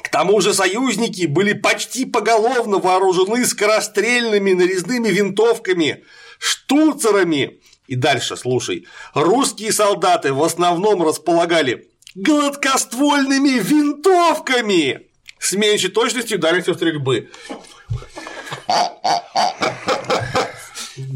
[0.04, 6.04] К тому же союзники были почти поголовно вооружены скорострельными нарезными винтовками,
[6.38, 7.60] штуцерами.
[7.88, 15.08] И дальше, слушай, русские солдаты в основном располагали гладкоствольными винтовками
[15.40, 17.30] с меньшей точностью дальностью стрельбы.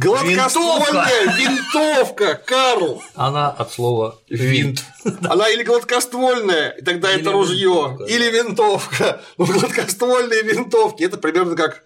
[0.04, 3.04] Гладкоствольная винтовка, Карл.
[3.16, 4.84] Она от слова винт.
[5.24, 9.22] Она или гладкоствольная, и тогда или это ружье, или винтовка.
[9.38, 11.84] Но гладкоствольные винтовки это примерно как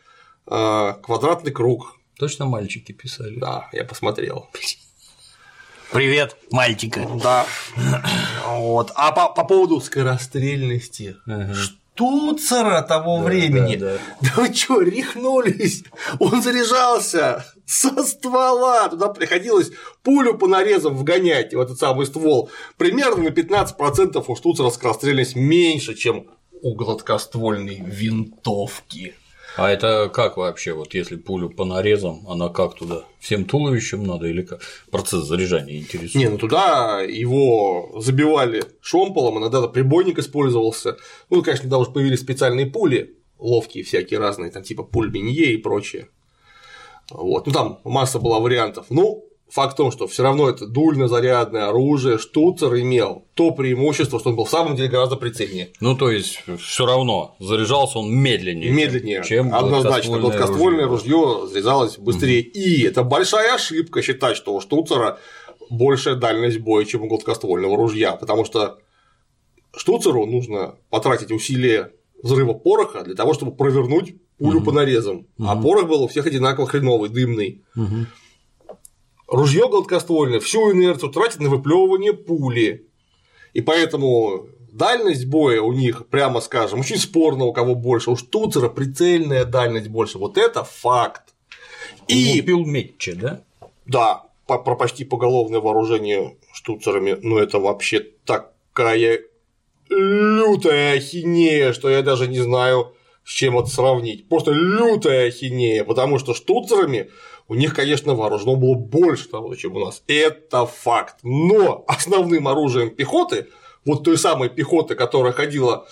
[0.47, 1.95] э, квадратный круг.
[2.17, 3.35] Точно мальчики писали.
[3.35, 4.49] Да, я посмотрел.
[5.91, 7.07] Привет, мальчика.
[7.21, 7.45] Да.
[8.45, 8.91] Вот.
[8.95, 11.17] А по, по поводу скорострельности.
[11.25, 11.55] Ага
[11.97, 13.75] штуцера того да, времени.
[13.75, 13.99] Да, да.
[14.21, 15.83] да вы что, рехнулись?
[16.19, 18.87] Он заряжался со ствола.
[18.89, 19.71] Туда приходилось
[20.03, 22.51] пулю по нарезам вгонять в этот самый ствол.
[22.77, 26.27] Примерно на 15% у штуцера скорострельность меньше, чем
[26.61, 29.15] у гладкоствольной винтовки.
[29.57, 33.05] А это как вообще, вот если пулю по нарезам, она как туда?
[33.19, 34.61] Всем туловищем надо или как?
[34.91, 36.15] Процесс заряжания интересует.
[36.15, 40.97] Не, ну туда его забивали шомполом, иногда прибойник использовался.
[41.31, 45.57] Ну, конечно, когда уже появились специальные пули, ловкие всякие разные, там типа пуль Бенье и
[45.57, 46.09] прочее.
[47.09, 47.47] Вот.
[47.47, 48.85] Ну там масса была вариантов.
[48.89, 54.29] Ну, факт в том, что все равно это дульно-зарядное оружие, штуцер имел то преимущество, что
[54.29, 55.69] он был в самом деле гораздо прицельнее.
[55.79, 58.71] Ну, то есть, все равно заряжался он медленнее.
[58.71, 59.23] Медленнее.
[59.23, 62.41] Чем Однозначно, гладкоствольное ружье, ружье заряжалось быстрее.
[62.41, 62.49] Угу.
[62.53, 65.19] И это большая ошибка считать, что у штуцера
[65.69, 68.79] большая дальность боя, чем у гладкоствольного ружья, потому что
[69.75, 71.91] штуцеру нужно потратить усилия
[72.21, 74.65] взрыва пороха для того, чтобы провернуть пулю угу.
[74.65, 75.27] по нарезам.
[75.37, 75.47] Угу.
[75.47, 77.63] А порох был у всех одинаково хреновый, дымный.
[77.75, 78.05] Угу.
[79.27, 82.87] Ружье гладкоствольное всю инерцию тратит на выплевывание пули.
[83.53, 88.11] И поэтому дальность боя у них, прямо скажем, очень спорно, у кого больше.
[88.11, 90.17] У штуцера прицельная дальность больше.
[90.17, 91.33] Вот это факт.
[92.07, 93.41] И убил Метче, да?
[93.85, 99.21] Да, про почти поголовное вооружение штуцерами, ну это вообще такая
[99.89, 104.27] лютая ахинея, что я даже не знаю, с чем это сравнить.
[104.29, 107.09] Просто лютая ахинея, потому что штуцерами
[107.47, 110.03] у них, конечно, вооружено было больше того, чем у нас.
[110.07, 111.17] Это факт.
[111.23, 113.47] Но основным оружием пехоты,
[113.85, 115.87] вот той самой пехоты, которая ходила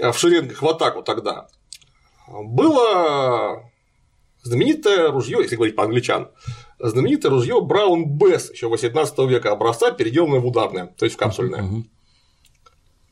[0.00, 1.48] э, в шеренгах в атаку тогда,
[2.28, 3.70] было
[4.42, 6.30] знаменитое ружье, если говорить по англичан,
[6.78, 11.62] знаменитое ружье Браун Бесс еще 18 века образца, переделанное в ударное, то есть в капсульное.
[11.62, 11.84] Uh-huh.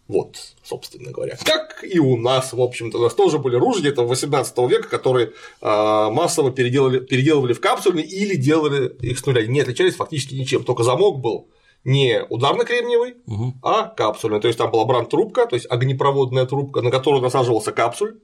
[0.07, 1.39] Вот, собственно говоря.
[1.45, 5.33] Как и у нас, в общем-то, у нас тоже были ружья этого 18 века, которые
[5.63, 9.47] а, массово переделали, переделывали в капсульные или делали их с нуля.
[9.47, 10.63] Не отличались фактически ничем.
[10.63, 11.49] Только замок был
[11.85, 13.55] не ударно-кремниевый, угу.
[13.63, 14.41] а капсульный.
[14.41, 18.19] То есть там была бранд-трубка, то есть огнепроводная трубка, на которую насаживался капсуль,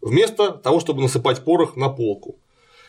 [0.00, 2.38] вместо того, чтобы насыпать порох на полку.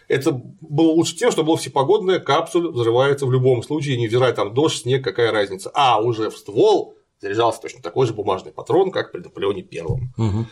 [0.08, 4.82] Это было лучше тем, что было всепогодное, капсуль взрывается в любом случае, невзирая там дождь,
[4.82, 5.72] снег, какая разница.
[5.74, 10.14] А уже в ствол заряжался точно такой же бумажный патрон, как при Наполеоне Первом.
[10.18, 10.46] Угу.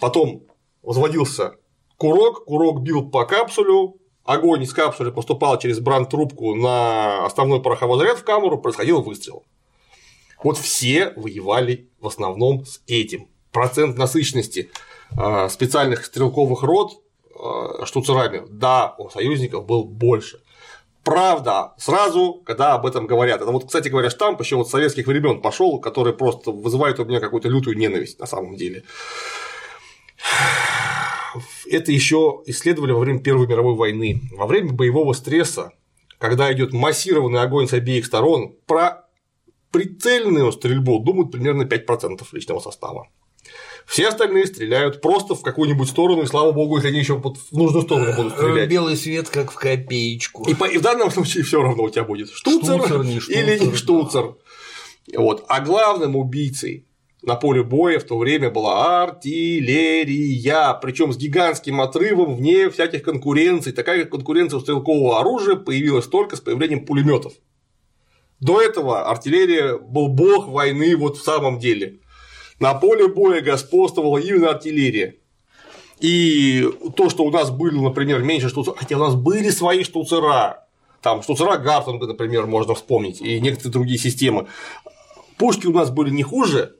[0.00, 0.42] Потом
[0.82, 1.54] возводился
[1.96, 8.18] курок, курок бил по капсулю, огонь из капсулы поступал через бранд-трубку на основной пороховой заряд
[8.18, 9.44] в камеру, происходил выстрел.
[10.42, 13.28] Вот все воевали в основном с этим.
[13.52, 14.72] Процент насыщенности
[15.16, 17.00] а, специальных стрелковых рот
[17.38, 20.42] а, штуцерами, да, у союзников был больше
[21.04, 23.40] правда сразу, когда об этом говорят.
[23.40, 27.20] Это вот, кстати говоря, штамп еще вот советских времен пошел, который просто вызывает у меня
[27.20, 28.84] какую-то лютую ненависть на самом деле.
[31.70, 34.20] Это еще исследовали во время Первой мировой войны.
[34.32, 35.72] Во время боевого стресса,
[36.18, 39.06] когда идет массированный огонь с обеих сторон, про
[39.70, 43.08] прицельную стрельбу думают примерно 5% личного состава.
[43.86, 47.82] Все остальные стреляют просто в какую-нибудь сторону, и слава богу, если они еще в нужную
[47.82, 48.68] сторону будут стрелять.
[48.68, 50.48] Белый свет, как в копеечку.
[50.48, 53.44] И, по, и в данном случае все равно у тебя будет штуцер, штуцер, не штуцер
[53.44, 54.34] или не штуцер.
[55.08, 55.20] Да.
[55.20, 55.44] Вот.
[55.48, 56.86] А главным убийцей
[57.22, 63.72] на поле боя в то время была артиллерия, причем с гигантским отрывом вне всяких конкуренций.
[63.72, 67.32] Такая конкуренция у стрелкового оружия появилась только с появлением пулеметов.
[68.40, 72.00] До этого артиллерия был бог войны вот в самом деле.
[72.62, 75.16] На поле боя господствовала именно артиллерия.
[75.98, 76.64] И
[76.96, 80.68] то, что у нас были, например, меньше штуцера, хотя у нас были свои штуцера,
[81.00, 84.46] там штуцера Гартунга, например, можно вспомнить, и некоторые другие системы.
[85.38, 86.76] Пушки у нас были не хуже,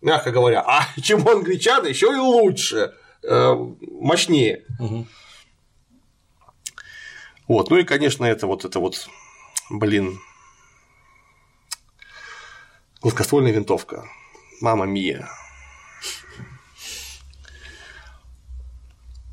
[0.00, 2.92] мягко говоря, а чем у англичан еще и лучше,
[3.22, 3.54] э,
[3.92, 4.64] мощнее.
[4.80, 5.06] Угу.
[7.46, 9.06] Вот, ну и, конечно, это вот это вот,
[9.70, 10.18] блин,
[13.02, 14.04] гладкоствольная винтовка.
[14.62, 15.28] Мама Мия.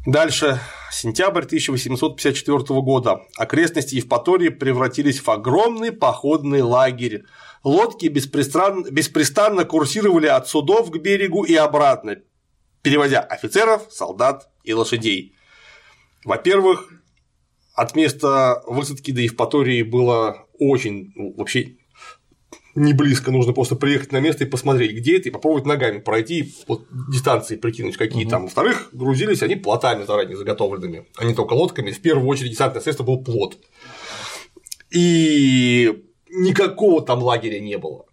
[0.07, 0.59] Дальше.
[0.91, 3.21] Сентябрь 1854 года.
[3.37, 7.25] Окрестности Евпатории превратились в огромный походный лагерь.
[7.63, 12.15] Лодки беспрестанно, беспрестанно курсировали от судов к берегу и обратно,
[12.81, 15.35] перевозя офицеров, солдат и лошадей.
[16.25, 16.91] Во-первых,
[17.75, 21.77] от места высадки до Евпатории было очень, вообще
[22.75, 26.53] не близко, нужно просто приехать на место и посмотреть, где это, и попробовать ногами пройти,
[26.67, 28.29] вот дистанции прикинуть, какие угу.
[28.29, 28.43] там.
[28.43, 31.91] Во-вторых, грузились они плотами заранее заготовленными, а не только лодками.
[31.91, 33.57] В первую очередь десантное средство был плот.
[34.91, 38.05] И никакого там лагеря не было.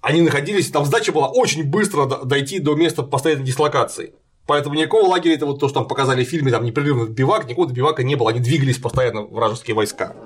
[0.00, 4.14] Они находились, там сдача была очень быстро дойти до места постоянной дислокации.
[4.46, 7.70] Поэтому никакого лагеря, это вот то, что там показали в фильме, там непрерывно бивак, никакого
[7.70, 10.16] бивака не было, они двигались постоянно вражеские войска.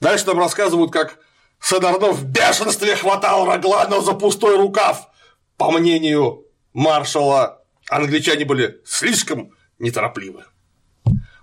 [0.00, 1.18] Дальше там рассказывают, как
[1.58, 5.08] Садарнов в бешенстве хватал Раглана за пустой рукав.
[5.56, 10.44] По мнению маршала, англичане были слишком неторопливы.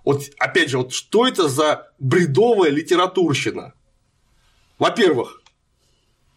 [0.03, 3.73] Вот опять же, вот что это за бредовая литературщина?
[4.77, 5.41] Во-первых,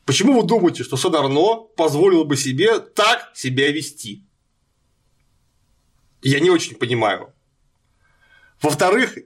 [0.05, 4.25] почему вы думаете, что Садарно позволил бы себе так себя вести?
[6.23, 7.35] Я не очень понимаю.
[8.63, 9.19] Во-вторых,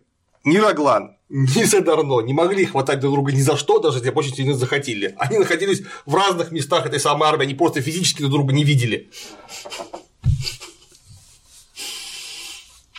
[0.44, 4.34] ни Раглан, ни Садарно не могли хватать друг друга ни за что, даже если очень
[4.34, 5.14] сильно захотели.
[5.16, 9.10] Они находились в разных местах этой самой армии, они просто физически друг друга не видели.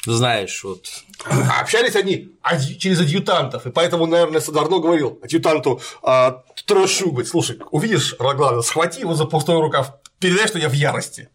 [0.06, 0.88] Знаешь, вот.
[1.26, 2.32] А общались они
[2.80, 9.14] через адъютантов, и поэтому, наверное, Садарно говорил адъютанту а, Трошугать, слушай, увидишь Роглана, схвати его
[9.14, 11.30] за пустой рукав, передай, что я в ярости.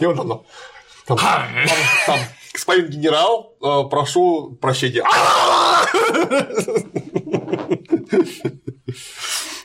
[0.00, 0.28] И он там,
[1.06, 1.48] там, там,
[2.06, 2.20] там
[2.52, 5.02] господин генерал, а, прошу прощения.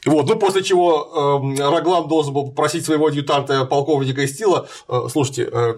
[0.05, 5.49] Вот, ну после чего э, Роглан должен был попросить своего адъютанта полковника Истила, э, слушайте,
[5.49, 5.75] э,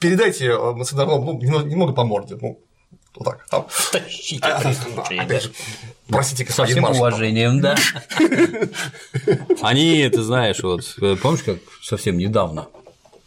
[0.00, 2.58] передайте э, Садарно ну, немного по морде, ну,
[3.14, 3.66] вот так, там.
[3.92, 4.74] Тащите а,
[5.18, 5.52] опять же,
[6.08, 7.76] простите, господин Со всем уважением, да.
[9.62, 10.82] Они, ты знаешь, вот,
[11.22, 12.66] помнишь, как совсем недавно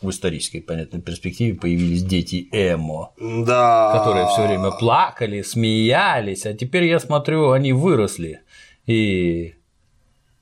[0.05, 3.93] в исторической, понятной перспективе появились дети Эмо, да.
[3.97, 8.41] которые все время плакали, смеялись, а теперь я смотрю, они выросли.
[8.85, 9.55] И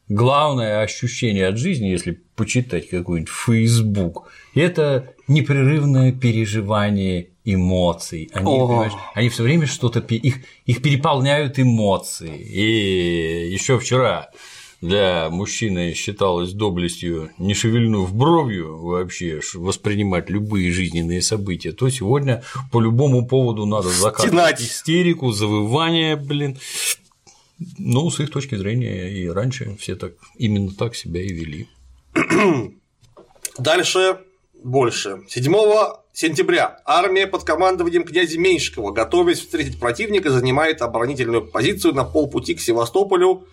[0.10, 8.30] главное ощущение от жизни, если почитать какой-нибудь Facebook, это непрерывное переживание эмоций.
[8.34, 12.38] Они, они все время что-то их, их переполняют эмоции.
[12.38, 14.30] И еще вчера
[14.84, 22.82] для мужчины считалось доблестью, не шевельнув бровью вообще воспринимать любые жизненные события, то сегодня по
[22.82, 26.58] любому поводу надо закатывать истерику, завывание, блин.
[27.78, 31.70] Ну, с их точки зрения, и раньше все так именно так себя и вели.
[33.58, 34.18] Дальше
[34.66, 35.22] больше.
[35.30, 35.54] 7
[36.12, 42.60] сентября армия под командованием князя Меньшикова, готовясь встретить противника, занимает оборонительную позицию на полпути к
[42.60, 43.48] Севастополю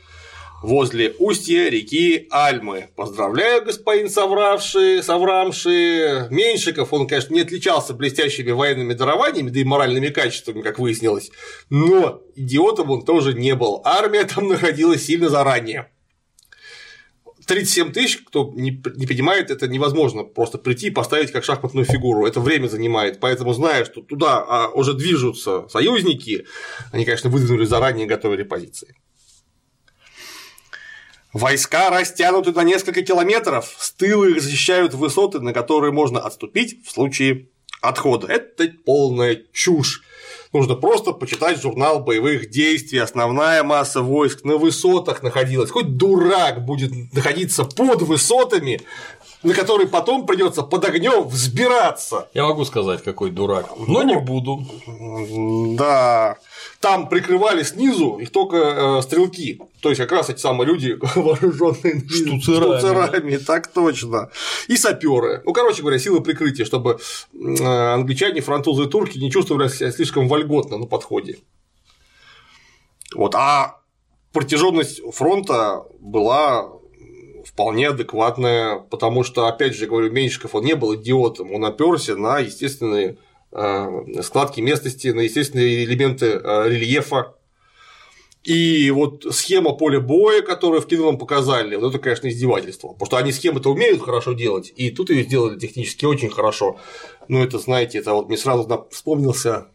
[0.62, 2.89] возле устья реки Альмы.
[2.97, 6.28] Поздравляю, господин совравший, соврамший.
[6.31, 11.31] Меньшиков, он, конечно, не отличался блестящими военными дарованиями, да и моральными качествами, как выяснилось,
[11.70, 13.81] но идиотом он тоже не был.
[13.85, 15.91] Армия там находилась сильно заранее.
[17.47, 22.24] 37 тысяч, кто не, не понимает, это невозможно просто прийти и поставить как шахматную фигуру.
[22.24, 23.19] Это время занимает.
[23.19, 26.47] Поэтому, зная, что туда а, уже движутся союзники,
[26.93, 28.95] они, конечно, выдвинули заранее готовили позиции.
[31.32, 36.90] Войска растянуты на несколько километров, с тыла их защищают высоты, на которые можно отступить в
[36.90, 37.47] случае
[37.81, 38.27] отхода.
[38.27, 40.02] Это полная чушь.
[40.52, 42.98] Нужно просто почитать журнал боевых действий.
[42.98, 45.70] Основная масса войск на высотах находилась.
[45.70, 48.81] Хоть дурак будет находиться под высотами,
[49.43, 52.29] на который потом придется под огнем взбираться.
[52.35, 54.67] Я могу сказать, какой дурак, но не буду.
[55.77, 56.37] Да.
[56.81, 59.61] Там прикрывали снизу их только э, стрелки.
[59.81, 62.79] То есть как раз эти самые люди, вооруженные Штуцерами.
[62.79, 64.31] штуцерами, так точно.
[64.69, 65.43] И саперы.
[65.45, 66.99] Ну, короче говоря, силы прикрытия, чтобы
[67.33, 71.39] э, англичане, французы и турки не чувствовали себя слишком вольготно на подходе.
[73.15, 73.81] Вот, а
[74.33, 76.80] протяженность фронта была
[77.52, 82.39] вполне адекватная, потому что, опять же, говорю, Меньшиков, он не был идиотом, он оперся на
[82.39, 83.18] естественные
[83.52, 87.35] э, складки местности, на естественные элементы э, рельефа.
[88.44, 92.89] И вот схема поля боя, которую в кино нам показали, вот это, конечно, издевательство.
[92.89, 96.78] Потому что они схемы-то умеют хорошо делать, и тут ее сделали технически очень хорошо.
[97.28, 99.66] Но это, знаете, это вот мне сразу вспомнился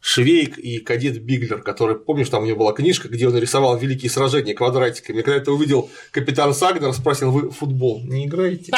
[0.00, 4.10] Швейк и кадет Биглер, который, помнишь, там у него была книжка, где он рисовал великие
[4.10, 5.22] сражения квадратиками.
[5.22, 8.72] Когда это увидел капитан Сагнер, спросил, вы футбол не играете?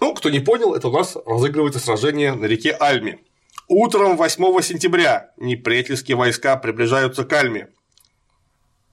[0.00, 3.18] Ну, кто не понял, это у нас разыгрывается сражение на реке Альме.
[3.66, 7.68] Утром 8 сентября неприятельские войска приближаются к Альме.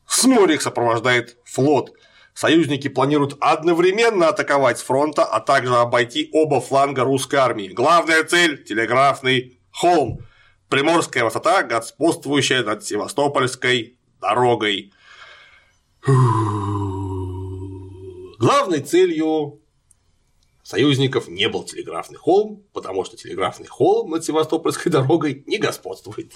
[0.07, 1.91] С моря их сопровождает флот–
[2.35, 7.69] Союзники планируют одновременно атаковать с фронта, а также обойти оба фланга русской армии.
[7.69, 10.19] Главная цель– телеграфный холм.
[10.67, 14.91] Приморская высота, господствующая над Севастопольской дорогой.
[18.37, 19.61] Главной целью
[20.61, 26.33] союзников не был телеграфный холм, потому что телеграфный холм над Севастопольской дорогой не господствует.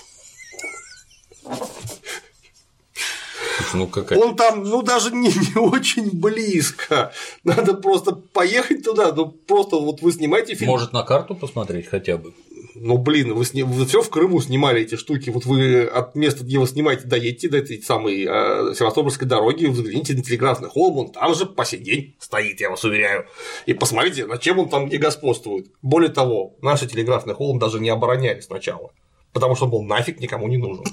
[3.74, 7.12] ну какая Он там, ну даже не, не очень близко.
[7.44, 10.72] Надо просто поехать туда, ну просто вот вы снимаете фильм.
[10.72, 12.34] Может на карту посмотреть хотя бы.
[12.76, 13.64] Ну блин, вы, сни...
[13.64, 15.30] вы все в Крыму снимали эти штуки.
[15.30, 20.14] Вот вы от места, где вы снимаете, доедете до этой самой э, Севастопольской дороги, взгляните
[20.14, 23.26] на телеграфный холм, он там же по сей день стоит, я вас уверяю.
[23.66, 25.68] И посмотрите, на чем он там где господствует.
[25.82, 28.92] Более того, наш телеграфный холм даже не обороняли сначала,
[29.34, 30.86] потому что он был нафиг никому не нужен.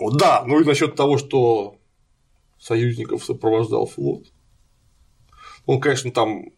[0.00, 1.76] Да, ну и насчет того, что
[2.58, 4.26] союзников сопровождал флот.
[5.66, 6.50] Он, конечно, там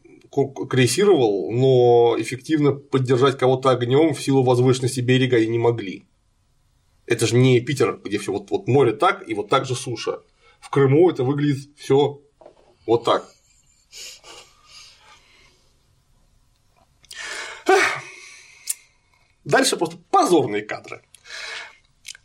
[0.68, 6.06] крейсировал, но эффективно поддержать кого-то огнем в силу возвышенности берега они не могли.
[7.06, 10.20] Это же не Питер, где все вот, вот море так и вот так же суша.
[10.60, 12.20] В Крыму это выглядит все
[12.86, 13.26] вот так.
[19.44, 21.02] Дальше просто позорные кадры.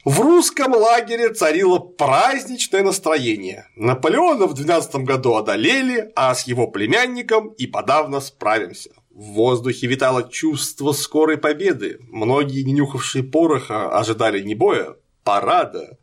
[0.04, 3.68] В русском лагере царило праздничное настроение.
[3.76, 8.90] Наполеона в 12 году одолели, а с его племянником и подавно справимся.
[9.12, 12.00] В воздухе витало чувство скорой победы.
[12.10, 16.00] Многие, не нюхавшие пороха, ожидали не боя, парада.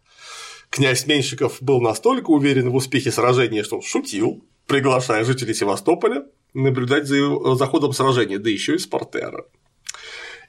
[0.70, 7.54] Князь Меньшиков был настолько уверен в успехе сражения, что шутил, приглашая жителей Севастополя наблюдать за,
[7.56, 9.44] за ходом сражения, да еще и с портера.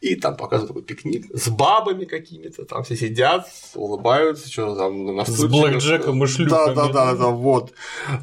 [0.02, 5.26] И там показывают такой пикник с бабами какими-то, там все сидят, улыбаются, что там на
[5.26, 6.74] С блэкджеком и шлюпками.
[6.74, 7.74] Да, да, да, да, вот.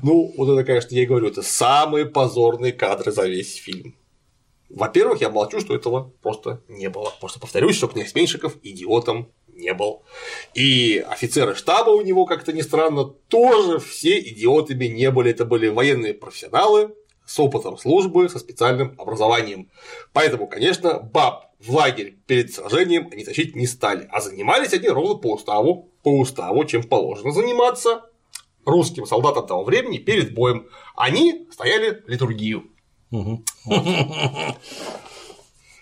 [0.02, 3.94] Ну, вот это, конечно, я и говорю, это самые позорные кадры за весь фильм.
[4.70, 7.12] Во-первых, я молчу, что этого просто не было.
[7.20, 10.02] Просто повторюсь, что князь Меньшиков идиотом не был.
[10.54, 15.30] И офицеры штаба у него, как-то ни странно, тоже все идиотами не были.
[15.30, 16.94] Это были военные профессионалы
[17.24, 19.70] с опытом службы, со специальным образованием.
[20.12, 25.14] Поэтому, конечно, баб в лагерь перед сражением они тащить не стали, а занимались они ровно
[25.14, 28.02] по уставу, по уставу, чем положено заниматься
[28.64, 30.66] русским солдатам того времени перед боем.
[30.94, 32.64] Они стояли литургию.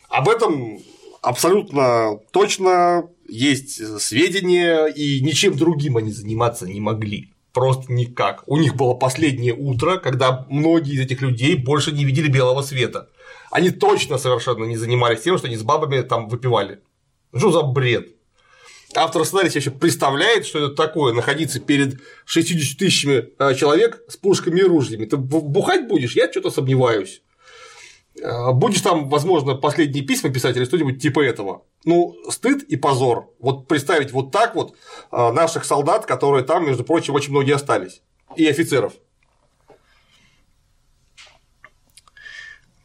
[0.08, 0.78] Об этом
[1.22, 7.33] абсолютно точно есть сведения, и ничем другим они заниматься не могли.
[7.54, 8.42] Просто никак.
[8.46, 13.08] У них было последнее утро, когда многие из этих людей больше не видели белого света
[13.54, 16.80] они точно совершенно не занимались тем, что они с бабами там выпивали.
[17.32, 18.08] Что за бред?
[18.96, 24.58] Автор сценария вообще представляет, что это такое, находиться перед 60 тысячами э, человек с пушками
[24.58, 25.04] и ружьями.
[25.04, 26.16] Ты бухать будешь?
[26.16, 27.22] Я что-то сомневаюсь.
[28.20, 31.62] Э, будешь там, возможно, последние письма писать или что-нибудь типа этого.
[31.84, 33.30] Ну, стыд и позор.
[33.38, 34.74] Вот представить вот так вот
[35.12, 38.02] э, наших солдат, которые там, между прочим, очень многие остались.
[38.36, 38.94] И офицеров.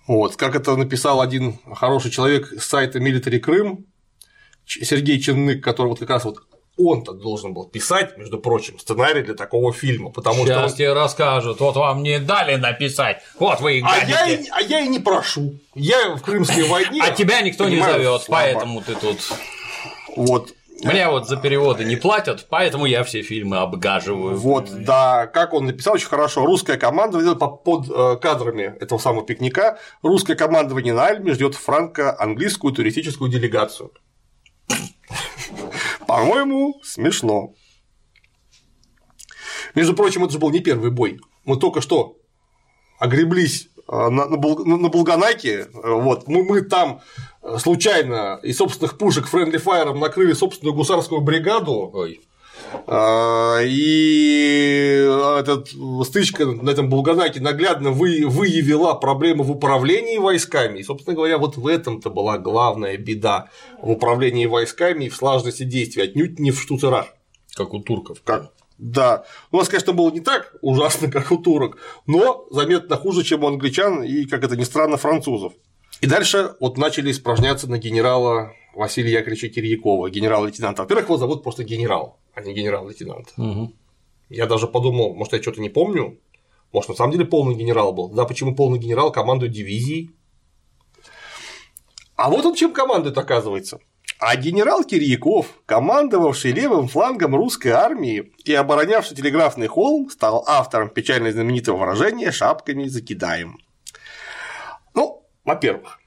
[0.05, 3.85] Вот, как это написал один хороший человек с сайта Military Крым,
[4.65, 6.48] Сергей Чернык, который вот как раз вот
[6.79, 10.73] он-то должен был писать, между прочим, сценарий для такого фильма, потому Сейчас что он...
[10.73, 14.79] тебе расскажут, вот вам не дали написать, вот вы и а я, и, а я
[14.79, 17.01] и не прошу, я в Крымской войне.
[17.09, 19.19] А тебя никто не зовет, поэтому ты тут.
[20.15, 20.53] Вот.
[20.83, 24.37] Мне вот за переводы не платят, поэтому я все фильмы обгаживаю.
[24.37, 29.77] Вот, да, как он написал очень хорошо, русская команда под э, кадрами этого самого пикника,
[30.01, 33.91] русское командование на Альме ждет франко-английскую туристическую делегацию.
[36.09, 37.53] По-моему, смешно.
[39.75, 41.19] Между прочим, это же был не первый бой.
[41.45, 42.17] Мы только что
[42.97, 47.01] огреблись э, на, на, на Булганаке, вот, мы, мы там
[47.59, 51.91] случайно из собственных пушек Friendly Fire накрыли собственную гусарскую бригаду.
[51.93, 52.21] Ой.
[52.87, 55.07] А, и
[55.39, 55.69] этот,
[56.05, 60.79] стычка на этом Булганаке наглядно вы, выявила проблему в управлении войсками.
[60.79, 63.49] И, собственно говоря, вот в этом-то была главная беда
[63.81, 67.07] в управлении войсками и в слаженности действий, отнюдь не в штуцерах.
[67.55, 68.21] Как у турков.
[68.23, 69.25] Как, да.
[69.51, 71.77] У нас, конечно, было не так ужасно, как у турок,
[72.07, 75.53] но заметно хуже, чем у англичан и, как это ни странно, французов.
[76.01, 80.83] И дальше вот начали испражняться на генерала Василия Яковлевича Кирьякова, генерал-лейтенанта.
[80.83, 83.33] Во-первых, его зовут просто генерал, а не генерал-лейтенант.
[83.37, 83.73] Угу.
[84.29, 86.19] Я даже подумал, может, я что-то не помню,
[86.71, 88.09] может, на самом деле полный генерал был.
[88.09, 90.11] Да, почему полный генерал командует дивизией?
[92.15, 93.79] А вот он чем командует, оказывается.
[94.19, 101.31] А генерал Кирьяков, командовавший левым флангом русской армии и оборонявший телеграфный холм, стал автором печально
[101.31, 103.59] знаменитого выражения «шапками закидаем».
[105.49, 105.99] Во-первых,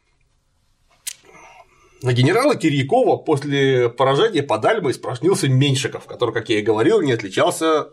[2.01, 7.11] на генерала Кирьякова после поражения под Альмой испражнился Меньшиков, который, как я и говорил, не
[7.11, 7.89] отличался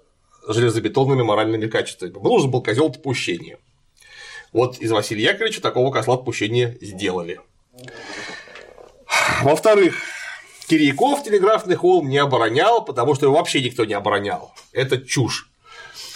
[0.48, 2.12] железобетонными моральными качествами.
[2.12, 3.58] Был нужен был козел отпущения.
[4.54, 7.42] Вот из Василия Яковлевича такого козла отпущения сделали.
[9.42, 9.96] Во-вторых,
[10.68, 14.54] Кирьяков телеграфный холм не оборонял, потому что его вообще никто не оборонял.
[14.72, 15.49] Это чушь.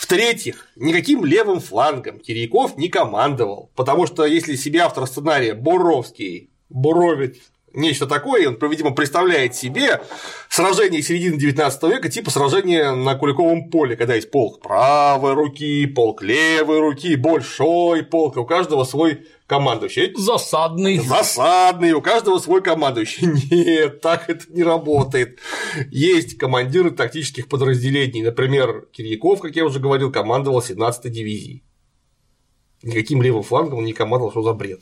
[0.04, 7.38] В-третьих, никаким левым флангом Кирьяков не командовал, потому что если себе автор сценария Боровский буровит
[7.74, 10.02] нечто такое, он, видимо, представляет себе
[10.50, 16.22] сражение середины 19 века, типа сражения на Куликовом поле, когда есть полк правой руки, полк
[16.22, 20.14] левой руки, большой полк, у каждого свой командующий.
[20.16, 20.98] Засадный.
[20.98, 23.28] Засадный, у каждого свой командующий.
[23.52, 25.40] Нет, так это не работает.
[25.92, 28.24] Есть командиры тактических подразделений.
[28.24, 31.64] Например, Кирьяков, как я уже говорил, командовал 17-й дивизией.
[32.82, 34.82] Никаким левым флангом он не командовал, что за бред.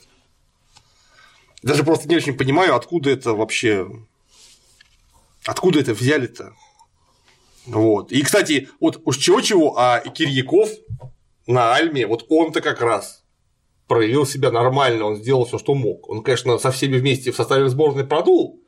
[1.62, 3.86] Даже просто не очень понимаю, откуда это вообще.
[5.44, 6.54] Откуда это взяли-то?
[7.66, 8.10] Вот.
[8.10, 10.70] И, кстати, вот уж чего-чего, а Кирьяков
[11.46, 13.21] на Альме, вот он-то как раз
[13.86, 16.08] проявил себя нормально, он сделал все, что мог.
[16.08, 18.60] Он, конечно, со всеми вместе в составе сборной продул,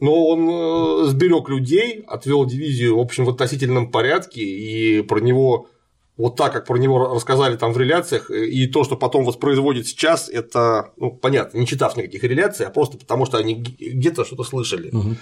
[0.00, 5.68] но он э, сберег людей, отвел дивизию, в общем, в относительном порядке, и про него
[6.16, 9.86] вот так, как про него рассказали там в реляциях, э, и то, что потом воспроизводит
[9.86, 14.44] сейчас, это, ну, понятно, не читав никаких реляций, а просто потому, что они где-то что-то
[14.44, 14.90] слышали.
[14.90, 15.16] Угу.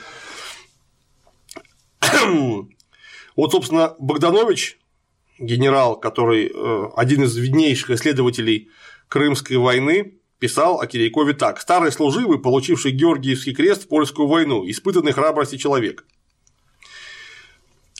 [3.36, 4.78] вот, собственно, Богданович,
[5.38, 8.70] генерал, который э, один из виднейших исследователей
[9.08, 11.60] Крымской войны, писал о Кирейкове так.
[11.60, 16.04] Старый служивый, получивший Георгиевский крест в польскую войну, испытанный храбрости человек.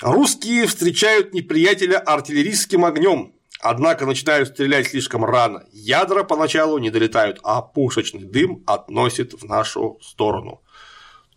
[0.02, 5.64] Русские встречают неприятеля артиллерийским огнем, однако начинают стрелять слишком рано.
[5.72, 10.60] Ядра поначалу не долетают, а пушечный дым относит в нашу сторону.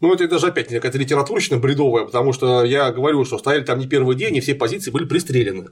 [0.02, 3.88] Ну, это даже опять какая-то литературочно бредовая, потому что я говорю, что стояли там не
[3.88, 5.70] первый день, и все позиции были пристрелены.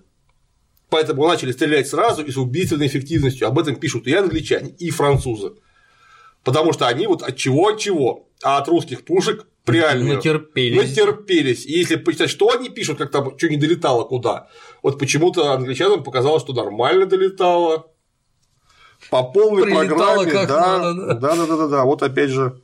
[0.90, 3.48] Поэтому начали стрелять сразу и с убийственной эффективностью.
[3.48, 5.54] Об этом пишут и англичане, и французы.
[6.44, 10.90] Потому что они вот от чего от чего, а от русских пушек реально натерпелись.
[10.90, 11.66] натерпелись.
[11.66, 14.48] И если почитать, что они пишут, как там что не долетало куда,
[14.82, 17.92] вот почему-то англичанам показалось, что нормально долетало.
[19.10, 21.14] По полной Прилетало программе, как да, надо, да.
[21.14, 22.62] да, да, да, да, да, вот опять же.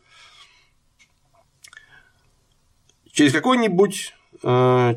[3.12, 4.95] Через какой-нибудь э,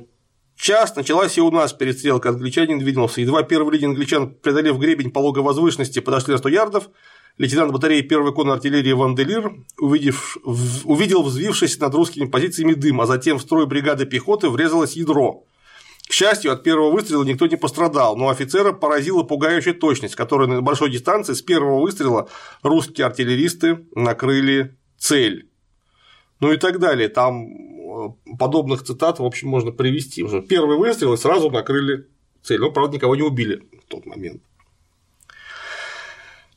[0.56, 3.20] час началась и у нас перестрелка, англичанин двинулся.
[3.20, 6.90] Едва первый линия англичан, преодолев гребень пологой возвышенности, подошли на 100 ярдов,
[7.38, 13.06] лейтенант батареи первой конной артиллерии Ванделир, увидев, в, увидел взвившись над русскими позициями дым, а
[13.06, 15.44] затем в строй бригады пехоты врезалось ядро.
[16.08, 20.62] К счастью, от первого выстрела никто не пострадал, но офицера поразила пугающая точность, которой на
[20.62, 22.28] большой дистанции с первого выстрела
[22.62, 25.50] русские артиллеристы накрыли цель.
[26.38, 27.08] Ну и так далее.
[27.08, 27.46] Там
[27.96, 30.22] э, подобных цитат, в общем, можно привести.
[30.22, 32.06] Уже первый выстрел и сразу накрыли
[32.42, 32.60] цель.
[32.60, 34.42] Ну, правда, никого не убили в тот момент.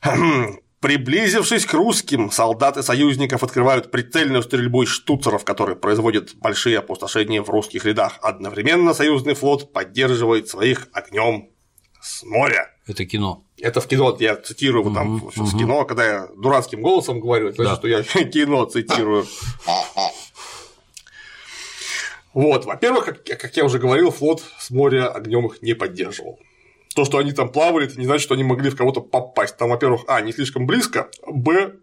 [0.80, 7.50] Приблизившись к русским, солдаты союзников открывают прицельную стрельбу из штуцеров, которые производят большие опустошения в
[7.50, 8.18] русских рядах.
[8.22, 11.50] Одновременно союзный флот поддерживает своих огнем
[12.00, 12.70] с моря.
[12.86, 13.44] Это кино.
[13.58, 15.30] Это в кино, я цитирую угу, там угу.
[15.34, 18.02] в кино, когда я дурацким голосом говорю, это значит, да.
[18.02, 19.26] что я кино цитирую.
[22.32, 26.38] Вот, во-первых, как, как я уже говорил, флот с моря огнем их не поддерживал.
[26.94, 29.56] То, что они там плавали, это не значит, что они могли в кого-то попасть.
[29.56, 31.76] Там, во-первых, а, не слишком близко, б,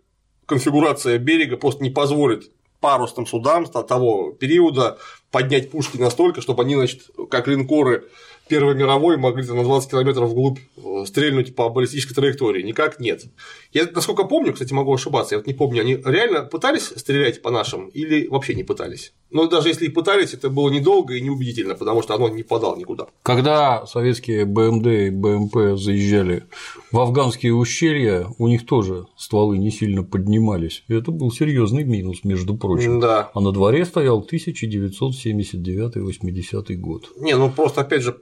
[0.46, 4.98] конфигурация берега просто не позволит парусным судам того периода
[5.32, 8.06] поднять пушки настолько, чтобы они, значит, как линкоры
[8.48, 12.64] Первой мировой могли там, на 20 километров вглубь э, стрельнуть по баллистической траектории.
[12.64, 13.26] Никак нет.
[13.74, 17.52] Я, насколько помню, кстати, могу ошибаться, я вот не помню, они реально пытались стрелять по
[17.52, 19.14] нашим или вообще не пытались?
[19.30, 22.78] Но даже если и пытались, это было недолго и неубедительно, потому что оно не подало
[22.78, 23.08] никуда.
[23.24, 26.46] Когда советские БМД и БМП заезжали
[26.92, 30.86] в афганские ущелья, у них тоже стволы не сильно поднимались.
[30.88, 33.02] И это был серьезный минус, между прочим.
[33.02, 33.30] Да.
[33.34, 37.12] А на дворе стоял 1979-80 год.
[37.18, 38.16] Не, ну просто опять же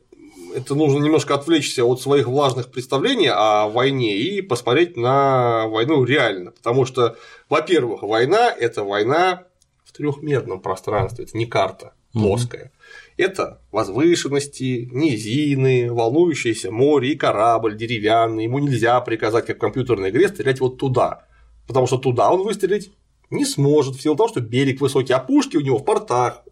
[0.55, 6.51] это нужно немножко отвлечься от своих влажных представлений о войне и посмотреть на войну реально.
[6.51, 7.17] Потому что,
[7.49, 9.43] во-первых, война– это война
[9.83, 12.71] в трехмерном пространстве, это не карта плоская.
[13.17, 18.45] Это возвышенности, низины, волнующееся море и корабль деревянный.
[18.45, 21.25] Ему нельзя приказать, как в компьютерной игре, стрелять вот туда.
[21.67, 22.91] Потому что туда он выстрелить
[23.29, 26.43] не сможет, в силу того, что берег высокий, а пушки у него в портах,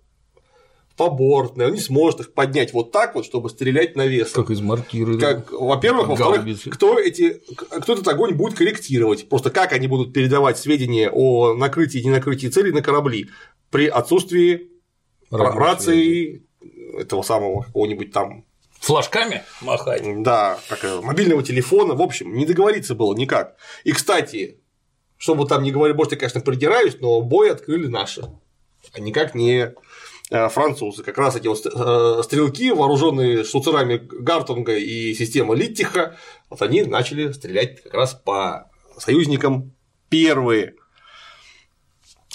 [0.95, 4.32] побортные, он не сможет их поднять вот так вот, чтобы стрелять на вес.
[4.32, 5.18] Как из мортиры.
[5.18, 10.57] Как, во-первых, во-вторых, кто, эти, кто этот огонь будет корректировать, просто как они будут передавать
[10.57, 13.30] сведения о накрытии и ненакрытии целей на корабли
[13.72, 14.70] при отсутствии
[15.32, 15.60] Рабочие.
[15.60, 16.48] рации
[16.98, 18.45] этого самого какого-нибудь там
[18.80, 20.03] Флажками махать?
[20.24, 23.56] Да, как мобильного телефона, в общем, не договориться было никак.
[23.86, 24.60] И, кстати,
[25.18, 28.24] чтобы там не говорили, может, я, конечно, придираюсь, но бой открыли наши,
[28.91, 29.74] а никак не Э,
[30.49, 31.03] французы.
[31.03, 36.18] Как раз эти вот э, стрелки, вооруженные штуцерами Гартунга и системы Литтиха,
[36.49, 39.73] вот они начали стрелять как раз по союзникам
[40.10, 40.76] первые.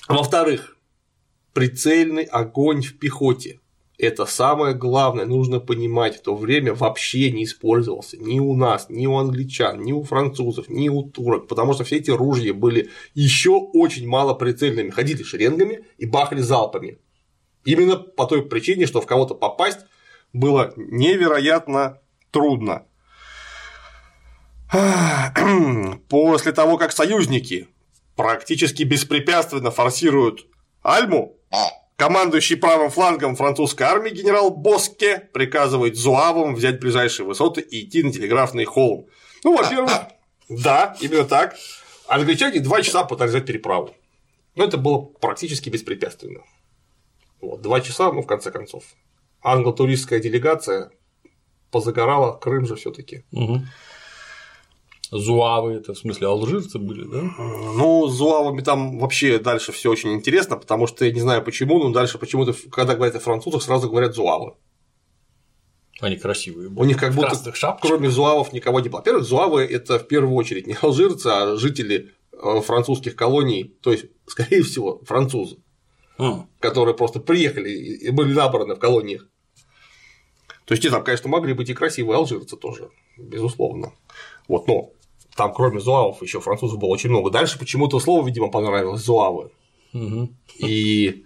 [0.09, 0.77] Во-вторых,
[1.53, 3.61] прицельный огонь в пехоте.
[3.99, 9.09] Это самое главное, нужно понимать, в то время вообще не использовался ни у нас, ни
[9.09, 13.51] у англичан, ни у французов, ни у турок, потому что все эти ружья были еще
[13.51, 16.99] очень мало прицельными, ходили шеренгами и бахали залпами.
[17.69, 19.81] Именно по той причине, что в кого-то попасть
[20.32, 21.99] было невероятно
[22.31, 22.86] трудно.
[26.09, 27.69] После того, как союзники
[28.16, 30.47] практически беспрепятственно форсируют
[30.82, 31.36] Альму,
[31.97, 38.11] командующий правым флангом французской армии генерал Боске приказывает Зуавам взять ближайшие высоты и идти на
[38.11, 39.09] телеграфный холм.
[39.45, 39.93] Ну, во-первых,
[40.49, 41.55] да, именно так.
[42.07, 43.95] Англичане два часа пытались взять переправу.
[44.55, 46.40] Но это было практически беспрепятственно.
[47.40, 48.85] Вот, два часа, ну, в конце концов.
[49.43, 50.90] Англо-туристская делегация
[51.70, 53.60] позагорала, Крым же все таки угу.
[55.10, 57.23] Зуавы, это в смысле алжирцы были, да?
[57.39, 61.82] Ну, с зуавами там вообще дальше все очень интересно, потому что я не знаю почему,
[61.82, 64.55] но дальше почему-то, когда говорят о французах, сразу говорят зуавы.
[66.01, 66.69] Они красивые.
[66.69, 66.81] Были.
[66.81, 67.35] У них как будто
[67.81, 68.98] кроме зуавов никого не было.
[68.98, 74.06] Во-первых, зуавы это в первую очередь не алжирцы, а жители э, французских колоний, то есть,
[74.27, 75.56] скорее всего, французы
[76.61, 79.27] которые просто приехали и были набраны в колониях.
[80.65, 83.93] То есть, и там, конечно, могли быть и красивые алжирцы тоже, безусловно.
[84.49, 84.90] Вот, но
[85.35, 87.31] там, кроме зуавов, еще французов было очень много.
[87.31, 89.51] Дальше почему-то слово, видимо, понравилось зуавы.
[90.59, 91.24] И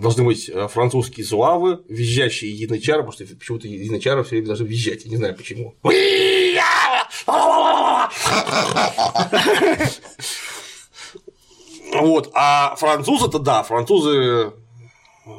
[0.00, 5.04] должны быть э, французские зуавы, визжащие янычары, потому что почему-то янычары все время должны визжать,
[5.04, 5.76] я не знаю почему.
[11.92, 14.52] Вот, а французы-то да, французы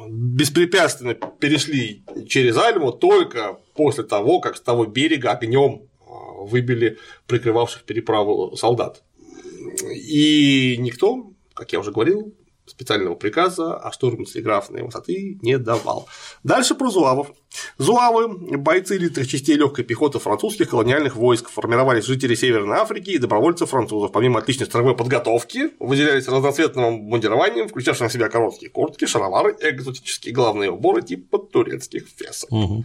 [0.08, 7.84] беспрепятственно перешли через Альму только после того, как с того берега огнем а, выбили прикрывавших
[7.84, 9.02] переправу солдат.
[9.94, 12.34] И никто, как я уже говорил,
[12.66, 16.08] специального приказа о штурме телеграфной высоты не давал.
[16.44, 17.32] Дальше про зуавов.
[17.78, 18.28] Зуавы–
[18.58, 24.12] бойцы элитных частей легкой пехоты французских колониальных войск, формировались жители Северной Африки и добровольцы французов.
[24.12, 30.70] Помимо отличной строевой подготовки, выделялись разноцветным мундированием, включавшим в себя короткие куртки, шаровары экзотические главные
[30.70, 32.50] уборы типа турецких фесов.
[32.50, 32.84] Угу.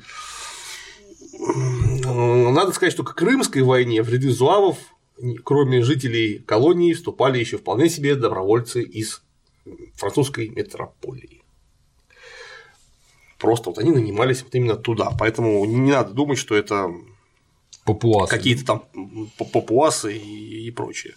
[2.51, 4.77] Надо сказать, что к Крымской войне в ряды зуавов,
[5.43, 9.21] кроме жителей колонии, вступали еще вполне себе добровольцы из
[9.95, 11.41] французской метрополии.
[13.37, 16.91] Просто вот они нанимались вот именно туда, поэтому не надо думать, что это
[17.85, 18.35] папуасы.
[18.35, 18.83] какие-то там
[19.37, 21.15] папуасы и, прочее.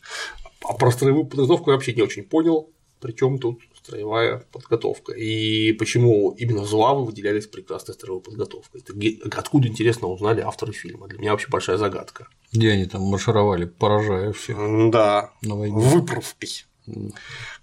[0.63, 2.71] А про строевую подготовку я вообще не очень понял,
[3.01, 5.13] причем тут строевая подготовка.
[5.13, 8.83] И почему именно зуавы выделялись прекрасной строевой подготовкой.
[8.83, 11.09] Это откуда, интересно, узнали авторы фильма?
[11.09, 12.29] Для меня вообще большая загадка.
[12.53, 14.59] Где они там маршировали, поражая всех?
[14.91, 15.77] Да, на войне.
[15.77, 16.67] выправкой.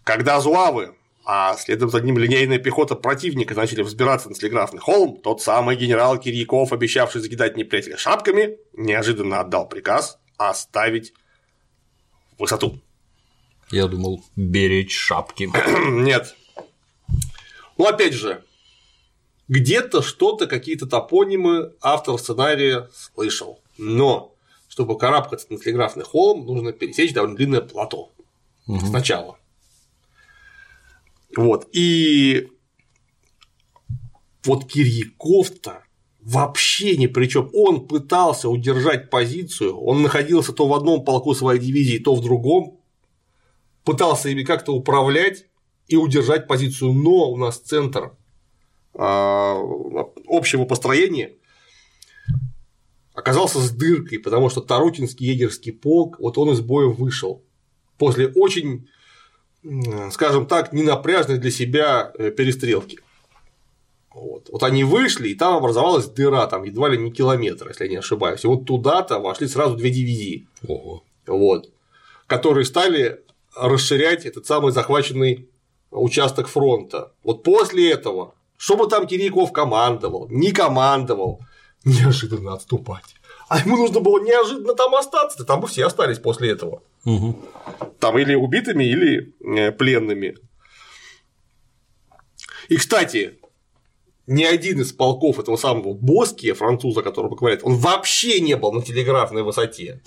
[0.07, 5.41] Когда зуавы а следом за ним линейная пехота противника начали взбираться на телеграфный холм, тот
[5.41, 11.11] самый генерал Кирьяков, обещавший закидать неприятеля шапками, неожиданно отдал приказ оставить
[12.39, 12.79] высоту.
[13.69, 15.51] Я думал, беречь шапки.
[15.89, 16.37] Нет.
[17.77, 18.41] Ну, опять же,
[19.49, 23.59] где-то что-то, какие-то топонимы автор сценария слышал.
[23.77, 24.33] Но
[24.69, 28.09] чтобы карабкаться на телеграфный холм, нужно пересечь довольно длинное плато.
[28.67, 28.79] Угу.
[28.85, 29.36] Сначала.
[31.37, 31.69] Вот.
[31.71, 32.49] И
[34.43, 35.83] вот Кирьяков-то
[36.19, 37.49] вообще ни при чем.
[37.53, 42.79] Он пытался удержать позицию, он находился то в одном полку своей дивизии, то в другом,
[43.85, 45.45] пытался ими как-то управлять
[45.87, 48.13] и удержать позицию, но у нас центр
[48.93, 49.57] а,
[50.27, 51.35] общего построения
[53.13, 57.43] оказался с дыркой, потому что Тарутинский егерский полк, вот он из боя вышел
[57.97, 58.87] после очень
[60.11, 62.99] скажем так, ненапряжной для себя э, перестрелки.
[64.13, 64.49] Вот.
[64.51, 67.95] вот они вышли, и там образовалась дыра, там едва ли не километр, если я не
[67.97, 68.43] ошибаюсь.
[68.43, 71.03] И вот туда-то вошли сразу две дивизии, Ого.
[71.27, 71.69] Вот,
[72.25, 73.21] которые стали
[73.55, 75.49] расширять этот самый захваченный
[75.91, 77.11] участок фронта.
[77.23, 81.41] Вот после этого, что бы там Кириков командовал, не командовал,
[81.85, 83.16] неожиданно отступать.
[83.47, 86.83] А ему нужно было неожиданно там остаться, там бы все остались после этого.
[87.05, 87.39] Угу.
[87.99, 90.35] Там или убитыми, или э, пленными.
[92.67, 93.39] И, кстати,
[94.27, 98.81] ни один из полков этого самого Боски, француза, которого говорят, он вообще не был на
[98.81, 100.01] телеграфной высоте.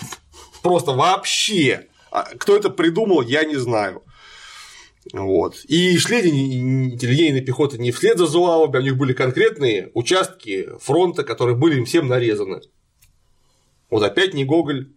[0.62, 1.86] Просто вообще.
[2.10, 4.02] А кто это придумал, я не знаю.
[5.14, 5.64] Вот.
[5.64, 11.56] И шли линейные пехоты не вслед за Зуавами, у них были конкретные участки фронта, которые
[11.56, 12.60] были им всем нарезаны.
[13.90, 14.92] Вот опять не Гоголь,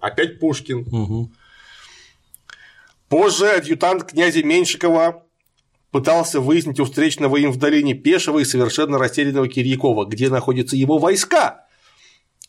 [0.00, 0.80] опять Пушкин.
[0.80, 1.32] Угу.
[3.08, 5.24] Позже адъютант князя Меньшикова
[5.90, 10.98] пытался выяснить у встречного им в долине Пешего и совершенно растерянного Кирьякова, где находятся его
[10.98, 11.66] войска.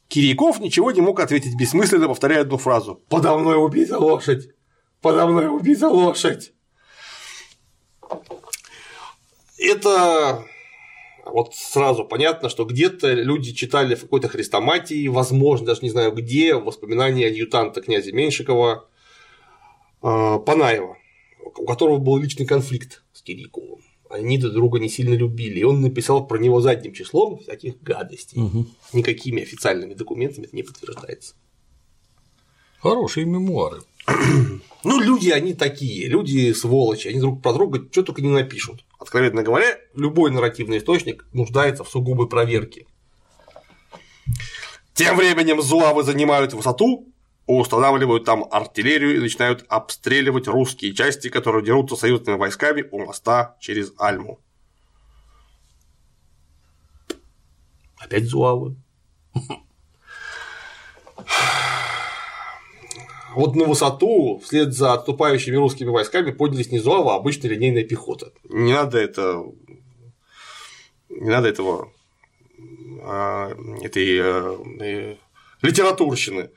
[0.10, 4.50] Кирьяков ничего не мог ответить, бессмысленно повторяя одну фразу «Подо мной убита лошадь!
[5.02, 6.52] Подо мной убита лошадь!»
[9.58, 10.46] Это
[11.32, 16.56] вот сразу понятно, что где-то люди читали в какой-то хрестоматии, возможно, даже не знаю где,
[16.56, 18.88] воспоминания адъютанта князя Меньшикова
[20.02, 20.98] э, Панаева,
[21.58, 23.80] у которого был личный конфликт с Кирьяковым.
[24.10, 28.42] Они друг друга не сильно любили, и он написал про него задним числом всяких гадостей.
[28.42, 28.66] Угу.
[28.94, 31.36] Никакими официальными документами это не подтверждается.
[32.80, 33.82] Хорошие мемуары.
[34.86, 38.86] Ну, люди они такие, люди сволочи, они друг про друга что только не напишут.
[39.00, 42.86] Откровенно говоря, любой нарративный источник нуждается в сугубой проверке.
[44.94, 47.08] Тем временем зуавы занимают высоту,
[47.48, 53.94] устанавливают там артиллерию и начинают обстреливать русские части, которые дерутся союзными войсками у моста через
[53.98, 54.40] Альму.
[57.98, 58.76] Опять зуавы.
[63.40, 68.34] Вот на высоту вслед за отступающими русскими войсками поднялись не Зуава, а обычная линейная пехота.
[68.50, 69.46] Не надо это.
[71.08, 71.90] Не надо этого
[73.02, 73.52] а,
[73.82, 75.16] этой э,
[75.62, 76.50] литературщины.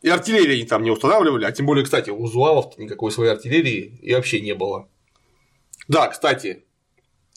[0.00, 3.98] И артиллерии они там не устанавливали, а тем более, кстати, у Зуавов никакой своей артиллерии
[4.00, 4.88] и вообще не было.
[5.88, 6.64] Да, кстати,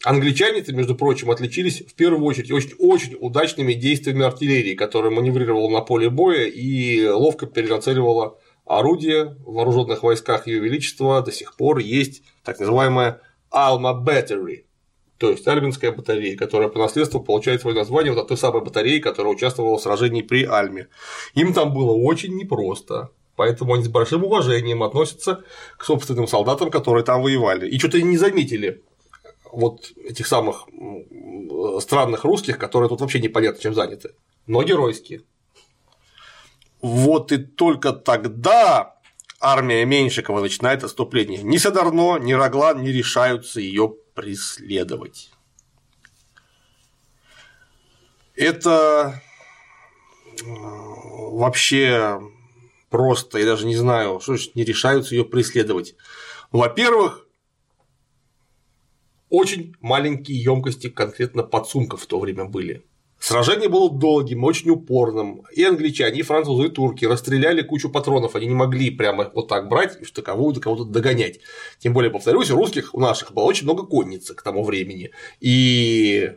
[0.05, 5.81] англичане-то, между прочим, отличились в первую очередь очень, очень удачными действиями артиллерии, которая маневрировала на
[5.81, 12.23] поле боя и ловко перенацеливала орудия в вооруженных войсках Ее Величества до сих пор есть
[12.43, 13.21] так называемая
[13.51, 14.65] Alma Battery,
[15.17, 18.99] то есть Альбинская батарея, которая по наследству получает свое название вот от той самой батареи,
[18.99, 20.87] которая участвовала в сражении при Альме.
[21.33, 25.43] Им там было очень непросто, поэтому они с большим уважением относятся
[25.77, 27.69] к собственным солдатам, которые там воевали.
[27.69, 28.83] И что-то не заметили
[29.51, 30.67] вот этих самых
[31.79, 34.15] странных русских, которые тут вообще непонятно чем заняты,
[34.47, 35.21] но геройские.
[36.83, 38.99] Вот и только тогда
[39.39, 41.41] армия Меньшикова начинает отступление.
[41.41, 45.31] Ни Садарно, ни Роглан не решаются ее преследовать.
[48.35, 49.21] Это
[50.41, 52.19] э, вообще
[52.89, 55.95] просто, я даже не знаю, что значит не решаются ее преследовать.
[56.51, 57.25] Во-первых,
[59.29, 62.85] очень маленькие емкости конкретно подсумков в то время были.
[63.23, 65.43] Сражение было долгим, очень упорным.
[65.53, 68.35] И англичане, и французы, и турки расстреляли кучу патронов.
[68.35, 71.39] Они не могли прямо вот так брать и штыковую до кого-то догонять.
[71.79, 75.11] Тем более, повторюсь, у русских, у наших было очень много конницы к тому времени.
[75.39, 76.33] И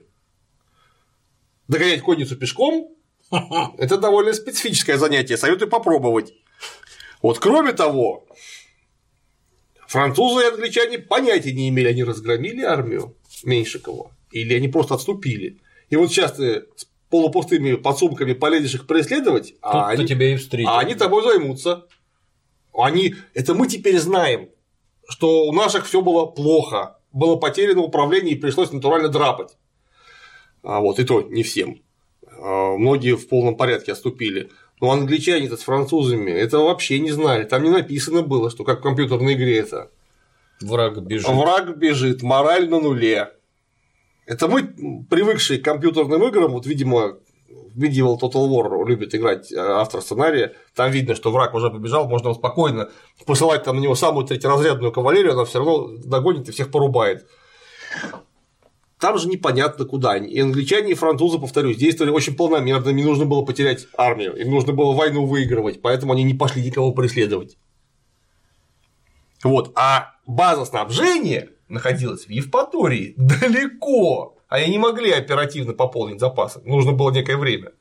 [1.67, 2.95] догонять конницу пешком–
[3.79, 5.37] это довольно специфическое занятие.
[5.37, 6.35] Советую попробовать.
[7.21, 8.29] Вот кроме того,
[9.89, 15.59] Французы и англичане понятия не имели, они разгромили армию Меньшикова или они просто отступили.
[15.91, 20.73] И вот сейчас ты с полупустыми подсумками полезешь их преследовать, а они, тебя и встретят.
[20.73, 21.87] а они тобой займутся.
[22.75, 24.51] Они, это мы теперь знаем,
[25.09, 29.57] что у наших все было плохо, было потеряно управление и пришлось натурально драпать.
[30.63, 31.81] А вот и то не всем.
[32.27, 34.51] А многие в полном порядке отступили.
[34.81, 37.45] Но англичане-то с французами это вообще не знали.
[37.45, 39.91] Там не написано было, что как в компьютерной игре это.
[40.61, 41.29] Враг бежит.
[41.29, 43.33] Враг бежит, мораль на нуле.
[44.27, 44.65] Это мы,
[45.09, 47.19] привыкшие к компьютерным играм, вот, видимо,
[47.77, 52.35] Medieval Total War любит играть э, автор сценария, там видно, что враг уже побежал, можно
[52.35, 52.91] спокойно
[53.25, 57.27] посылать там на него самую третьеразрядную кавалерию, она все равно догонит и всех порубает.
[58.99, 60.29] Там же непонятно куда они.
[60.29, 64.73] И англичане, и французы, повторюсь, действовали очень полномерно, им нужно было потерять армию, им нужно
[64.73, 67.59] было войну выигрывать, поэтому они не пошли никого преследовать.
[69.45, 69.71] Вот.
[69.77, 76.93] А база снабжения находилась в Евпатории далеко, а они не могли оперативно пополнить запасы, нужно
[76.93, 77.73] было некое время.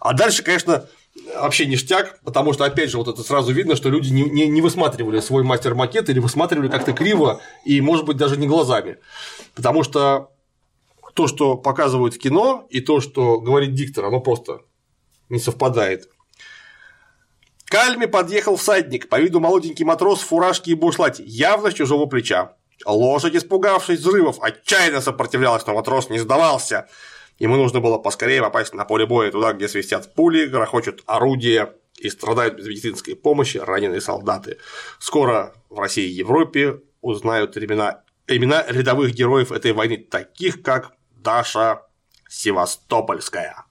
[0.00, 0.88] А дальше, конечно,
[1.36, 4.60] вообще ништяк, потому что, опять же, вот это сразу видно, что люди не, не, не
[4.60, 8.98] высматривали свой мастер-макет или высматривали как-то криво и, может быть, даже не глазами.
[9.54, 10.32] Потому что
[11.14, 14.62] то, что показывают в кино, и то, что говорит диктор, оно просто
[15.28, 16.08] не совпадает.
[17.72, 22.04] К Альме подъехал всадник, по виду молоденький матрос в фуражке и бушлате, явно с чужого
[22.04, 22.54] плеча.
[22.84, 26.86] Лошадь, испугавшись взрывов, отчаянно сопротивлялась, но матрос не сдавался.
[27.38, 32.10] Ему нужно было поскорее попасть на поле боя, туда, где свистят пули, грохочут орудия и
[32.10, 34.58] страдают без медицинской помощи раненые солдаты.
[34.98, 41.86] Скоро в России и Европе узнают имена, имена рядовых героев этой войны, таких как Даша
[42.28, 43.64] Севастопольская.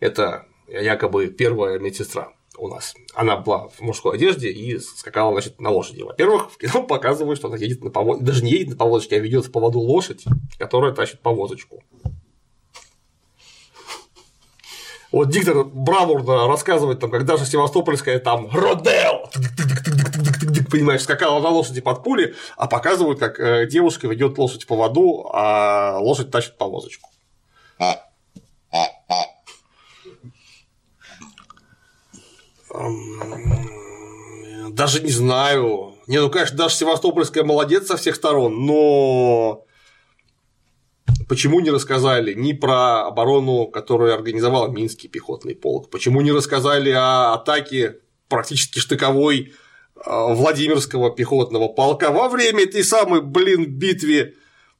[0.00, 2.94] Это якобы первая медсестра у нас.
[3.14, 6.02] Она была в мужской одежде и скакала, значит, на лошади.
[6.02, 9.18] Во-первых, в кино показывают, что она едет на поводке, даже не едет на поводочке, а
[9.18, 10.24] ведет в поводу лошадь,
[10.58, 11.82] которая тащит повозочку.
[15.12, 19.30] Вот диктор бравурно рассказывает, там, как даже Севастопольская там Родел,
[20.72, 25.98] понимаешь, скакала на лошади под пули, а показывают, как девушка ведет лошадь по воду, а
[26.00, 27.10] лошадь тащит повозочку.
[34.70, 35.94] Даже не знаю.
[36.06, 39.64] Не, ну, конечно, даже Севастопольская молодец со всех сторон, но
[41.28, 45.90] Почему не рассказали ни про оборону, которую организовал Минский пехотный полк?
[45.90, 49.52] Почему не рассказали о атаке практически штыковой
[49.96, 54.34] а, Владимирского пехотного полка во время этой самой, блин, битве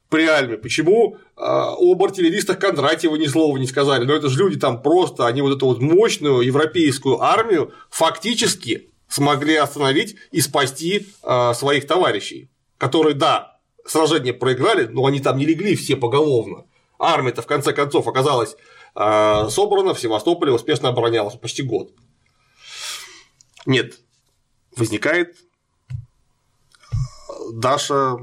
[0.09, 0.57] при Альме?
[0.57, 4.05] Почему а, об артиллеристах Кондратьева ни слова не сказали?
[4.05, 9.55] Но это же люди там просто, они вот эту вот мощную европейскую армию фактически смогли
[9.55, 15.75] остановить и спасти а, своих товарищей, которые, да, сражение проиграли, но они там не легли
[15.75, 16.65] все поголовно.
[16.99, 18.55] Армия-то в конце концов оказалась
[18.95, 21.91] э, собрана в Севастополе, успешно оборонялась почти год.
[23.65, 23.99] Нет,
[24.75, 25.35] возникает
[27.51, 28.17] Даша,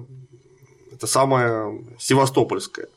[1.03, 2.89] это самая Севастопольская.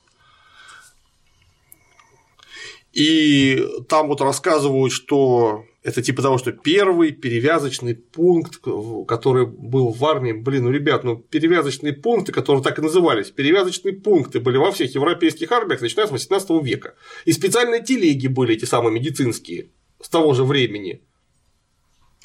[2.93, 8.59] И там вот рассказывают, что это типа того, что первый перевязочный пункт,
[9.07, 13.95] который был в армии, блин, ну, ребят, ну, перевязочные пункты, которые так и назывались, перевязочные
[13.95, 16.93] пункты были во всех европейских армиях, начиная с 18 века.
[17.25, 19.71] И специальные телеги были эти самые медицинские
[20.01, 21.01] с того же времени.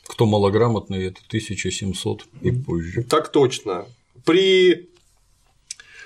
[0.06, 3.02] Кто малограмотный, это 1700 и позже.
[3.02, 3.86] Так точно.
[4.24, 4.89] При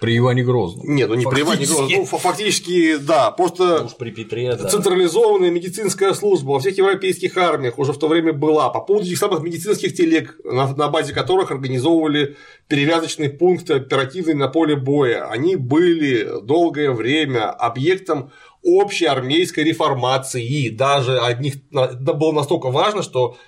[0.05, 0.95] при Иване Грозном.
[0.95, 4.69] Нет, ну не при Иване Грозном, ну фактически, да, просто уж при Петре, да.
[4.69, 9.17] централизованная медицинская служба во всех европейских армиях уже в то время была по поводу этих
[9.17, 12.37] самых медицинских телег, на, на базе которых организовывали
[12.69, 15.27] перевязочные пункты оперативные на поле боя.
[15.31, 18.31] Они были долгое время объектом
[18.63, 23.39] общей армейской реформации, и даже одних это было настолько важно, что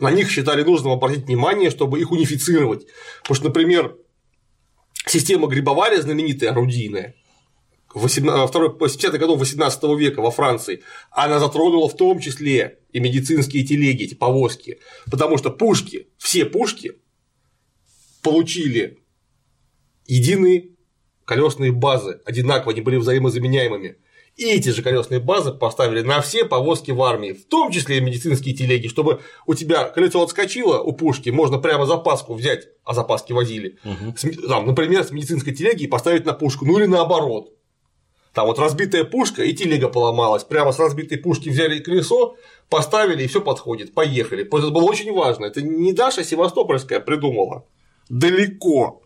[0.00, 2.86] на них считали нужным обратить внимание, чтобы их унифицировать.
[3.22, 3.94] Потому что, например,
[5.06, 7.14] система грибовария знаменитая, орудийная,
[7.94, 14.04] в 70-х годов 18 века во Франции, она затронула в том числе и медицинские телеги,
[14.04, 14.78] эти повозки,
[15.10, 16.92] потому что пушки, все пушки
[18.22, 19.02] получили
[20.06, 20.70] единые
[21.24, 23.96] колесные базы, одинаково, они были взаимозаменяемыми.
[24.36, 28.00] И эти же колесные базы поставили на все повозки в армии, в том числе и
[28.00, 33.34] медицинские телеги, чтобы у тебя колесо отскочило у пушки, можно прямо запаску взять, а запаски
[33.34, 34.14] возили, угу.
[34.48, 37.52] там, например, с медицинской телеги и поставить на пушку, ну или наоборот.
[38.32, 40.44] Там вот разбитая пушка и телега поломалась.
[40.44, 42.36] Прямо с разбитой пушки взяли колесо,
[42.70, 43.92] поставили и все подходит.
[43.92, 44.44] Поехали.
[44.44, 45.44] Это было очень важно.
[45.44, 47.66] Это не Даша Севастопольская придумала.
[48.08, 49.02] Далеко.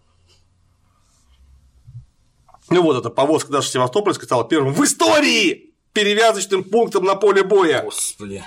[2.70, 7.82] Ну вот эта повозка Даша Севастопольская стала первым в истории перевязочным пунктом на поле боя.
[7.82, 8.44] Господи.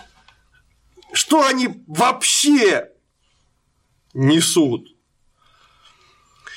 [1.14, 2.90] Что они вообще
[4.14, 4.88] несут?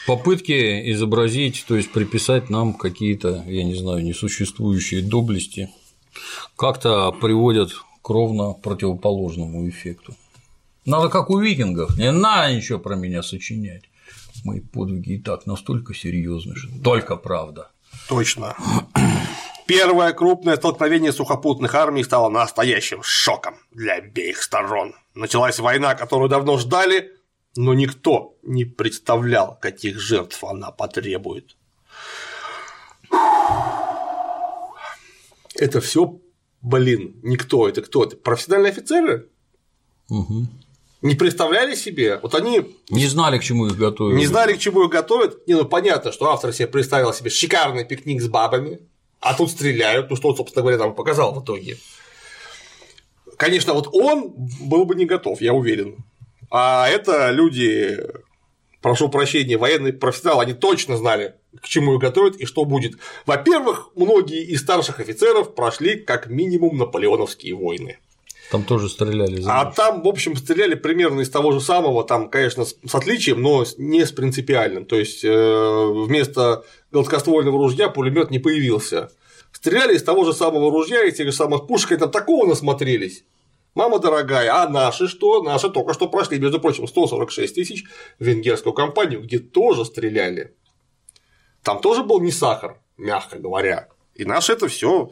[0.06, 5.70] Попытки изобразить, то есть приписать нам какие-то, я не знаю, несуществующие доблести,
[6.56, 7.72] как-то приводят
[8.02, 10.16] к ровно противоположному эффекту.
[10.84, 13.84] Надо как у викингов, не надо ничего про меня сочинять.
[14.44, 17.70] Мои подвиги и так настолько серьезны, что только правда.
[18.08, 18.56] Точно.
[19.66, 24.94] Первое крупное столкновение сухопутных армий стало настоящим шоком для обеих сторон.
[25.14, 27.12] Началась война, которую давно ждали,
[27.56, 31.56] но никто не представлял, каких жертв она потребует.
[35.54, 36.18] Это все,
[36.62, 38.04] блин, никто, это кто?
[38.04, 39.28] Это профессиональные офицеры?
[40.08, 40.48] Угу.
[41.02, 44.16] Не представляли себе, вот они не знали, к чему их готовят.
[44.16, 45.46] Не знали, к чему их готовят.
[45.48, 48.78] Не, ну понятно, что автор себе представил себе шикарный пикник с бабами,
[49.18, 51.76] а тут стреляют, ну что он, собственно говоря, там показал в итоге.
[53.36, 55.96] Конечно, вот он был бы не готов, я уверен.
[56.52, 57.98] А это люди,
[58.80, 62.92] прошу прощения, военные профессионалы, они точно знали, к чему их готовят и что будет.
[63.26, 67.98] Во-первых, многие из старших офицеров прошли как минимум наполеоновские войны.
[68.50, 69.42] Там тоже стреляли.
[69.46, 73.64] А там, в общем, стреляли примерно из того же самого, там, конечно, с отличием, но
[73.78, 74.84] не с принципиальным.
[74.84, 79.10] То есть э, вместо гладкоствольного ружья пулемет не появился.
[79.52, 83.24] Стреляли из того же самого ружья, из тех же самых пушек, и там такого насмотрелись.
[83.74, 85.42] Мама дорогая, а наши что?
[85.42, 87.84] Наши только что прошли, между прочим, 146 тысяч
[88.18, 90.54] венгерскую компанию, где тоже стреляли.
[91.62, 93.88] Там тоже был не сахар, мягко говоря.
[94.14, 95.10] И наши это все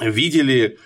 [0.00, 0.78] видели.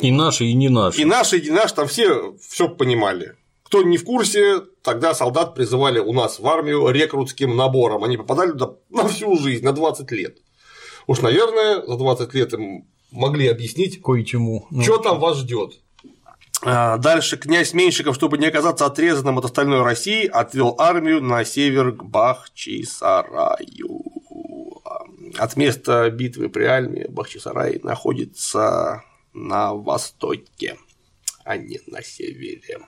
[0.00, 1.00] И наши, и не наши.
[1.00, 3.34] И наши, и не наши, там все все понимали.
[3.64, 8.02] Кто не в курсе, тогда солдат призывали у нас в армию рекрутским набором.
[8.02, 10.38] Они попадали туда на всю жизнь, на 20 лет.
[11.06, 14.66] Уж, наверное, за 20 лет им могли объяснить кое-чему.
[14.70, 15.80] Ну, что там вас ждет.
[16.62, 21.92] А, дальше князь Меньшиков, чтобы не оказаться отрезанным от остальной России, отвел армию на север
[21.92, 24.02] к Бахчисараю.
[25.38, 30.76] От места битвы при Альме Бахчисарай находится на востоке,
[31.44, 32.78] а не на севере.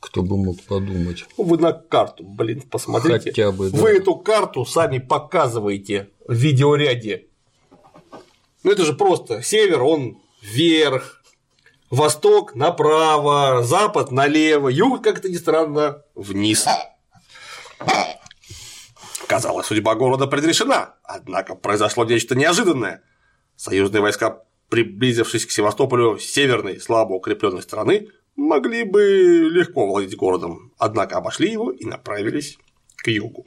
[0.00, 1.24] Кто бы мог подумать.
[1.38, 3.30] Вы на карту, блин, посмотрите.
[3.30, 3.78] Хотя бы, да.
[3.78, 7.28] Вы эту карту сами показываете в видеоряде.
[8.62, 11.22] Ну это же просто север, он вверх,
[11.90, 16.66] восток направо, запад налево, юг, как-то не странно, вниз.
[19.26, 23.02] Казалось, судьба города предрешена, однако произошло нечто неожиданное.
[23.56, 24.42] Союзные войска,
[24.74, 31.52] приблизившись к Севастополю с северной, слабо укрепленной стороны, могли бы легко владеть городом, однако обошли
[31.52, 32.58] его и направились
[32.96, 33.46] к югу.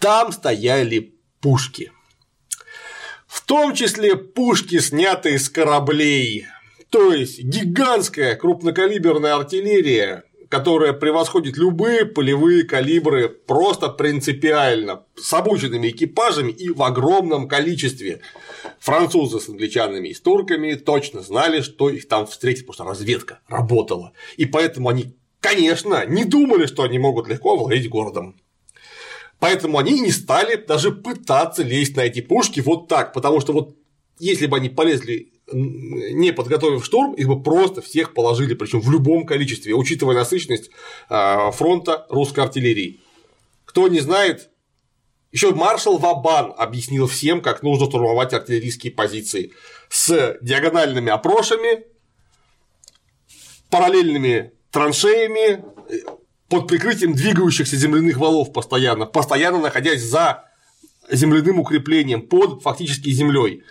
[0.00, 1.92] Там стояли пушки.
[3.26, 6.46] В том числе пушки, снятые с кораблей.
[6.90, 16.52] То есть гигантская крупнокалиберная артиллерия, которая превосходит любые полевые калибры просто принципиально, с обученными экипажами
[16.52, 18.20] и в огромном количестве.
[18.78, 23.40] Французы с англичанами и с турками точно знали, что их там встретит, потому что разведка
[23.48, 24.12] работала.
[24.36, 28.38] И поэтому они, конечно, не думали, что они могут легко владеть городом.
[29.38, 33.74] Поэтому они не стали даже пытаться лезть на эти пушки вот так, потому что вот
[34.18, 39.26] если бы они полезли не подготовив штурм, их бы просто всех положили, причем в любом
[39.26, 40.70] количестве, учитывая насыщенность
[41.08, 43.00] а, фронта русской артиллерии.
[43.64, 44.50] Кто не знает,
[45.32, 49.52] еще маршал Вабан объяснил всем, как нужно штурмовать артиллерийские позиции
[49.88, 51.84] с диагональными опрошами,
[53.70, 55.64] параллельными траншеями,
[56.48, 60.44] под прикрытием двигающихся земляных валов постоянно, постоянно находясь за
[61.10, 63.62] земляным укреплением под фактически землей.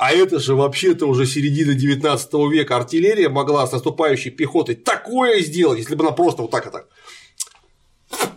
[0.00, 5.78] А это же вообще-то уже середина 19 века артиллерия могла с наступающей пехотой такое сделать,
[5.78, 6.86] если бы она просто вот так это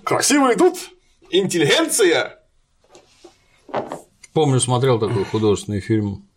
[0.03, 0.75] красиво идут,
[1.29, 2.43] интеллигенция.
[4.33, 6.27] Помню, смотрел такой художественный фильм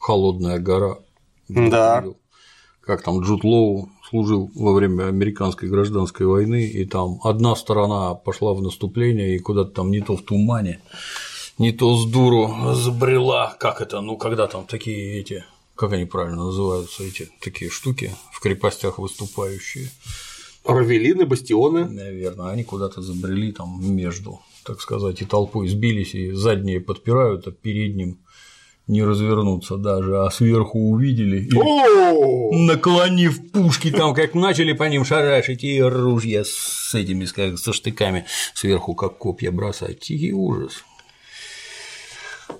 [0.00, 0.98] Холодная гора.
[1.48, 2.04] Да.
[2.80, 8.54] Как там Джуд Лоу служил во время американской гражданской войны, и там одна сторона пошла
[8.54, 10.80] в наступление и куда-то там не то в тумане,
[11.58, 16.44] не то с дуру забрела, как это, ну когда там такие эти, как они правильно
[16.44, 19.90] называются, эти такие штуки в крепостях выступающие,
[20.64, 21.86] Равелины, бастионы.
[21.86, 27.50] Наверное, они куда-то забрели там между, так сказать, и толпой сбились, и задние подпирают, а
[27.50, 28.18] передним
[28.86, 35.64] не развернуться даже, а сверху увидели и, наклонив пушки, там как начали по ним шарашить,
[35.64, 40.00] и ружья с этими, как со штыками сверху, как копья бросать.
[40.00, 40.84] Тихий ужас.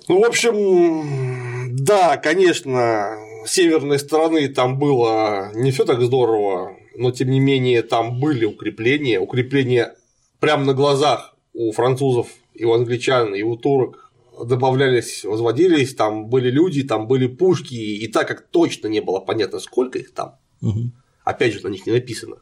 [0.07, 7.11] Ну, в общем, да, конечно, с северной стороны там было не все так здорово, но
[7.11, 9.95] тем не менее там были укрепления, укрепления
[10.39, 14.11] прямо на глазах у французов и у англичан, и у турок
[14.45, 19.59] добавлялись, возводились, там были люди, там были пушки, и так как точно не было понятно,
[19.59, 20.91] сколько их там, угу.
[21.23, 22.37] опять же, на них не написано.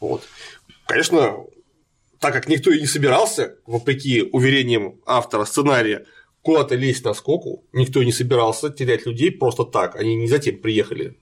[0.00, 0.22] Вот.
[0.86, 1.44] Конечно,
[2.18, 6.06] так как никто и не собирался, вопреки уверениям автора сценария,
[6.44, 11.16] куда-то лезть на скоку, никто не собирался терять людей просто так, они не затем приехали.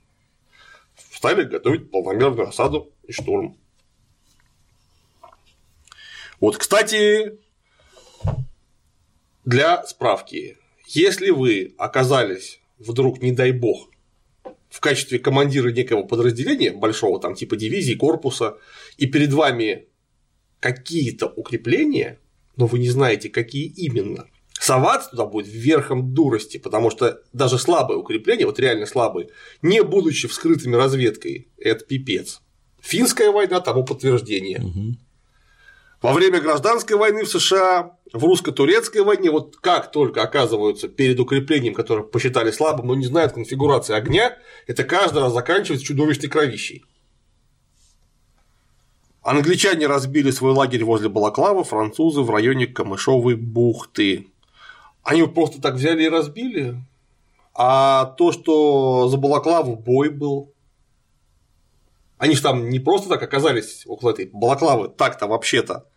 [1.12, 3.57] Стали готовить полномерную осаду и штурм.
[6.40, 7.39] Вот, кстати,
[9.44, 10.59] для справки,
[10.89, 13.90] если вы оказались вдруг, не дай бог,
[14.70, 18.59] в качестве командира некого подразделения большого, там типа дивизии, корпуса,
[18.97, 19.86] и перед вами
[20.59, 22.19] какие-то укрепления,
[22.57, 24.27] но вы не знаете, какие именно,
[24.63, 29.29] соваться туда будет верхом дурости, потому что даже слабые укрепления, вот реально слабые,
[29.61, 32.41] не будучи вскрытыми разведкой, это пипец.
[32.81, 34.61] Финская война тому подтверждение.
[34.61, 34.97] Угу.
[36.03, 41.75] Во время гражданской войны в США, в русско-турецкой войне, вот как только оказываются перед укреплением,
[41.75, 44.37] которое посчитали слабым, но не знают конфигурации огня,
[44.67, 46.85] это каждый раз заканчивается чудовищной кровищей.
[49.23, 54.32] Англичане разбили свой лагерь возле Балаклавы, французы в районе Камышовой бухты.
[55.03, 56.77] Они просто так взяли и разбили.
[57.55, 60.55] А то, что за Балаклаву бой был,
[62.19, 65.89] они же там не просто так оказались около этой Балаклавы, так-то вообще-то.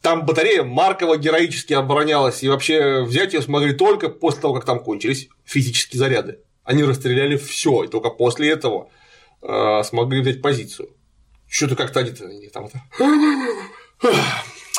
[0.00, 4.82] Там батарея Маркова героически оборонялась, и вообще взять ее смогли только после того, как там
[4.82, 6.40] кончились физические заряды.
[6.64, 8.88] Они расстреляли все, и только после этого
[9.42, 10.90] э, смогли взять позицию.
[11.48, 12.82] Что-то как-то они там это.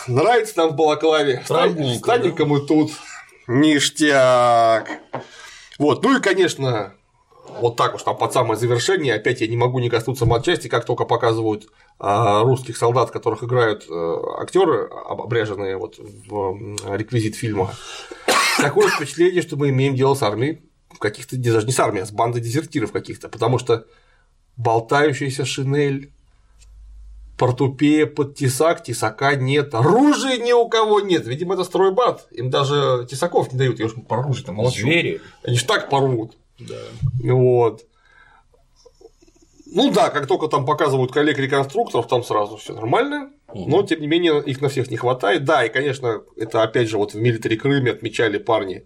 [0.08, 1.44] Нравится нам в Балаклаве.
[1.46, 2.92] Станем-ка мы тут.
[3.48, 4.90] Ништяк.
[5.80, 6.94] Вот, ну и, конечно,
[7.60, 10.86] вот так уж там под самое завершение, опять я не могу не коснуться матчасти, как
[10.86, 11.68] только показывают
[12.00, 17.74] а, русских солдат, которых играют э, актеры, обряженные вот в реквизит фильма.
[18.58, 20.62] Такое впечатление, что мы имеем дело с армией
[21.00, 23.86] каких-то, даже не с армией, а с бандой дезертиров каких-то, потому что
[24.56, 26.13] болтающаяся шинель,
[27.44, 31.28] портупея под тесак, тесака нет, оружия ни у кого нет.
[31.28, 32.26] Видимо, это стройбат.
[32.32, 34.84] Им даже тесаков не дают, я уж про оружие там молчу.
[34.84, 35.20] Звери.
[35.44, 36.38] Они ж так порвут.
[36.58, 36.80] Да.
[37.22, 37.82] Вот.
[39.66, 44.42] Ну да, как только там показывают коллег-реконструкторов, там сразу все нормально, но тем не менее
[44.42, 45.46] их на всех не хватает.
[45.46, 48.86] Да, и, конечно, это опять же вот в милитаре Крыме отмечали парни.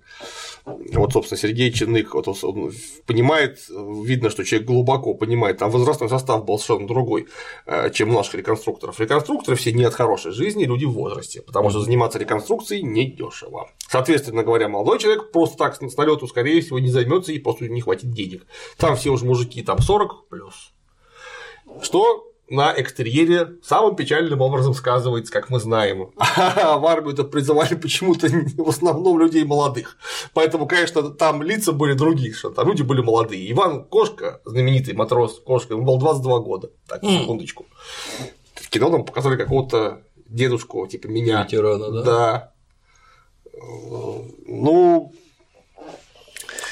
[0.66, 2.74] Вот, собственно, Сергей Чинык вот, он
[3.06, 7.28] понимает, видно, что человек глубоко понимает, там возрастной состав был совершенно другой,
[7.66, 9.00] э, чем у наших реконструкторов.
[9.00, 13.70] Реконструкторы все не от хорошей жизни, люди в возрасте, потому что заниматься реконструкцией недешево.
[13.90, 17.82] Соответственно говоря, молодой человек просто так с налету, скорее всего, не займется и просто не
[17.82, 18.46] хватит денег.
[18.78, 20.74] Там все уже мужики, там 40 плюс.
[21.82, 26.12] Что на экстерьере самым печальным образом сказывается, как мы знаем.
[26.18, 29.98] А в армию-то призывали почему-то в основном людей молодых.
[30.34, 33.52] Поэтому, конечно, там лица были другие, что там люди были молодые.
[33.52, 36.72] Иван Кошка, знаменитый матрос Кошка, ему было 22 года.
[36.88, 37.66] Так, секундочку.
[38.56, 41.44] В кино нам показали какого-то дедушку, типа меня.
[41.44, 42.04] Ветерана, да?
[42.04, 42.54] Да.
[44.46, 45.12] Ну,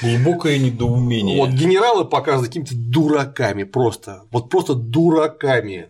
[0.02, 1.38] Глубокое недоумение.
[1.38, 4.24] Вот генералы показаны какими-то дураками просто.
[4.30, 5.88] Вот просто дураками,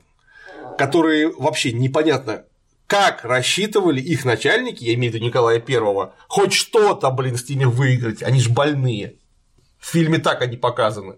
[0.78, 2.44] которые вообще непонятно,
[2.86, 7.64] как рассчитывали их начальники, я имею в виду Николая Первого, хоть что-то, блин, с ними
[7.64, 9.16] выиграть, они ж больные.
[9.78, 11.16] В фильме так они показаны.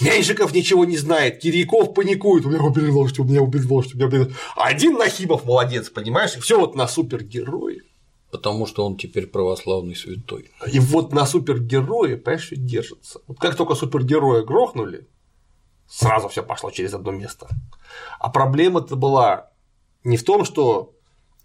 [0.00, 3.96] Меньшиков ничего не знает, Кирьяков паникует, у меня убили лошадь, у меня убили лошадь, у
[3.98, 7.82] меня убили Один Нахимов молодец, понимаешь, все вот на супергероев.
[8.32, 10.50] Потому что он теперь православный святой.
[10.72, 13.20] И вот на супергероя, понимаешь, держится.
[13.26, 15.06] Вот как только супергероя грохнули,
[15.86, 17.46] сразу все пошло через одно место.
[18.18, 19.50] А проблема-то была
[20.02, 20.94] не в том, что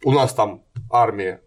[0.01, 1.41] у нас там армия,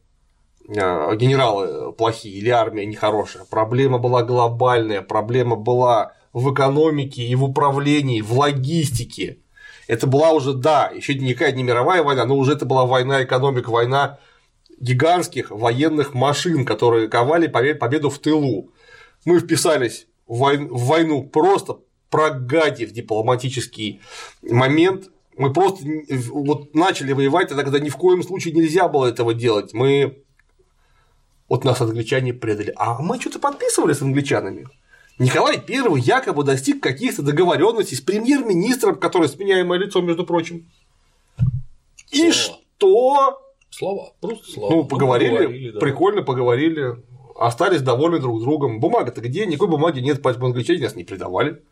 [0.69, 3.47] э, генералы плохие или армия нехорошая.
[3.47, 9.39] Проблема была глобальная, проблема была в экономике и в управлении, в логистике.
[9.89, 13.69] Это была уже, да, еще никакая не мировая война, но уже это была война экономик,
[13.69, 14.19] война
[14.81, 18.73] гигантских военных машин, которые ковали победу в тылу.
[19.25, 21.79] Мы вписались в войну просто
[22.09, 24.01] прогадив дипломатический
[24.43, 25.85] момент, мы просто
[26.31, 29.73] вот начали воевать, тогда ни в коем случае нельзя было этого делать.
[29.73, 30.23] Мы
[31.49, 32.73] вот нас англичане предали.
[32.77, 34.69] А мы что-то подписывали с англичанами.
[35.19, 40.71] Николай I якобы достиг каких-то договоренностей с премьер-министром, который сменяемое лицо, между прочим.
[42.11, 43.50] И что?
[43.71, 44.75] Слова, просто слова.
[44.75, 45.81] Ну, поговорили, ну, поговорили да.
[45.81, 46.97] прикольно поговорили,
[47.37, 48.81] остались довольны друг другом.
[48.81, 49.47] Бумага-то где?
[49.47, 51.63] Никакой бумаги нет, поэтому англичане нас не предавали.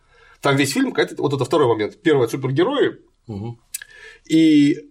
[0.41, 2.01] Там весь фильм, вот это второй момент.
[2.01, 3.59] Первое супергерои, угу.
[4.29, 4.89] и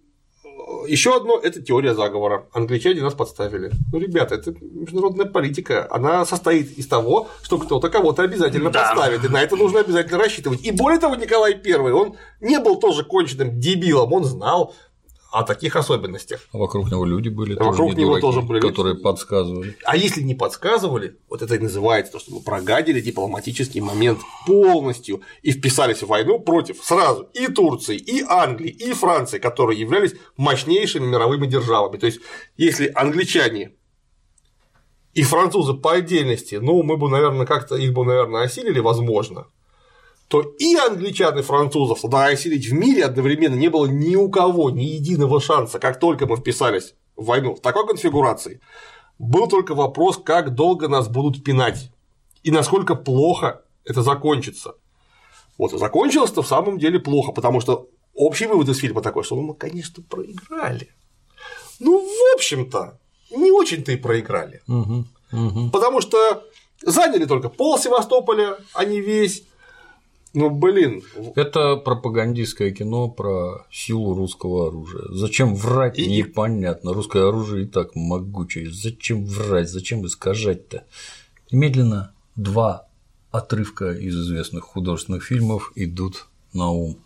[0.88, 2.48] еще одно– это теория заговора.
[2.52, 3.72] Англичане нас подставили.
[3.92, 5.88] Ну, ребята, это международная политика.
[5.90, 8.84] Она состоит из того, что кто-то кого-то обязательно да.
[8.84, 10.64] подставит, и на это нужно обязательно рассчитывать.
[10.64, 14.74] И более того, Николай I, он не был тоже конченным дебилом, он знал,
[15.40, 16.42] о таких особенностях.
[16.52, 19.78] А вокруг него люди были, а вокруг него дураки, тоже были которые подсказывали.
[19.86, 25.22] А если не подсказывали, вот это и называется то, что мы прогадили дипломатический момент полностью
[25.44, 31.06] и вписались в войну против сразу и Турции, и Англии, и Франции, которые являлись мощнейшими
[31.06, 31.98] мировыми державами.
[31.98, 32.20] То есть,
[32.58, 33.74] если англичане
[35.14, 39.48] и французы по отдельности, ну, мы бы, наверное, как-то их бы, наверное, осилили, возможно
[40.28, 44.84] то и англичан, и французов осилить в мире одновременно не было ни у кого, ни
[44.84, 48.60] единого шанса, как только мы вписались в войну в такой конфигурации.
[49.20, 51.92] Был только вопрос, как долго нас будут пинать
[52.44, 54.76] и насколько плохо это закончится.
[55.58, 59.36] Вот, и закончилось-то в самом деле плохо, потому что общий вывод из фильма такой, что
[59.36, 60.90] ну, мы, конечно, проиграли.
[61.80, 63.00] Ну, в общем-то,
[63.32, 64.62] не очень-то и проиграли.
[64.68, 65.70] Угу, угу.
[65.72, 66.44] Потому что
[66.82, 69.44] заняли только пол Севастополя, а не весь
[70.34, 71.04] ну, блин.
[71.36, 75.06] Это пропагандистское кино про силу русского оружия.
[75.10, 76.06] Зачем врать, и...
[76.08, 76.94] непонятно.
[76.94, 78.72] Русское оружие и так могучее.
[78.72, 80.84] Зачем врать, зачем искажать-то?
[81.52, 82.88] Медленно два
[83.32, 86.98] отрывка из известных художественных фильмов идут на ум.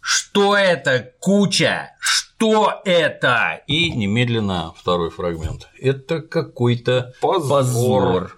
[0.00, 1.94] Что это, куча?
[2.00, 3.62] Что это?
[3.66, 5.68] И немедленно второй фрагмент.
[5.78, 7.48] Это какой-то позор.
[7.48, 8.36] позор.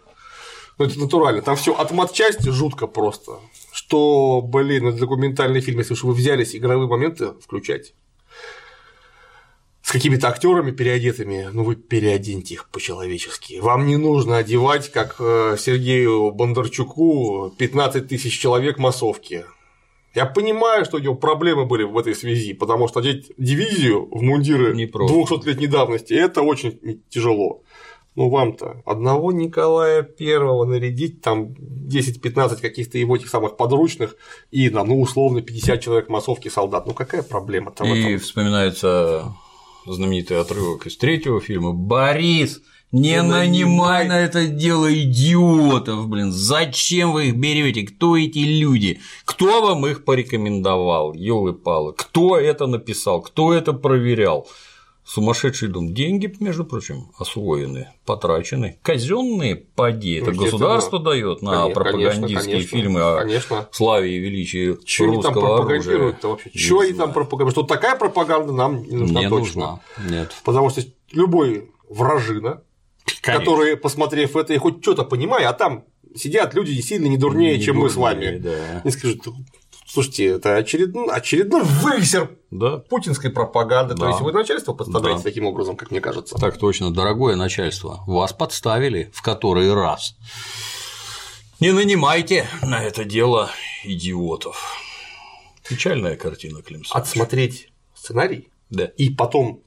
[0.78, 1.43] Ну, это натурально.
[1.43, 3.32] Там все от матчасти жутко просто
[3.93, 7.93] что, блин, это документальный фильм, если уж вы взялись игровые моменты включать
[9.82, 13.59] с какими-то актерами переодетыми, ну вы переоденьте их по-человечески.
[13.60, 19.44] Вам не нужно одевать, как э, Сергею Бондарчуку, 15 тысяч человек массовки.
[20.14, 24.23] Я понимаю, что у него проблемы были в этой связи, потому что одеть дивизию в
[24.23, 27.62] мундиры 200-летней давности– это очень тяжело.
[28.14, 34.16] Ну вам-то одного Николая Первого нарядить, там 10-15 каких-то его этих самых подручных
[34.51, 36.86] и на, ну, условно, 50 человек массовки солдат.
[36.86, 39.32] Ну какая проблема-то в И вспоминается
[39.86, 42.60] знаменитый отрывок из третьего фильма «Борис,
[42.93, 46.30] не, нанимай на это дело идиотов, блин.
[46.30, 47.84] Зачем вы их берете?
[47.86, 49.01] Кто эти люди?
[49.24, 51.14] Кто вам их порекомендовал?
[51.14, 53.22] Ёлы палы Кто это написал?
[53.22, 54.47] Кто это проверял?
[55.05, 55.93] Сумасшедший дом.
[55.95, 58.79] Деньги, между прочим, освоены, потрачены.
[58.83, 60.15] Казенные поди.
[60.15, 63.69] Это государство дает на конечно, пропагандистские конечно, фильмы о конечно.
[63.73, 66.16] славе и величии Чё русского они там оружия.
[66.23, 66.51] Вообще?
[66.51, 67.55] Чего они там пропагандируют?
[67.55, 69.81] Что такая пропаганда нам не нужна не точно.
[69.99, 70.16] Нужна.
[70.19, 70.33] Нет.
[70.45, 72.62] Потому что любой вражина,
[73.23, 73.45] Конечно.
[73.45, 75.85] который, посмотрев это и хоть что-то понимая, а там
[76.15, 78.39] сидят люди сильно не дурнее, не чем дурнее, мы с вами.
[78.39, 78.83] Да.
[78.85, 79.23] Не скажут,
[79.93, 82.78] Слушайте, это очередной, очередной высер да.
[82.78, 83.93] путинской пропаганды.
[83.93, 84.01] Да.
[84.01, 85.28] То есть вы начальство подставляете да.
[85.28, 86.35] таким образом, как мне кажется.
[86.36, 88.02] Так точно, дорогое начальство.
[88.06, 90.16] Вас подставили в который раз.
[91.60, 93.51] Не нанимайте на это дело
[93.85, 94.78] идиотов.
[95.69, 98.86] Печальная картина, Клим Отсмотреть сценарий да.
[98.86, 99.62] и потом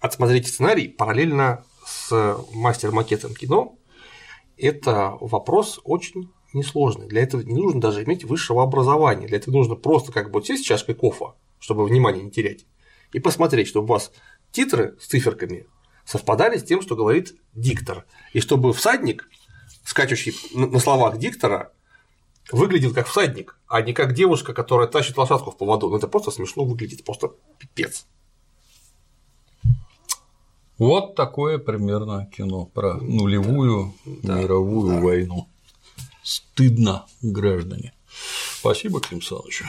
[0.00, 3.78] отсмотреть сценарий параллельно с мастер-макетом кино–
[4.58, 7.08] это вопрос очень несложный.
[7.08, 9.26] Для этого не нужно даже иметь высшего образования.
[9.26, 12.66] Для этого нужно просто как бы сесть с чашкой кофе, чтобы внимание не терять,
[13.12, 14.12] и посмотреть, чтобы у вас
[14.50, 15.66] титры с циферками
[16.04, 19.28] совпадали с тем, что говорит диктор, и чтобы всадник,
[19.84, 21.72] скачущий на словах диктора,
[22.50, 25.88] выглядел как всадник, а не как девушка, которая тащит лошадку в поводу.
[25.88, 28.06] Ну это просто смешно выглядит, просто пипец.
[30.78, 35.00] Вот такое примерно кино про нулевую да, мировую да.
[35.00, 35.48] войну.
[36.22, 37.92] Стыдно, граждане.
[38.58, 39.62] Спасибо, Клим Саныч.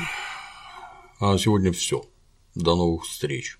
[1.19, 2.05] А на сегодня все.
[2.55, 3.57] До новых встреч.